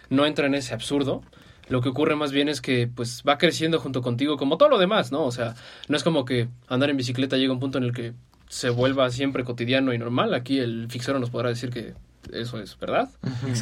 No 0.09 0.25
entra 0.25 0.47
en 0.47 0.55
ese 0.55 0.73
absurdo. 0.73 1.21
Lo 1.69 1.81
que 1.81 1.89
ocurre 1.89 2.15
más 2.15 2.31
bien 2.31 2.49
es 2.49 2.61
que 2.61 2.87
pues 2.87 3.23
va 3.27 3.37
creciendo 3.37 3.79
junto 3.79 4.01
contigo, 4.01 4.37
como 4.37 4.57
todo 4.57 4.69
lo 4.69 4.79
demás, 4.79 5.11
¿no? 5.11 5.23
O 5.23 5.31
sea, 5.31 5.53
no 5.87 5.97
es 5.97 6.03
como 6.03 6.25
que 6.25 6.47
andar 6.67 6.89
en 6.89 6.97
bicicleta 6.97 7.37
llega 7.37 7.51
a 7.51 7.53
un 7.53 7.59
punto 7.59 7.77
en 7.77 7.83
el 7.83 7.91
que 7.93 8.13
se 8.47 8.69
vuelva 8.71 9.09
siempre 9.11 9.43
cotidiano 9.43 9.93
y 9.93 9.99
normal. 9.99 10.33
Aquí 10.33 10.57
el 10.59 10.87
fixero 10.89 11.19
nos 11.19 11.29
podrá 11.29 11.49
decir 11.49 11.69
que 11.69 11.93
eso 12.33 12.59
es 12.59 12.77
verdad. 12.79 13.09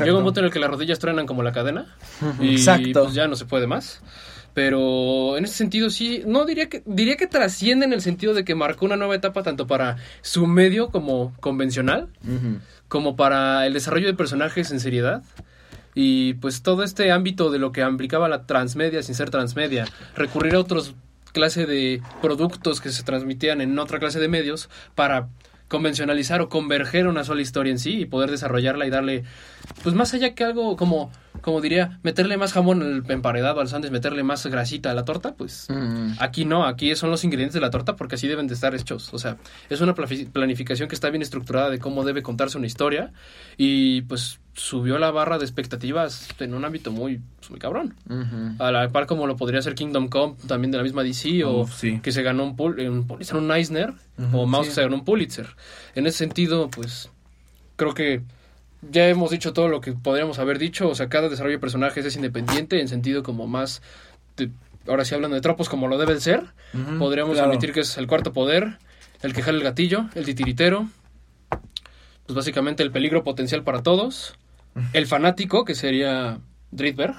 Llega 0.03 0.17
un 0.17 0.23
punto 0.23 0.39
en 0.39 0.47
el 0.47 0.51
que 0.51 0.59
las 0.59 0.69
rodillas 0.69 0.99
truenan 0.99 1.25
como 1.25 1.43
la 1.43 1.51
cadena 1.51 1.95
y 2.39 2.51
Exacto. 2.51 3.03
pues 3.03 3.13
ya 3.13 3.27
no 3.27 3.35
se 3.35 3.45
puede 3.45 3.67
más. 3.67 4.01
Pero 4.53 5.37
en 5.37 5.43
ese 5.43 5.53
sentido 5.53 5.89
sí, 5.89 6.23
no 6.25 6.45
diría 6.45 6.69
que 6.69 6.81
diría 6.85 7.17
que 7.17 7.27
trasciende 7.27 7.85
en 7.85 7.91
el 7.91 8.01
sentido 8.01 8.33
de 8.33 8.45
que 8.45 8.55
marcó 8.55 8.85
una 8.85 8.95
nueva 8.95 9.13
etapa 9.13 9.43
tanto 9.43 9.67
para 9.67 9.97
su 10.21 10.47
medio 10.47 10.89
como 10.89 11.33
convencional, 11.41 12.07
como 12.87 13.17
para 13.17 13.65
el 13.67 13.73
desarrollo 13.73 14.07
de 14.07 14.13
personajes 14.13 14.71
en 14.71 14.79
seriedad. 14.79 15.23
Y 15.93 16.35
pues 16.35 16.61
todo 16.61 16.83
este 16.83 17.11
ámbito 17.11 17.51
de 17.51 17.59
lo 17.59 17.73
que 17.73 17.81
implicaba 17.81 18.29
la 18.29 18.45
transmedia 18.45 19.03
sin 19.03 19.15
ser 19.15 19.29
transmedia, 19.29 19.85
recurrir 20.15 20.55
a 20.55 20.59
otros 20.59 20.95
clase 21.35 21.65
de 21.65 22.01
productos 22.21 22.79
que 22.79 22.91
se 22.91 23.03
transmitían 23.03 23.59
en 23.59 23.77
otra 23.77 23.99
clase 23.99 24.21
de 24.21 24.29
medios 24.29 24.69
para 24.95 25.27
convencionalizar 25.67 26.41
o 26.41 26.49
converger 26.49 27.07
una 27.07 27.23
sola 27.23 27.41
historia 27.41 27.71
en 27.71 27.79
sí 27.79 28.01
y 28.01 28.05
poder 28.05 28.31
desarrollarla 28.31 28.85
y 28.85 28.89
darle, 28.89 29.23
pues 29.83 29.95
más 29.95 30.13
allá 30.13 30.35
que 30.35 30.43
algo 30.43 30.75
como, 30.75 31.11
como 31.41 31.61
diría, 31.61 31.99
meterle 32.03 32.37
más 32.37 32.53
jamón 32.53 32.81
al 32.81 33.03
emparedado 33.11 33.61
al 33.61 33.67
sándwich, 33.67 33.91
meterle 33.91 34.23
más 34.23 34.45
grasita 34.47 34.91
a 34.91 34.93
la 34.93 35.05
torta, 35.05 35.33
pues 35.35 35.67
Mm. 35.69 36.13
Aquí 36.19 36.45
no, 36.45 36.65
aquí 36.65 36.95
son 36.95 37.11
los 37.11 37.23
ingredientes 37.23 37.53
de 37.53 37.61
la 37.61 37.69
torta 37.69 37.95
porque 37.95 38.15
así 38.15 38.27
deben 38.27 38.47
de 38.47 38.53
estar 38.53 38.73
hechos. 38.75 39.13
O 39.13 39.19
sea, 39.19 39.37
es 39.69 39.81
una 39.81 39.93
planificación 39.95 40.87
que 40.89 40.95
está 40.95 41.09
bien 41.09 41.21
estructurada 41.21 41.69
de 41.69 41.79
cómo 41.79 42.03
debe 42.03 42.21
contarse 42.21 42.57
una 42.57 42.67
historia 42.67 43.11
y 43.57 44.01
pues 44.03 44.39
subió 44.53 44.97
la 44.97 45.11
barra 45.11 45.37
de 45.37 45.43
expectativas 45.45 46.27
en 46.39 46.53
un 46.53 46.63
ámbito 46.63 46.91
muy, 46.91 47.19
pues, 47.39 47.49
muy 47.49 47.59
cabrón. 47.59 47.93
A 48.59 48.71
la 48.71 48.89
par 48.89 49.05
como 49.05 49.27
lo 49.27 49.35
podría 49.35 49.61
ser 49.61 49.75
Kingdom 49.75 50.07
Come, 50.07 50.35
también 50.47 50.71
de 50.71 50.77
la 50.77 50.83
misma 50.83 51.03
DC, 51.03 51.43
o 51.43 51.67
sí. 51.67 51.99
que 52.01 52.11
se 52.13 52.23
ganó 52.23 52.45
un, 52.45 52.55
Pul- 52.55 52.87
un 52.89 53.05
Pulitzer, 53.05 53.35
un 53.37 53.51
Eisner, 53.51 53.93
o 54.31 54.45
Mouse 54.45 54.67
sí. 54.67 54.69
que 54.69 54.75
se 54.75 54.81
ganó 54.83 54.95
un 54.95 55.03
Pulitzer. 55.05 55.47
En 55.95 56.07
ese 56.07 56.19
sentido, 56.19 56.69
pues 56.69 57.09
creo 57.75 57.93
que 57.93 58.21
ya 58.91 59.07
hemos 59.07 59.31
dicho 59.31 59.53
todo 59.53 59.67
lo 59.67 59.81
que 59.81 59.93
podríamos 59.93 60.39
haber 60.39 60.59
dicho. 60.59 60.89
O 60.89 60.95
sea, 60.95 61.09
cada 61.09 61.29
desarrollo 61.29 61.57
de 61.57 61.61
personajes 61.61 62.05
es 62.05 62.15
independiente 62.15 62.79
en 62.81 62.87
sentido 62.87 63.23
como 63.23 63.47
más... 63.47 63.81
de- 64.37 64.49
ahora 64.87 65.03
sí 65.03 65.15
hablando 65.15 65.33
de 65.35 65.41
tropos 65.41 65.67
como 65.67 65.87
lo 65.87 65.97
deben 65.97 66.21
ser, 66.21 66.43
podríamos 66.99 67.33
claro. 67.33 67.49
admitir 67.49 67.73
que 67.73 67.79
es 67.79 67.97
el 67.97 68.05
cuarto 68.05 68.33
poder, 68.33 68.77
el 69.23 69.33
que 69.33 69.41
jala 69.41 69.57
el 69.57 69.63
gatillo, 69.63 70.05
el 70.13 70.25
titiritero, 70.25 70.87
pues 72.27 72.35
básicamente 72.35 72.83
el 72.83 72.91
peligro 72.91 73.23
potencial 73.23 73.63
para 73.63 73.81
todos, 73.81 74.35
el 74.93 75.07
fanático, 75.07 75.65
que 75.65 75.73
sería 75.73 76.39
Dritberg. 76.69 77.15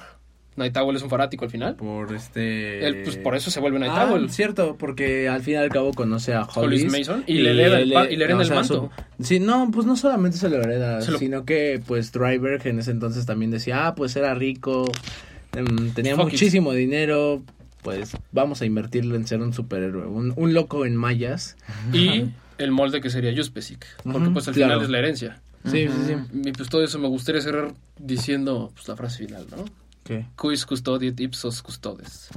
Night 0.57 0.75
Owl 0.75 0.95
es 0.95 1.01
un 1.03 1.09
fanático 1.09 1.45
al 1.45 1.51
final. 1.51 1.75
Por 1.75 2.13
este... 2.13 2.85
Él, 2.85 3.03
pues 3.03 3.15
por 3.17 3.35
eso 3.35 3.49
se 3.51 3.59
vuelve 3.59 3.79
Night 3.79 3.93
Ah, 3.95 4.11
Owl. 4.11 4.29
cierto, 4.29 4.75
porque 4.77 5.29
al 5.29 5.41
fin 5.41 5.53
y 5.53 5.57
al 5.57 5.69
cabo 5.69 5.93
conoce 5.93 6.33
a 6.33 6.41
Hollis 6.43 6.81
Hollis. 6.83 6.91
Mason 6.91 7.23
y 7.27 7.35
le 7.39 7.51
hereda 7.51 7.79
el 7.79 8.11
y 8.11 8.15
le 8.17 8.25
hereda 8.25 8.39
o 8.39 8.41
el 8.41 8.49
manto. 8.49 8.91
su- 9.17 9.23
sí, 9.23 9.39
no, 9.39 9.69
pues 9.71 9.85
no 9.85 9.95
solamente 9.95 10.37
se 10.37 10.49
lo 10.49 10.57
hereda, 10.57 11.01
Se 11.01 11.11
lo- 11.11 11.19
sino 11.19 11.45
que 11.45 11.81
pues 11.85 12.11
Driver 12.11 12.65
en 12.67 12.79
ese 12.79 12.91
entonces 12.91 13.25
también 13.25 13.51
decía, 13.51 13.87
ah, 13.87 13.95
pues 13.95 14.15
era 14.15 14.33
rico, 14.33 14.91
em, 15.55 15.91
tenía 15.93 16.15
Fuck 16.15 16.27
it. 16.27 16.31
muchísimo 16.33 16.73
dinero, 16.73 17.41
pues 17.83 18.17
vamos 18.31 18.61
a 18.61 18.65
invertirlo 18.65 19.15
en 19.15 19.25
ser 19.27 19.39
un 19.41 19.53
superhéroe, 19.53 20.07
un, 20.07 20.33
un 20.35 20.53
loco 20.53 20.85
en 20.85 20.95
mayas. 20.95 21.55
Y 21.93 22.25
el 22.57 22.71
molde 22.71 22.99
que 22.99 23.09
sería 23.09 23.31
Juspesic. 23.35 23.85
Porque 24.03 24.29
pues 24.31 24.47
al 24.47 24.55
claro. 24.55 24.71
final 24.73 24.83
es 24.85 24.89
la 24.89 24.97
herencia. 24.99 25.41
Sí, 25.65 25.87
sí, 25.87 25.93
sí. 26.07 26.13
Y 26.45 26.51
pues 26.53 26.69
todo 26.69 26.83
eso 26.83 26.97
me 26.97 27.07
gustaría 27.07 27.41
cerrar 27.41 27.73
diciendo 27.99 28.71
pues, 28.73 28.87
la 28.87 28.95
frase 28.95 29.25
final, 29.25 29.45
¿no? 29.51 29.65
¿Qué? 30.07 30.25
Quis 30.41 30.65
custodiet 30.65 31.19
ipsos 31.19 31.61
custodes. 31.61 32.29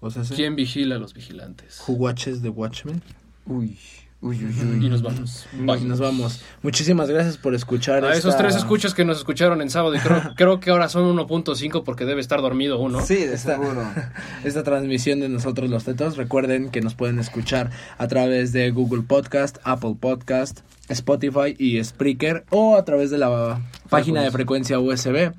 O 0.00 0.10
sea, 0.10 0.22
sí. 0.24 0.34
¿Quién 0.34 0.54
vigila 0.54 0.96
a 0.96 0.98
los 0.98 1.14
vigilantes? 1.14 1.82
Who 1.86 1.94
watches 1.94 2.42
the 2.42 2.50
Watchmen? 2.50 3.02
Uy, 3.46 3.78
uy, 4.20 4.36
uy, 4.44 4.54
uy. 4.78 4.86
Y 4.86 4.88
nos 4.90 5.02
vamos. 5.02 5.46
Bye. 5.52 5.80
Nos 5.82 5.98
vamos. 5.98 6.40
Muchísimas 6.62 7.08
gracias 7.10 7.36
por 7.38 7.54
escuchar. 7.54 8.04
A 8.04 8.12
esos 8.12 8.32
esta- 8.34 8.42
tres 8.44 8.54
escuchas 8.56 8.94
que 8.94 9.04
nos 9.04 9.18
escucharon 9.18 9.60
en 9.62 9.70
sábado 9.70 9.94
y 9.94 9.98
creo, 9.98 10.22
creo 10.36 10.60
que 10.60 10.70
ahora 10.70 10.88
son 10.90 11.04
1.5 11.16 11.84
porque 11.84 12.04
debe 12.04 12.20
estar 12.20 12.40
dormido 12.42 12.78
uno. 12.78 13.00
Sí, 13.00 13.16
de 13.16 13.36
seguro. 13.38 13.82
esta 14.44 14.62
transmisión 14.62 15.20
de 15.20 15.28
nosotros 15.30 15.68
los 15.70 15.84
tetos. 15.84 16.16
Recuerden 16.18 16.70
que 16.70 16.80
nos 16.82 16.94
pueden 16.94 17.18
escuchar 17.18 17.70
a 17.98 18.08
través 18.08 18.52
de 18.52 18.70
Google 18.70 19.02
Podcast, 19.02 19.58
Apple 19.64 19.96
Podcast, 20.00 20.60
Spotify 20.88 21.54
y 21.58 21.82
Spreaker 21.82 22.44
o 22.50 22.76
a 22.76 22.84
través 22.84 23.10
de 23.10 23.18
la 23.18 23.60
página 23.88 24.22
de 24.22 24.30
frecuencia 24.30 24.78
USB. 24.80 25.32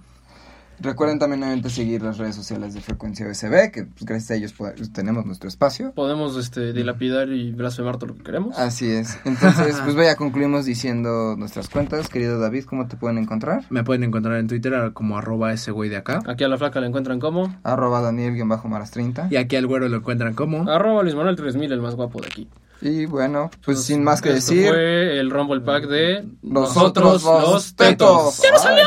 Recuerden 0.81 1.19
también 1.19 1.43
obviamente 1.43 1.69
seguir 1.69 2.01
las 2.01 2.17
redes 2.17 2.35
sociales 2.35 2.73
de 2.73 2.81
Frecuencia 2.81 3.27
USB, 3.27 3.71
que 3.71 3.83
pues, 3.83 4.03
gracias 4.03 4.31
a 4.31 4.35
ellos 4.35 4.53
tenemos 4.93 5.25
nuestro 5.25 5.47
espacio. 5.47 5.91
Podemos 5.93 6.37
este, 6.37 6.73
dilapidar 6.73 7.29
y 7.29 7.51
blasfemar 7.51 7.97
todo 7.97 8.07
lo 8.07 8.15
que 8.15 8.23
queremos. 8.23 8.57
Así 8.57 8.89
es. 8.89 9.19
Entonces, 9.25 9.79
pues 9.83 9.95
vaya, 9.95 10.15
concluimos 10.15 10.65
diciendo 10.65 11.35
nuestras 11.37 11.69
cuentas. 11.69 12.09
Querido 12.09 12.39
David, 12.39 12.65
¿cómo 12.65 12.87
te 12.87 12.97
pueden 12.97 13.17
encontrar? 13.17 13.63
Me 13.69 13.83
pueden 13.83 14.03
encontrar 14.03 14.37
en 14.39 14.47
Twitter 14.47 14.91
como 14.93 15.17
arroba 15.17 15.53
ese 15.53 15.71
güey 15.71 15.89
de 15.89 15.97
acá. 15.97 16.21
Aquí 16.27 16.43
a 16.43 16.47
la 16.47 16.57
flaca 16.57 16.79
la 16.79 16.87
encuentran 16.87 17.19
como 17.19 17.55
Arroba 17.63 18.01
Daniel-Maras30. 18.01 19.31
Y 19.31 19.35
aquí 19.35 19.55
al 19.55 19.67
güero 19.67 19.87
lo 19.87 19.97
encuentran 19.97 20.33
como... 20.33 20.69
arroba 20.69 21.03
Luis 21.03 21.15
Manuel 21.15 21.35
3000, 21.35 21.71
el 21.71 21.81
más 21.81 21.95
guapo 21.95 22.21
de 22.21 22.27
aquí. 22.27 22.47
Y 22.81 23.05
bueno, 23.05 23.51
pues 23.63 23.83
sin 23.83 24.03
más 24.03 24.21
que 24.21 24.29
Esto 24.33 24.53
decir, 24.53 24.69
fue 24.69 25.19
el 25.19 25.29
Rumble 25.29 25.61
Pack 25.61 25.87
de 25.87 26.25
nosotros 26.41 27.23
los 27.23 27.75
tetos. 27.75 28.41
¡Ya 28.41 28.51
no 28.51 28.57
salió! 28.57 28.83